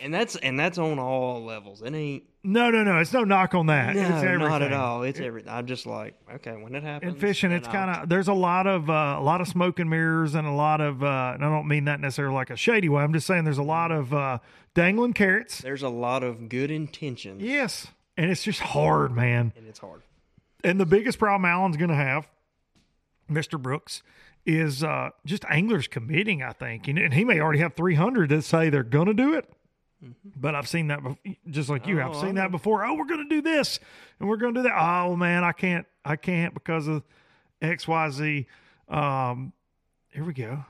[0.00, 1.82] and that's and that's on all levels.
[1.82, 2.98] It ain't No, no, no.
[2.98, 3.94] It's no knock on that.
[3.94, 4.38] no, it's everything.
[4.38, 5.02] not at all.
[5.02, 5.52] It's everything.
[5.52, 7.14] I'm just like, okay, when it happens.
[7.14, 9.90] in fishing it's kind of there's a lot of uh, a lot of smoke and
[9.90, 12.88] mirrors and a lot of uh, and i don't mean that necessarily like a shady
[12.88, 14.38] way i'm just saying there's a lot of uh,
[14.74, 17.42] dangling carrots There's a lot of good intentions.
[17.42, 17.86] yes
[18.16, 20.02] and it's just hard man and it's hard.
[20.64, 22.26] and the biggest problem alan's going to have
[23.30, 24.02] mr brooks
[24.44, 28.42] is uh, just anglers committing i think and, and he may already have 300 that
[28.42, 29.48] say they're going to do it
[30.36, 32.00] but I've seen that bef- just like you.
[32.00, 32.84] I've Oh, seen I that before.
[32.84, 33.78] Oh, we're going to do this
[34.20, 34.76] and we're going to do that.
[34.78, 35.86] Oh man, I can't.
[36.04, 37.02] I can't because of
[37.60, 38.46] X, Y, Z.
[38.88, 39.52] Um,
[40.12, 40.64] here we go.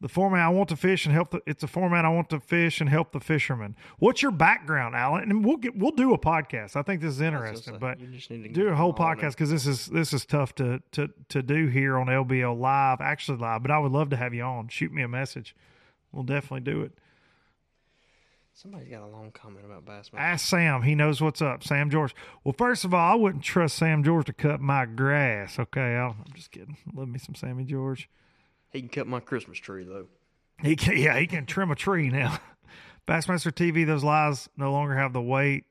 [0.00, 2.38] The format I want to fish and help the it's a format I want to
[2.38, 3.74] fish and help the fishermen.
[3.98, 5.28] What's your background, Alan?
[5.28, 6.76] And we'll get we'll do a podcast.
[6.76, 9.10] I think this is interesting, but you just need to do a whole them all
[9.12, 9.18] in.
[9.18, 13.00] podcast because this is this is tough to to to do here on LBL live,
[13.00, 13.62] actually live.
[13.62, 14.68] But I would love to have you on.
[14.68, 15.56] Shoot me a message.
[16.12, 16.92] We'll definitely do it.
[18.60, 20.18] Somebody's got a long comment about Bassmaster.
[20.18, 20.82] Ask Sam.
[20.82, 21.62] He knows what's up.
[21.62, 22.12] Sam George.
[22.42, 25.60] Well, first of all, I wouldn't trust Sam George to cut my grass.
[25.60, 26.76] Okay, I'll, I'm just kidding.
[26.92, 28.10] Love me some Sammy George.
[28.72, 30.06] He can cut my Christmas tree though.
[30.60, 32.40] He can, yeah, he can trim a tree now.
[33.06, 35.62] Bassmaster TV, those lies no longer have the weight.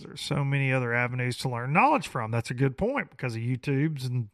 [0.00, 2.30] There's so many other avenues to learn knowledge from.
[2.30, 4.28] That's a good point because of YouTube's and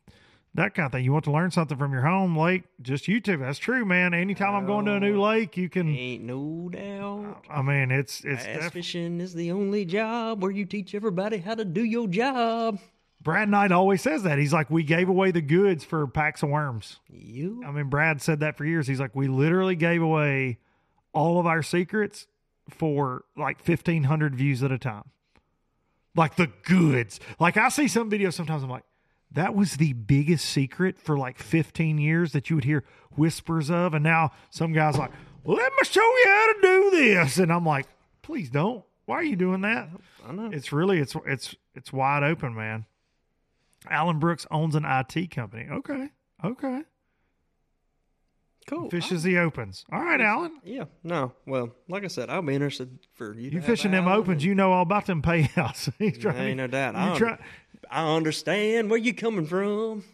[0.55, 1.05] that kind of thing.
[1.05, 3.40] You want to learn something from your home lake, just YouTube.
[3.40, 4.14] That's true, man.
[4.14, 5.89] Anytime I'm going to a new lake, you can.
[5.89, 7.44] Ain't no doubt.
[7.48, 11.39] I mean, it's it's Bass def- fishing is the only job where you teach everybody
[11.39, 12.81] how to do your job.
[13.22, 14.39] Brad Knight always says that.
[14.39, 17.01] He's like, we gave away the goods for packs of worms.
[17.09, 18.86] You I mean, Brad said that for years.
[18.86, 20.59] He's like, we literally gave away
[21.12, 22.27] all of our secrets
[22.70, 25.10] for like 1,500 views at a time.
[26.16, 27.20] Like the goods.
[27.39, 28.85] Like I see some videos sometimes, I'm like,
[29.32, 32.85] that was the biggest secret for like 15 years that you would hear
[33.16, 33.94] whispers of.
[33.94, 35.12] And now some guy's like,
[35.44, 37.39] let me show you how to do this.
[37.39, 37.86] And I'm like,
[38.23, 38.85] please don't.
[39.07, 39.89] Why are you doing that?
[40.27, 40.51] I know.
[40.52, 42.86] It's really, it's, it's, it's wide open, man.
[43.89, 45.66] Alan Brooks owns an IT company.
[45.70, 46.11] Okay.
[46.44, 46.82] Okay.
[48.66, 48.90] cool.
[48.90, 49.85] Fishes the opens.
[49.93, 50.61] All right, Alan.
[50.65, 51.32] Yeah, no.
[51.47, 53.51] Well, like I said, I'll be interested for you.
[53.51, 55.93] You fishing them opens, you know all about them payouts.
[55.98, 56.94] He's trying- Ain't no doubt.
[56.94, 57.39] you I, try-
[57.90, 60.04] I understand where you're coming from.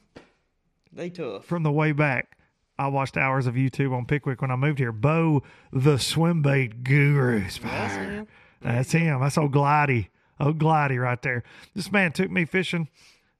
[0.92, 1.44] They tough.
[1.44, 2.38] from the way back.
[2.78, 4.92] I watched hours of YouTube on Pickwick when I moved here.
[4.92, 5.42] Bo,
[5.72, 7.40] the swim bait guru.
[7.40, 7.56] That's
[7.94, 8.26] him.
[8.60, 9.20] That's him.
[9.20, 10.08] That's old Glidey.
[10.38, 11.42] Old Glidey right there.
[11.74, 12.88] This man took me fishing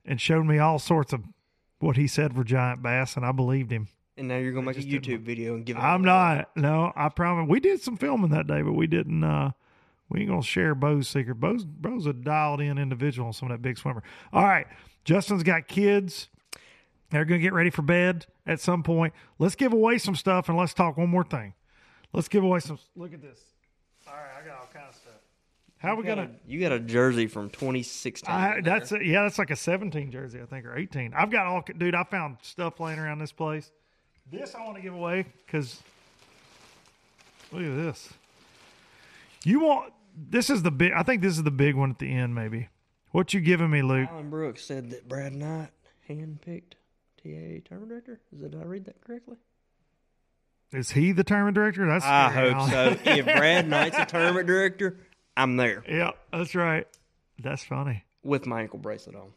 [0.04, 1.22] and showed me all sorts of
[1.80, 3.88] what he said were giant bass, and I believed him.
[4.16, 5.80] And now you're gonna make a just didn't- YouTube video and give it.
[5.80, 6.06] I'm away.
[6.06, 6.56] not.
[6.56, 7.46] No, I promise.
[7.50, 9.22] We did some filming that day, but we didn't.
[9.22, 9.50] uh
[10.08, 11.36] We ain't gonna share Bo's secret.
[11.36, 14.02] Bo's Bo's a dialed in individual on some of that big swimmer.
[14.32, 14.66] All right,
[15.04, 16.28] Justin's got kids.
[17.10, 19.14] They're gonna get ready for bed at some point.
[19.38, 21.54] Let's give away some stuff and let's talk one more thing.
[22.12, 22.78] Let's give away some.
[22.94, 23.40] Look at this.
[24.06, 25.12] All right, I got all kinds of stuff.
[25.78, 26.30] How we got gonna?
[26.30, 28.32] a- You got a jersey from 2016.
[28.32, 31.12] I, that's a, yeah, that's like a 17 jersey, I think, or 18.
[31.14, 31.94] I've got all, dude.
[31.94, 33.70] I found stuff laying around this place.
[34.30, 35.82] This I want to give away because
[37.52, 38.08] look at this.
[39.44, 40.92] You want this is the big.
[40.92, 42.68] I think this is the big one at the end, maybe.
[43.12, 44.08] What you giving me, Luke?
[44.10, 45.70] Alan Brooks said that Brad Knight
[46.08, 46.74] handpicked
[47.22, 48.20] TA tournament director.
[48.32, 49.36] Is that, did I read that correctly?
[50.72, 51.86] Is he the tournament director?
[51.86, 52.98] That's I scary, hope Alan.
[53.04, 53.10] so.
[53.10, 54.98] if Brad Knight's a tournament director,
[55.36, 56.86] I'm there yeah, that's right.
[57.38, 58.04] That's funny.
[58.22, 59.32] with my ankle bracelet on.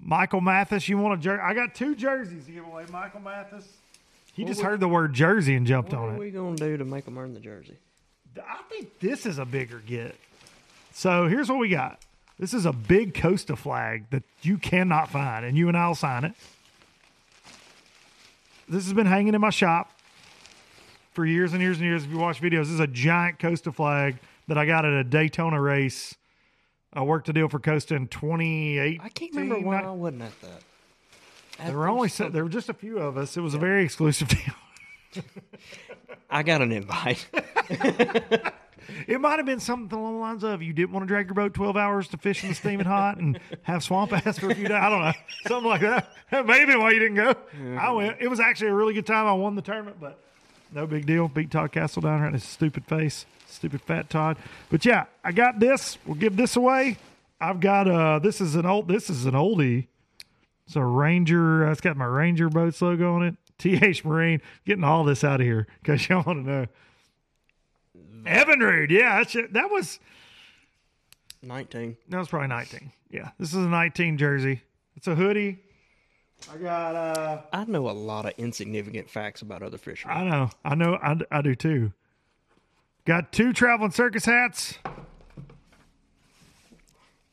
[0.00, 1.42] Michael Mathis, you want a jersey?
[1.42, 2.84] I got two jerseys to give away.
[2.90, 3.66] Michael Mathis.
[4.32, 6.06] He just heard the word jersey and jumped on it.
[6.06, 6.20] What are it.
[6.20, 7.76] we gonna do to make him earn the jersey?
[8.36, 10.16] I think this is a bigger get.
[10.92, 12.00] So here's what we got.
[12.38, 16.24] This is a big Costa flag that you cannot find, and you and I'll sign
[16.24, 16.32] it.
[18.68, 19.90] This has been hanging in my shop
[21.12, 22.04] for years and years and years.
[22.04, 25.04] If you watch videos, this is a giant Costa flag that I got at a
[25.04, 26.14] Daytona race.
[26.92, 29.00] I worked a deal for Costa in 2018.
[29.02, 31.66] I can't remember why I wasn't at that.
[31.66, 33.36] There were only se- there were just a few of us.
[33.36, 34.28] It was a very exclusive
[35.14, 35.22] deal.
[36.30, 37.26] I got an invite.
[39.06, 41.34] It might have been something along the lines of you didn't want to drag your
[41.34, 44.54] boat 12 hours to fish in the steaming hot and have swamp ass for a
[44.54, 44.76] few days.
[44.76, 45.12] I don't know.
[45.46, 46.12] Something like that.
[46.30, 47.34] That may have been why you didn't go.
[47.78, 48.16] I went.
[48.20, 49.26] It was actually a really good time.
[49.26, 50.18] I won the tournament, but
[50.72, 51.28] no big deal.
[51.28, 53.26] Beat Todd Castledine here in his stupid face.
[53.46, 54.36] Stupid fat Todd.
[54.70, 55.98] But yeah, I got this.
[56.06, 56.98] We'll give this away.
[57.40, 59.86] I've got uh this is an old this is an oldie.
[60.66, 61.66] It's a Ranger.
[61.66, 63.36] Uh, it's got my Ranger boats logo on it.
[63.58, 64.40] TH Marine.
[64.64, 66.66] Getting all this out of here because y'all want to know.
[68.24, 68.90] Evinrude.
[68.90, 69.52] Yeah, that's it.
[69.52, 70.00] that was
[71.42, 71.96] 19.
[72.08, 72.92] that was probably 19.
[73.10, 74.62] Yeah, this is a 19 jersey.
[74.96, 75.60] It's a hoodie.
[76.52, 80.16] I got uh I know a lot of insignificant facts about other fishermen.
[80.16, 80.50] I know.
[80.64, 81.92] I know I, I do too.
[83.04, 84.78] Got two traveling circus hats.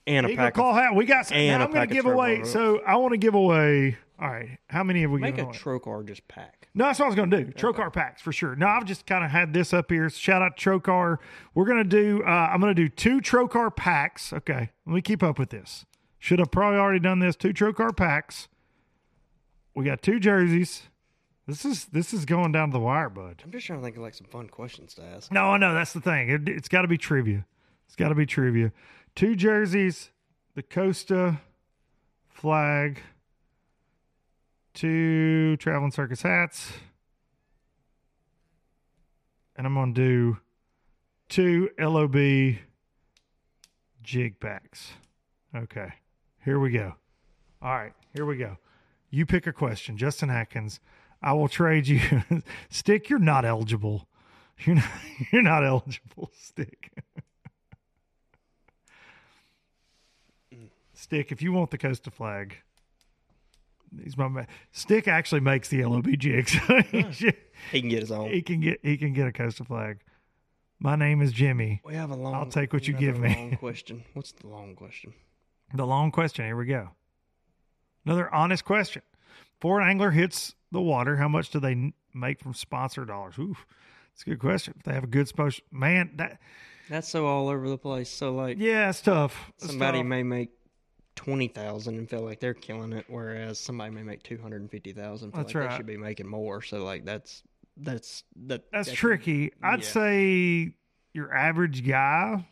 [0.08, 0.96] And a Eagle pack call of, hat.
[0.96, 1.38] We got some.
[1.38, 2.38] and now a I'm going to give away.
[2.38, 3.98] turbo So I want to give away.
[4.20, 4.60] All right.
[4.70, 5.26] How many have we got?
[5.26, 5.80] make a given away?
[5.80, 6.70] Trokar just pack.
[6.74, 7.52] No, that's what I was going to do.
[7.52, 8.56] Trokar packs for sure.
[8.56, 10.10] No, I've just kind of had this up here.
[10.10, 11.18] Shout out to Trokar.
[11.54, 14.32] We're going to do, uh, I'm going to do two Trokar packs.
[14.32, 14.70] Okay.
[14.86, 15.86] Let me keep up with this.
[16.20, 17.36] Should have probably already done this.
[17.36, 18.48] Two Trokar packs.
[19.74, 20.84] We got two jerseys.
[21.48, 23.44] This is this is going down to the wire, bud.
[23.46, 25.32] I'm just trying to think of like some fun questions to ask.
[25.32, 26.30] No, I know that's the thing.
[26.30, 27.46] It, it's got to be trivia.
[27.86, 28.72] It's got to be trivia.
[29.16, 30.12] Two jerseys,
[30.56, 31.40] the Costa
[32.28, 33.02] flag,
[34.74, 36.74] two traveling circus hats,
[39.56, 40.38] and I'm to do
[41.30, 42.58] two LOB
[44.04, 44.92] jig backs.
[45.56, 45.94] Okay,
[46.44, 46.96] here we go.
[47.62, 48.58] All right, here we go.
[49.10, 50.82] You pick a question, Justin Atkins.
[51.22, 52.02] I will trade you.
[52.70, 54.10] Stick, you're not eligible.
[54.60, 54.92] You're not,
[55.32, 56.92] you're not eligible, Stick.
[61.06, 62.58] Stick, if you want the Costa flag,
[64.04, 64.48] he's my man.
[64.72, 66.54] Stick actually makes the LOB jigs.
[66.90, 67.04] he,
[67.72, 68.32] He can get his own.
[68.32, 70.00] he can get he can get a Costa flag.
[70.80, 71.80] My name is Jimmy.
[71.86, 72.34] We have a long.
[72.34, 73.36] I'll take what you give me.
[73.36, 74.04] Long question.
[74.16, 75.14] What's the long question?
[75.76, 76.44] The long question.
[76.46, 76.90] Here we go.
[78.04, 79.04] Another honest question.
[79.60, 83.38] Before an angler hits the water, how much do they make from sponsor dollars?
[83.38, 83.68] Oof,
[84.12, 84.74] it's a good question.
[84.78, 86.40] If they have a good sponsor, man, that
[86.90, 88.10] That's so all over the place.
[88.10, 89.52] So like yeah, it's tough.
[89.58, 90.08] It's somebody tough.
[90.08, 90.50] may make
[91.16, 94.72] twenty thousand and feel like they're killing it, whereas somebody may make two hundred and
[94.72, 95.34] fifty thousand.
[95.34, 95.70] That's like right.
[95.72, 96.62] They should be making more.
[96.62, 97.44] So like that's
[97.78, 98.72] that's that.
[98.72, 99.52] That's tricky.
[99.62, 100.74] I'd say
[101.14, 102.46] your average guy.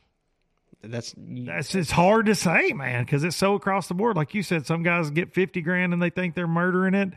[0.81, 4.17] That's That's it's hard to say, man, because it's so across the board.
[4.17, 7.13] Like you said, some guys get fifty grand and they think they're murdering it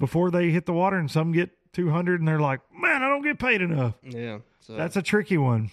[0.00, 3.08] before they hit the water, and some get two hundred and they're like, "Man, I
[3.08, 4.38] don't get paid enough." yeah.
[4.60, 5.70] So That's a tricky one.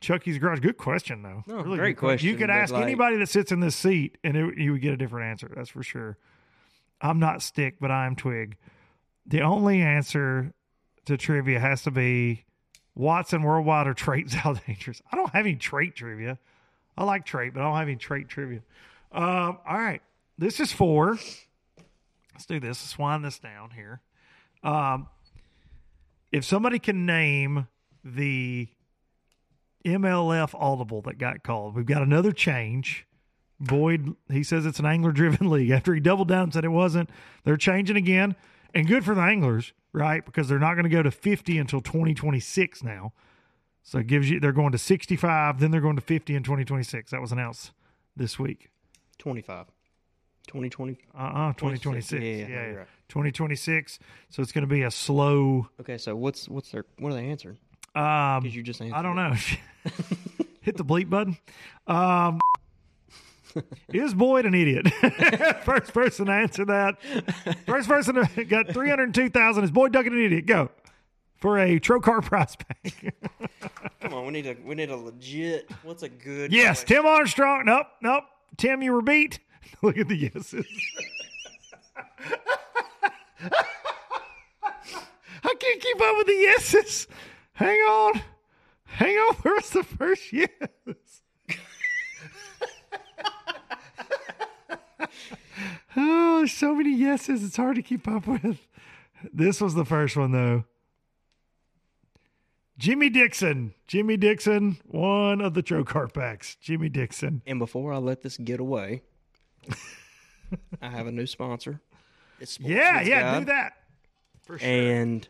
[0.00, 0.60] Chucky's garage.
[0.60, 1.42] Good question, though.
[1.46, 2.28] No, Really great question.
[2.28, 4.92] You could ask like- anybody that sits in this seat, and it, you would get
[4.92, 5.50] a different answer.
[5.54, 6.18] That's for sure.
[7.00, 8.56] I'm not stick, but I'm twig.
[9.26, 10.52] The only answer
[11.06, 12.44] to trivia has to be
[12.94, 15.02] Watson worldwide or traits how dangerous.
[15.12, 16.38] I don't have any trait trivia.
[16.96, 18.60] I like trait, but I don't have any trait trivia.
[19.12, 20.00] Um, all right,
[20.38, 21.18] this is four.
[22.32, 22.82] Let's do this.
[22.82, 24.00] Let's wind this down here.
[24.62, 25.08] Um,
[26.32, 27.66] if somebody can name
[28.04, 28.68] the
[29.86, 33.06] MLF audible that got called, we've got another change.
[33.58, 35.70] Boyd, he says it's an angler driven league.
[35.70, 37.08] After he doubled down and said it wasn't,
[37.44, 38.36] they're changing again.
[38.74, 40.24] And good for the anglers, right?
[40.24, 43.12] Because they're not going to go to 50 until 2026 now.
[43.82, 47.12] So it gives you, they're going to 65, then they're going to 50 in 2026.
[47.12, 47.72] That was announced
[48.14, 48.70] this week.
[49.18, 49.66] 25.
[50.48, 50.98] 2020.
[51.14, 52.12] Uh uh 2026.
[52.12, 52.86] Yeah, Yeah, yeah, yeah, right.
[53.08, 53.98] 2026.
[54.28, 55.68] So it's going to be a slow.
[55.80, 57.58] Okay, so what's what's their what are they answering?
[57.96, 58.80] Um, you just.
[58.80, 59.32] I don't know.
[60.60, 61.38] Hit the bleep button.
[61.86, 62.40] Um,
[63.92, 64.92] is Boyd an idiot?
[65.64, 66.96] First person to answer that.
[67.64, 69.64] First person to got three hundred two thousand.
[69.64, 70.46] Is Boyd Duckett an idiot?
[70.46, 70.70] Go
[71.36, 73.14] for a Trokar prize pack.
[74.00, 75.70] Come on, we need a we need a legit.
[75.82, 76.52] What's a good?
[76.52, 76.96] yes, question?
[76.96, 77.64] Tim Armstrong.
[77.64, 78.24] Nope, nope.
[78.56, 79.38] Tim, you were beat.
[79.82, 80.66] Look at the yeses.
[85.44, 87.06] I can't keep up with the yeses.
[87.56, 88.20] Hang on.
[88.84, 89.34] Hang on.
[89.36, 90.50] Where's the first yes?
[95.96, 97.42] oh, there's so many yeses.
[97.42, 98.58] It's hard to keep up with.
[99.32, 100.64] This was the first one, though.
[102.76, 103.72] Jimmy Dixon.
[103.86, 106.56] Jimmy Dixon, one of the Trokar packs.
[106.60, 107.40] Jimmy Dixon.
[107.46, 109.00] And before I let this get away,
[110.82, 111.80] I have a new sponsor.
[112.60, 113.38] Yeah, yeah, Guide.
[113.38, 113.72] do that.
[114.42, 114.68] For sure.
[114.68, 115.26] And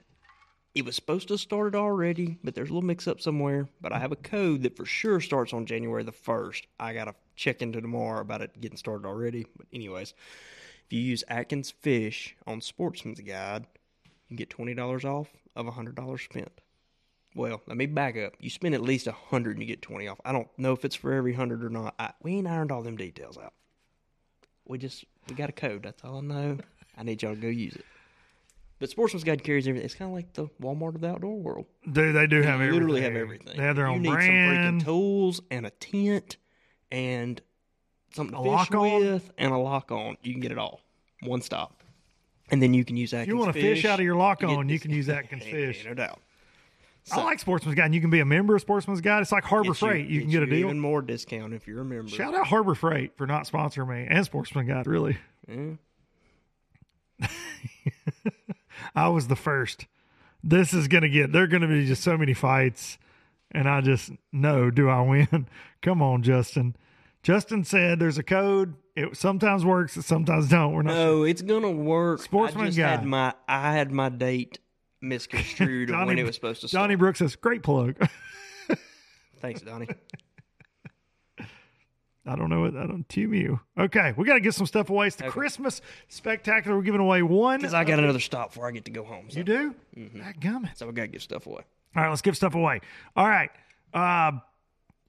[0.77, 3.67] it was supposed to start started already, but there's a little mix up somewhere.
[3.81, 6.65] But I have a code that for sure starts on January the 1st.
[6.79, 9.47] I got to check into tomorrow about it getting started already.
[9.57, 10.13] But, anyways,
[10.85, 13.65] if you use Atkins Fish on Sportsman's Guide,
[14.29, 16.61] you get $20 off of $100 spent.
[17.35, 18.35] Well, let me back up.
[18.39, 20.21] You spend at least a 100 and you get 20 off.
[20.27, 21.95] I don't know if it's for every 100 or not.
[21.99, 23.55] I, we ain't ironed all them details out.
[24.67, 25.85] We just, we got a code.
[25.85, 26.59] That's all I know.
[26.99, 27.85] I need y'all to go use it.
[28.79, 29.87] But Sportsman's Guide carries everything.
[29.87, 31.65] It's kind of like the Walmart of the outdoor world.
[31.91, 32.73] Dude, they do have They everything.
[32.75, 33.57] literally have everything.
[33.57, 36.37] They have their own you own need some freaking tools and a tent
[36.93, 37.41] and
[38.15, 40.17] something to A fish with and a lock on.
[40.23, 40.83] You can get it all.
[41.23, 41.83] One stop.
[42.51, 44.69] And then you can use Atkins you want to fish out of your lock on,
[44.69, 45.85] you can use Atkins Fish.
[45.87, 46.21] No doubt.
[47.11, 47.87] I like Sportsman's Guide.
[47.87, 49.23] And you can be a member of Sportsman's Guide.
[49.23, 50.07] It's like Harbor Gets you- Freight.
[50.09, 50.59] You can get a deal.
[50.59, 52.09] Even more discount if you're a member.
[52.11, 55.17] Shout out Harbor Freight for not sponsoring me and Sportsman's Guide, really.
[55.49, 55.71] Yeah.
[58.95, 59.87] I was the first.
[60.43, 62.99] This is going to get, there are going to be just so many fights.
[63.53, 65.49] And I just know, do I win?
[65.83, 66.77] Come on, Justin.
[67.23, 68.75] Justin said there's a code.
[68.95, 70.73] It sometimes works, it sometimes don't.
[70.73, 71.05] We're not sure.
[71.05, 72.23] No, it's gonna work.
[72.23, 72.89] Sportsman I just Guide.
[73.01, 74.59] had my I had my date
[75.01, 76.85] misconstrued when it was supposed to start.
[76.85, 77.97] Johnny Brooks says, great plug.
[79.41, 79.89] Thanks, Donnie.
[82.27, 83.61] I don't know what I don't team you.
[83.79, 85.07] Okay, we got to get some stuff away.
[85.07, 86.77] It's the Christmas spectacular.
[86.77, 87.59] We're giving away one.
[87.61, 89.27] Because I got another stop before I get to go home.
[89.31, 89.75] So, You do?
[89.97, 90.21] Mm-hmm.
[90.21, 90.77] Dadgummit.
[90.77, 91.63] so we gotta give stuff away.
[91.95, 92.81] All right, let's give stuff away.
[93.15, 93.51] All right.
[93.95, 94.33] Uh,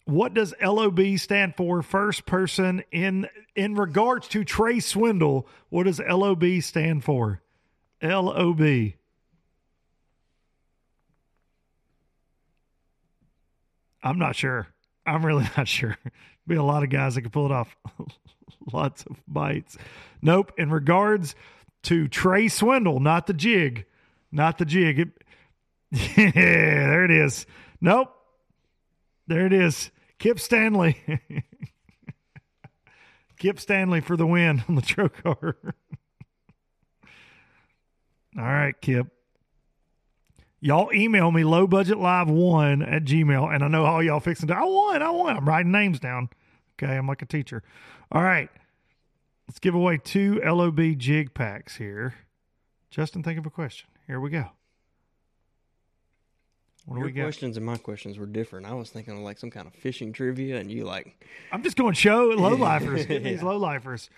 [0.06, 1.82] what does LOB stand for?
[1.82, 5.48] First person in in regards to Trey Swindle.
[5.70, 7.42] What does LOB stand for?
[8.02, 8.62] LOB.
[14.04, 14.68] I'm not sure.
[15.06, 15.98] I'm really not sure.
[16.48, 17.76] Be a lot of guys that could pull it off.
[18.74, 19.78] Lots of bites.
[20.22, 20.54] Nope.
[20.58, 21.36] In regards
[21.84, 23.86] to Trey Swindle, not the jig,
[24.32, 25.00] not the jig.
[25.00, 25.10] It,
[25.92, 27.46] yeah, there it is.
[27.82, 28.14] Nope.
[29.28, 29.92] There it is.
[30.20, 30.98] Kip Stanley.
[33.38, 35.54] Kip Stanley for the win on the Trokar.
[38.38, 39.08] All right, Kip.
[40.60, 44.48] Y'all email me low budget live one at Gmail, and I know all y'all fixing
[44.48, 44.56] to.
[44.56, 45.38] I won, I won.
[45.38, 46.30] I'm writing names down.
[46.82, 47.62] Okay, I'm like a teacher.
[48.12, 48.50] All right,
[49.48, 52.16] let's give away two LOB jig packs here.
[52.90, 53.88] Justin, think of a question.
[54.08, 54.46] Here we go.
[56.86, 57.24] What Your we got?
[57.24, 58.66] questions and my questions were different.
[58.66, 61.78] I was thinking of like some kind of fishing trivia, and you like I'm just
[61.78, 63.06] going show low lifers.
[63.06, 64.10] Get these low lifers.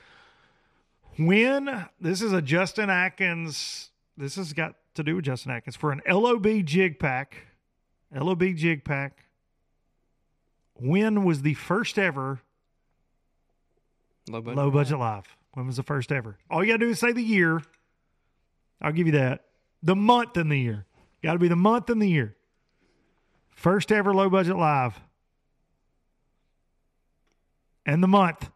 [1.17, 5.91] When this is a Justin Atkins, this has got to do with Justin Atkins for
[5.91, 7.47] an LOB jig pack.
[8.13, 9.25] LOB jig pack.
[10.73, 12.41] When was the first ever
[14.29, 14.57] low budget.
[14.57, 15.35] low budget live?
[15.53, 16.37] When was the first ever?
[16.49, 17.61] All you gotta do is say the year.
[18.81, 19.45] I'll give you that.
[19.83, 20.85] The month and the year.
[21.23, 22.35] Got to be the month and the year.
[23.49, 24.99] First ever low budget live.
[27.85, 28.49] And the month.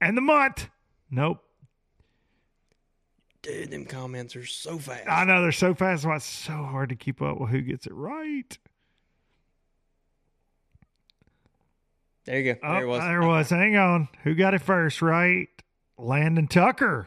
[0.00, 0.68] And the month.
[1.10, 1.42] Nope.
[3.46, 5.08] Dude, them comments are so fast.
[5.08, 6.04] I know they're so fast.
[6.04, 8.58] Why it's so hard to keep up with who gets it right.
[12.24, 12.60] there you go.
[12.64, 13.00] Oh, there it oh, was.
[13.02, 13.50] There it was.
[13.50, 14.08] Hang on.
[14.24, 15.46] Who got it first, right?
[15.96, 17.06] Landon Tucker.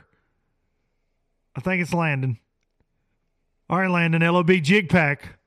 [1.58, 2.40] I think it's Landon.
[3.70, 5.40] All right, Landon, LOB Jig Pack.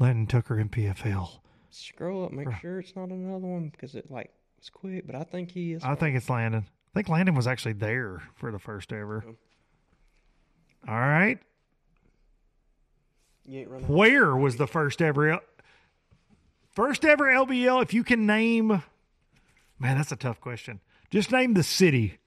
[0.00, 1.38] Landon Tucker in PFL.
[1.70, 5.06] Scroll up, make sure it's not another one because it like was quick.
[5.06, 5.84] But I think he is.
[5.84, 6.66] I think it's Landon.
[6.66, 9.24] I think Landon was actually there for the first ever.
[10.88, 11.38] All right.
[13.46, 13.88] You ain't running.
[13.88, 15.40] Where was the first ever L-
[16.72, 17.82] first ever LBL?
[17.82, 18.68] If you can name,
[19.78, 20.80] man, that's a tough question.
[21.10, 22.18] Just name the city,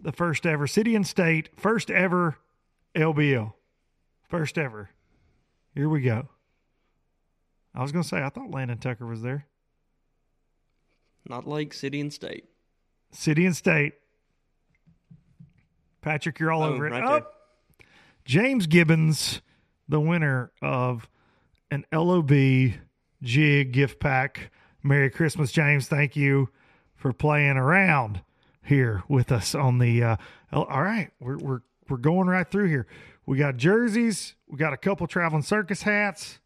[0.00, 2.36] the first ever city and state, first ever
[2.94, 3.52] LBL,
[4.28, 4.90] first ever.
[5.74, 6.28] Here we go.
[7.74, 9.46] I was gonna say I thought Landon Tucker was there.
[11.28, 12.44] Not like City and State.
[13.10, 13.94] City and state.
[16.02, 16.90] Patrick, you're all Boom, over it.
[16.90, 17.26] right Oh.
[18.24, 19.42] James Gibbons,
[19.88, 21.08] the winner of
[21.70, 22.30] an LOB
[23.22, 24.50] jig gift pack.
[24.82, 25.88] Merry Christmas, James.
[25.88, 26.48] Thank you
[26.94, 28.22] for playing around
[28.62, 30.02] here with us on the.
[30.02, 30.16] Uh,
[30.52, 32.86] all right, we're we're we're going right through here.
[33.26, 34.34] We got jerseys.
[34.48, 36.38] We got a couple traveling circus hats.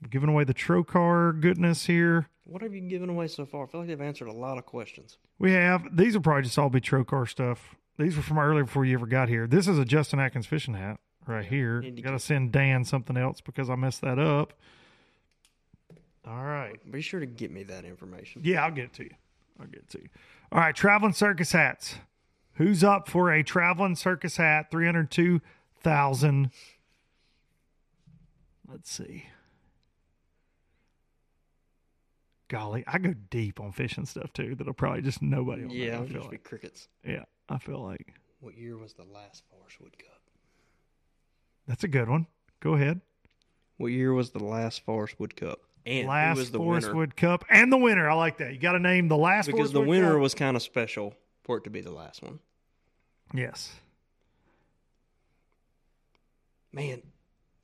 [0.00, 2.28] We're giving away the Trokar goodness here.
[2.44, 3.64] What have you given away so far?
[3.64, 5.18] I feel like they've answered a lot of questions.
[5.38, 7.76] We have these will probably just all be Trokar stuff.
[7.98, 9.46] These were from earlier before you ever got here.
[9.46, 11.82] This is a Justin Atkins fishing hat right here.
[12.02, 14.54] Got to send Dan something else because I messed that up.
[16.26, 16.78] All right.
[16.90, 18.42] Be sure to get me that information.
[18.44, 19.14] Yeah, I'll get it to you.
[19.60, 20.08] I'll get it to you.
[20.50, 21.96] All right, traveling circus hats.
[22.54, 24.70] Who's up for a traveling circus hat?
[24.70, 25.40] Three hundred two
[25.80, 26.50] thousand.
[28.68, 29.26] Let's see.
[32.52, 34.54] Golly, I go deep on fishing stuff too.
[34.54, 35.62] That'll probably just nobody.
[35.62, 36.44] Will know, Yeah, I it'll feel just be like.
[36.44, 36.88] crickets.
[37.02, 40.20] Yeah, I feel like What year was the last Forrest Wood Cup?
[41.66, 42.26] that's a good one.
[42.60, 43.00] Go ahead.
[43.78, 45.60] What year was the last Forrest Wood Cup?
[45.86, 46.98] And last was the Forrest winner?
[46.98, 48.08] Wood Cup and the winner.
[48.08, 48.52] I like that.
[48.52, 50.20] You got to name the last because Forrest the winner Cup.
[50.20, 51.14] was kind of special
[51.44, 52.38] for it to be the last one.
[53.34, 53.72] yes.
[56.72, 57.02] Man,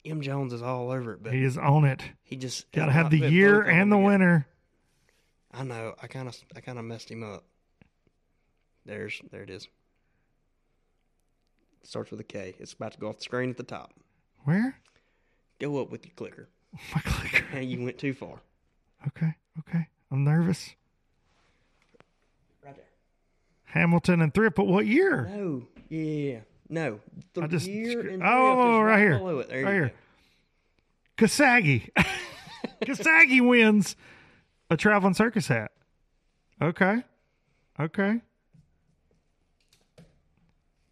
[0.05, 0.21] M.
[0.23, 2.03] Jones is all over it, but He is on it.
[2.25, 4.47] he just Got to have the year and the winner.
[5.53, 5.95] I know.
[6.03, 7.45] I kind of, I kind of messed him up.
[8.85, 9.69] There's, there it is.
[11.83, 12.55] Starts with a K.
[12.59, 13.93] It's about to go off the screen at the top.
[14.45, 14.79] Where?
[15.59, 16.49] Go up with your clicker.
[16.95, 17.45] My clicker.
[17.53, 18.41] And you went too far.
[19.07, 19.35] Okay.
[19.61, 19.89] Okay.
[20.11, 20.71] I'm nervous.
[22.65, 22.85] Right there.
[23.65, 25.31] Hamilton and Thrift, but what year?
[25.35, 25.67] No.
[25.89, 26.41] Yeah.
[26.69, 27.01] No.
[27.35, 29.19] The I just year and oh, right here.
[29.19, 29.49] below it.
[29.49, 29.93] There right you here.
[31.17, 31.91] Kasagi.
[32.83, 33.97] Kasagi wins
[34.71, 35.71] a traveling circus hat.
[36.61, 37.03] Okay.
[37.79, 38.21] Okay.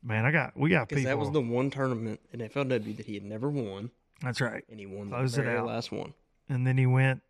[0.03, 1.17] Man, I got we got Because people.
[1.17, 3.91] that was the one tournament in FLW that he had never won,
[4.23, 4.63] That's right.
[4.71, 6.15] and he won Close the very last one.
[6.49, 7.23] And then he went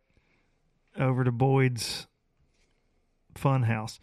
[0.99, 2.05] over to Boyd's
[3.33, 3.99] Fun House.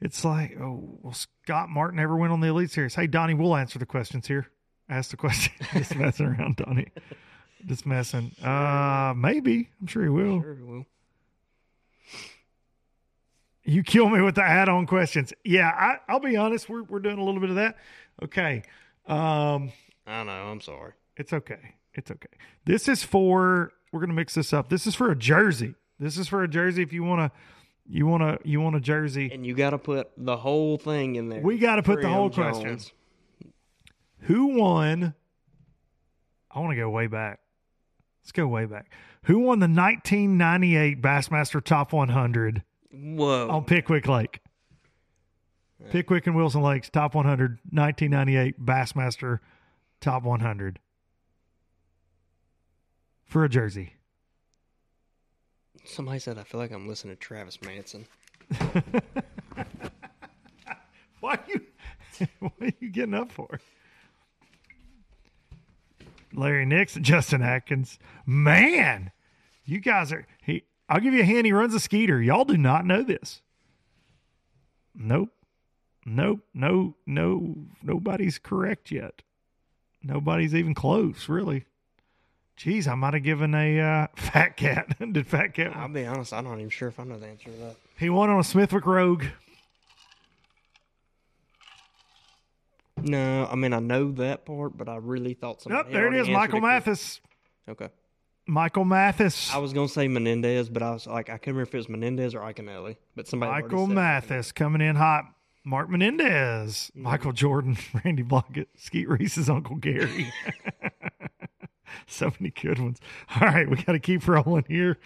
[0.00, 2.94] It's like, oh, well, Scott Martin ever went on the Elite Series?
[2.94, 4.46] Hey, Donnie, we'll answer the questions here.
[4.88, 5.52] Ask the question.
[5.72, 6.88] Just messing around, Donnie.
[7.66, 8.32] Just messing.
[8.42, 9.68] Uh, maybe.
[9.80, 10.42] I'm sure he will.
[10.42, 10.86] Sure, he will.
[13.64, 15.32] You kill me with the add-on questions.
[15.44, 16.68] Yeah, I, I'll be honest.
[16.68, 17.76] We're we're doing a little bit of that.
[18.22, 18.62] Okay.
[19.06, 19.72] Um,
[20.06, 20.32] I know.
[20.32, 20.92] I'm sorry.
[21.16, 21.76] It's okay.
[21.94, 22.28] It's okay.
[22.64, 24.68] This is for we're gonna mix this up.
[24.68, 25.74] This is for a jersey.
[25.98, 26.82] This is for a jersey.
[26.82, 27.38] If you want to,
[27.86, 29.30] you want to, you want a jersey.
[29.32, 31.40] And you got to put the whole thing in there.
[31.40, 32.28] We gotta put the whole.
[32.28, 32.92] Jones.
[34.22, 35.14] Who won?
[36.50, 37.40] I want to go way back.
[38.22, 38.90] Let's go way back.
[39.24, 42.62] Who won the 1998 Bassmaster Top 100
[42.92, 43.48] Whoa.
[43.48, 44.40] on Pickwick Lake?
[45.90, 49.40] Pickwick and Wilson Lakes Top 100 1998 Bassmaster
[50.00, 50.78] Top 100
[53.24, 53.94] for a jersey.
[55.84, 58.06] Somebody said I feel like I'm listening to Travis Manson.
[61.20, 61.60] Why are you
[62.40, 63.60] what are you getting up for?
[66.34, 67.98] Larry Nix and Justin Atkins.
[68.24, 69.10] Man,
[69.64, 71.46] you guys are he I'll give you a hand.
[71.46, 72.20] he runs a skeeter.
[72.20, 73.40] Y'all do not know this.
[74.94, 75.30] Nope.
[76.04, 76.40] Nope.
[76.52, 79.22] No, no, nobody's correct yet.
[80.02, 81.64] Nobody's even close, really.
[82.58, 84.94] Jeez, I might have given a uh, fat cat.
[85.12, 85.74] Did fat cat?
[85.74, 87.76] I'll be honest, I'm not even sure if I know the answer to that.
[87.98, 89.24] He won on a Smithwick Rogue.
[92.98, 95.88] No, I mean I know that part, but I really thought somebody.
[95.88, 96.28] Yep, there it is.
[96.28, 96.60] Michael.
[96.60, 97.20] Mathis.
[97.66, 97.88] Okay.
[98.46, 99.52] Michael Mathis.
[99.54, 101.88] I was gonna say Menendez, but I was like, I couldn't remember if it was
[101.88, 102.96] Menendez or Iaconelli.
[103.14, 103.62] But somebody.
[103.62, 105.24] Michael Mathis coming in hot.
[105.64, 110.32] Mark Menendez, Michael Jordan, Randy Blaukat, Skeet Reese's Uncle Gary.
[112.06, 112.98] so many good ones.
[113.40, 114.98] All right, we got to keep rolling here.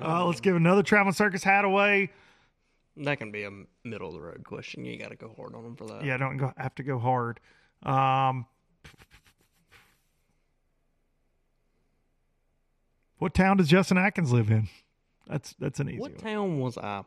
[0.00, 2.10] Uh, let's give another traveling circus hat away.
[2.96, 3.50] That can be a
[3.82, 4.84] middle of the road question.
[4.84, 6.04] You got to go hard on them for that.
[6.04, 7.40] Yeah, don't go, have to go hard.
[7.82, 8.46] Um,
[13.18, 14.68] what town does Justin Atkins live in?
[15.26, 16.20] That's that's an easy What one.
[16.20, 17.04] town was I?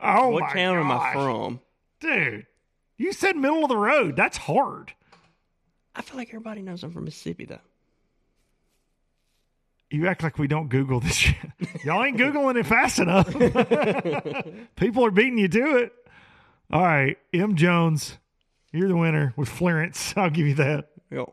[0.00, 1.60] Oh what my town am I from?
[2.00, 2.46] dude?
[2.96, 4.16] You said middle of the road.
[4.16, 4.92] That's hard.
[5.94, 7.58] I feel like everybody knows I'm from Mississippi, though.
[9.90, 11.36] You act like we don't Google this shit.
[11.84, 13.28] Y'all ain't Googling it fast enough.
[14.76, 15.92] People are beating you to it.
[16.70, 17.56] All right, M.
[17.56, 18.16] Jones,
[18.72, 20.14] you're the winner with Florence.
[20.16, 20.88] I'll give you that.
[21.10, 21.24] Yo,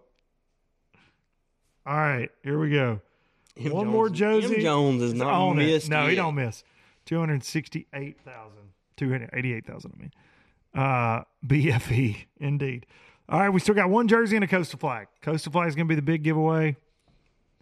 [1.86, 3.00] All right, here we go.
[3.60, 3.72] M.
[3.72, 4.56] One Jones, more Josie.
[4.56, 4.62] M.
[4.62, 5.90] Jones is not missed.
[5.90, 6.64] No, he don't miss.
[7.06, 8.52] 268,000.
[8.98, 10.12] 288,000, I mean.
[10.74, 12.86] Uh, BFE, indeed.
[13.28, 15.08] All right, we still got one jersey and a Costa flag.
[15.22, 16.76] Costa flag is going to be the big giveaway.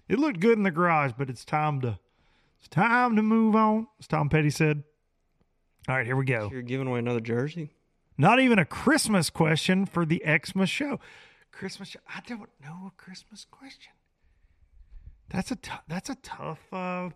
[0.07, 1.99] It looked good in the garage, but it's time to
[2.59, 4.83] it's time to move on, as Tom Petty said.
[5.87, 6.49] All right, here we go.
[6.51, 7.71] You're giving away another jersey.
[8.17, 10.99] Not even a Christmas question for the Xmas show.
[11.51, 11.99] Christmas show.
[12.07, 13.93] I don't know a Christmas question.
[15.29, 16.59] That's a that's a tough.
[16.71, 17.09] Uh,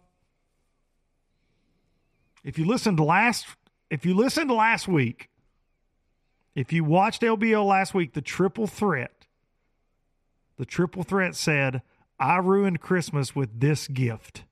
[2.44, 3.48] if you listened last,
[3.90, 5.30] if you listened last week,
[6.56, 9.28] if you watched LBL last week, the triple threat,
[10.58, 11.82] the triple threat said,
[12.20, 14.44] "I ruined Christmas with this gift."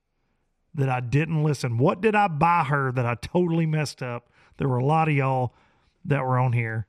[0.72, 1.78] That I didn't listen.
[1.78, 4.30] What did I buy her that I totally messed up?
[4.56, 5.52] There were a lot of y'all
[6.04, 6.86] that were on here.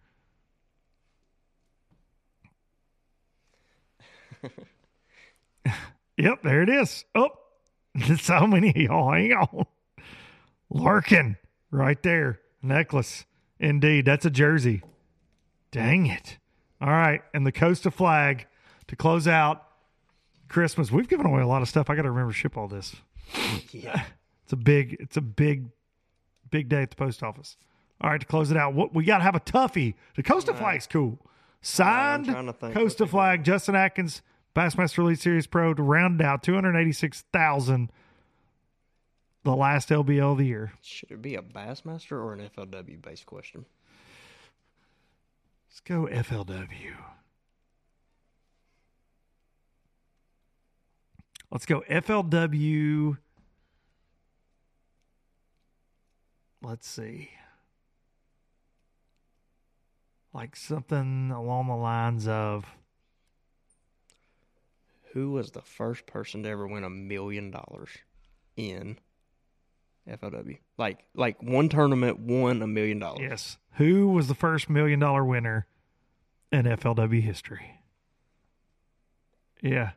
[6.18, 7.06] yep, there it is.
[7.16, 7.30] Oh,
[8.20, 9.12] so many of oh, y'all.
[9.14, 9.66] Hang on.
[10.70, 11.38] Larkin,
[11.70, 12.40] right there.
[12.62, 13.26] Necklace.
[13.60, 14.82] Indeed, that's a jersey.
[15.72, 16.38] Dang it.
[16.80, 17.22] All right.
[17.34, 18.48] And the Costa flag
[18.88, 19.64] to close out
[20.48, 20.92] Christmas.
[20.92, 21.90] We've given away a lot of stuff.
[21.90, 22.96] I got to remember to ship all this.
[23.72, 24.04] Yeah.
[24.44, 25.70] It's a big, it's a big,
[26.50, 27.56] big day at the post office.
[28.02, 29.94] All right, to close it out, what we got to have a toughie.
[30.16, 31.20] The Costa flag's cool.
[31.62, 32.28] Signed.
[32.74, 34.22] Costa flag, Justin Atkins,
[34.56, 37.92] Bassmaster Elite Series Pro to round out two hundred eighty-six thousand.
[39.44, 40.74] The last LBL of the year.
[40.84, 43.66] Should it be a Bassmaster or an FLW based question?
[45.68, 46.94] Let's go FLW.
[51.50, 53.18] Let's go FLW.
[56.62, 57.32] Let's see.
[60.34, 62.66] Like something along the lines of
[65.14, 67.90] Who was the first person to ever win a million dollars
[68.56, 68.98] in
[70.10, 70.58] FLW?
[70.78, 73.20] Like, like one tournament won a million dollars.
[73.22, 75.68] yes, who was the first million dollar winner
[76.52, 77.82] in FLW history?
[79.62, 79.92] Yeah.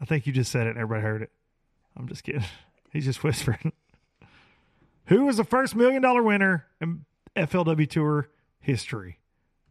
[0.00, 1.30] I think you just said it and everybody heard it.
[1.96, 2.44] I'm just kidding.
[2.92, 3.72] He's just whispering.
[5.06, 7.04] Who was the first million dollar winner in
[7.36, 8.28] FLW Tour
[8.60, 9.18] history?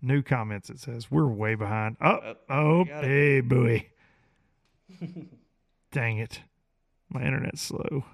[0.01, 0.69] New comments.
[0.69, 1.97] It says we're way behind.
[2.01, 3.87] Oh, oh, oh got hey, boy.
[5.91, 6.41] Dang it,
[7.09, 8.05] my internet's slow.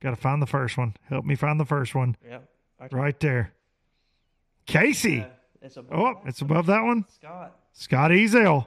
[0.00, 0.94] Got to find the first one.
[1.08, 2.16] Help me find the first one.
[2.26, 2.38] Yeah.
[2.80, 3.52] I- Right there,
[4.66, 5.24] Casey.
[5.60, 7.04] It's a Oh, it's above that one.
[7.08, 7.56] Scott.
[7.72, 8.66] Scott Ezel.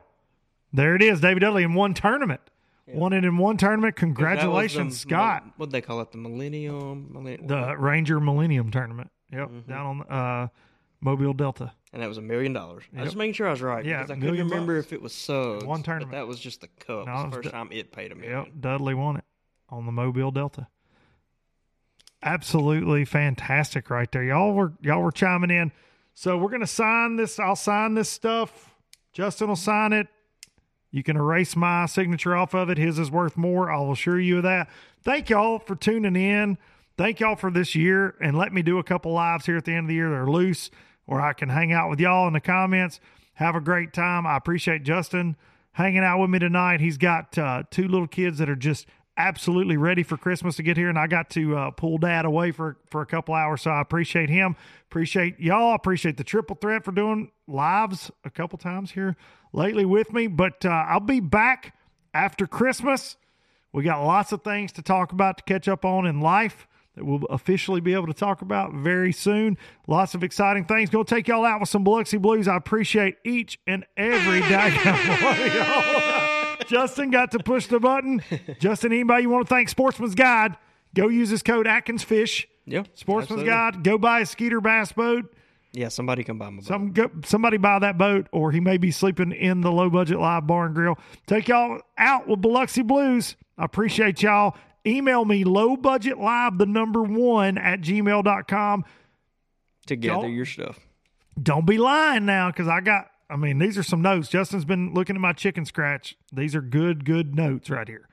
[0.72, 2.42] There it is, David Dudley in one tournament.
[2.88, 3.96] Won it in one tournament.
[3.96, 5.44] Was the Congratulations, Scott.
[5.58, 6.12] What'd they call it?
[6.12, 7.12] The Millennium.
[7.12, 9.10] Millennium The Ranger Millennium Tournament.
[9.34, 9.72] Yep, Mm-hmm.
[9.72, 10.48] down on uh,
[11.02, 11.74] Mobile Delta.
[11.96, 12.84] And that was a million dollars.
[12.92, 13.06] I was Yep.
[13.06, 13.84] just making sure I was right.
[13.84, 14.86] Yeah, because I couldn't million remember bucks.
[14.88, 15.64] if it was subs.
[15.66, 16.12] One but tournament.
[16.12, 17.08] that was just the cup.
[17.08, 18.38] No, the first time it paid a million.
[18.46, 19.24] Yep, Dudley won it
[19.70, 20.68] on the Mobile Delta.
[22.24, 24.24] Absolutely fantastic right there.
[24.24, 25.72] Y'all were y'all were chiming in.
[26.16, 27.40] So we're gonna sign this.
[27.40, 28.76] I'll sign this stuff.
[29.14, 30.08] Justin will sign it.
[30.92, 32.78] You can erase my signature off of it.
[32.78, 33.70] His is worth more.
[33.72, 34.70] I'll assure you of that.
[35.04, 36.58] Thank y'all for tuning in.
[36.98, 39.72] Thank y'all for this year and let me do a couple lives here at the
[39.74, 40.72] end of the year They're loose
[41.06, 43.00] where I can hang out with y'all in the comments.
[43.34, 44.26] Have a great time.
[44.26, 45.36] I appreciate Justin
[45.74, 46.80] hanging out with me tonight.
[46.80, 48.88] He's got uh, two little kids that are just
[49.18, 52.52] absolutely ready for Christmas to get here, and I got to uh, pull dad away
[52.52, 53.62] for for a couple hours.
[53.62, 54.56] So I appreciate him.
[54.90, 55.76] Appreciate y'all.
[55.76, 59.16] Appreciate the triple threat for doing lives a couple times here
[59.54, 60.28] lately with me.
[60.28, 61.76] But uh, I'll be back
[62.14, 63.18] after Christmas.
[63.72, 67.06] We got lots of things to talk about to catch up on in life that
[67.06, 69.58] we'll officially be able to talk about very soon.
[69.88, 70.90] Lots of exciting things.
[70.90, 72.48] Go take y'all out with some Biloxi Blues.
[72.48, 76.58] I appreciate each and every daggone one of y'all.
[76.68, 78.24] Justin got to push the button.
[78.60, 80.58] Justin, anybody you want to thank Sportsman's Guide,
[80.96, 82.46] go use this code AtkinsFish.
[82.66, 82.84] Yeah.
[82.96, 83.50] Sportsman's absolutely.
[83.50, 83.84] Guide.
[83.84, 85.32] Go buy a Skeeter Bass boat.
[85.74, 86.66] Yeah, somebody come buy my boat.
[86.66, 90.18] Some go, somebody buy that boat, or he may be sleeping in the low budget
[90.20, 90.98] live bar and grill.
[91.28, 93.36] Take y'all out with Biloxi Blues.
[93.58, 94.56] I appreciate y'all.
[94.86, 98.86] Email me low budget live the number one at gmail.com.
[99.88, 100.80] to gather Don't- your stuff.
[101.42, 104.30] Don't be lying now, because I got I mean, these are some notes.
[104.30, 106.16] Justin's been looking at my chicken scratch.
[106.32, 108.08] These are good, good notes right here.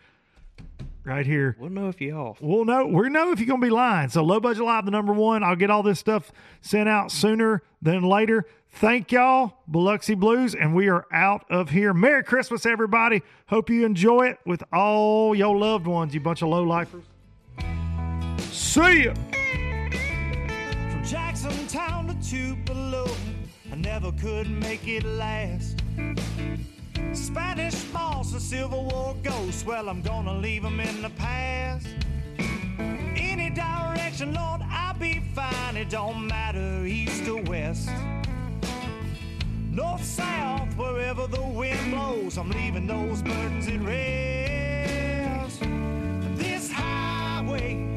[1.04, 1.54] Right here.
[1.60, 2.40] We'll know if you off.
[2.40, 2.86] We'll know.
[2.86, 4.08] We know if you're gonna be lying.
[4.08, 5.42] So low budget live, the number one.
[5.42, 6.32] I'll get all this stuff
[6.62, 8.46] sent out sooner than later.
[8.72, 11.94] Thank y'all, Biloxi Blues, and we are out of here.
[11.94, 13.22] Merry Christmas, everybody.
[13.46, 16.14] Hope you enjoy it with all your loved ones.
[16.14, 17.04] You bunch of low lifers.
[18.38, 19.14] See ya.
[20.90, 23.06] From Jackson Town to Tupelo,
[23.70, 25.82] I never could make it last.
[27.12, 31.86] Spanish moss and Civil War ghosts, well, I'm gonna leave 'em in the past.
[33.16, 35.76] Any direction, Lord, I'll be fine.
[35.76, 37.90] It don't matter, east or west.
[39.72, 45.60] North, south, wherever the wind blows, I'm leaving those burdens at rest.
[46.36, 47.88] This highway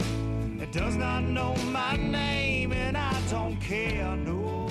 [0.61, 4.15] it does not know my name, and I don't care.
[4.15, 4.64] No,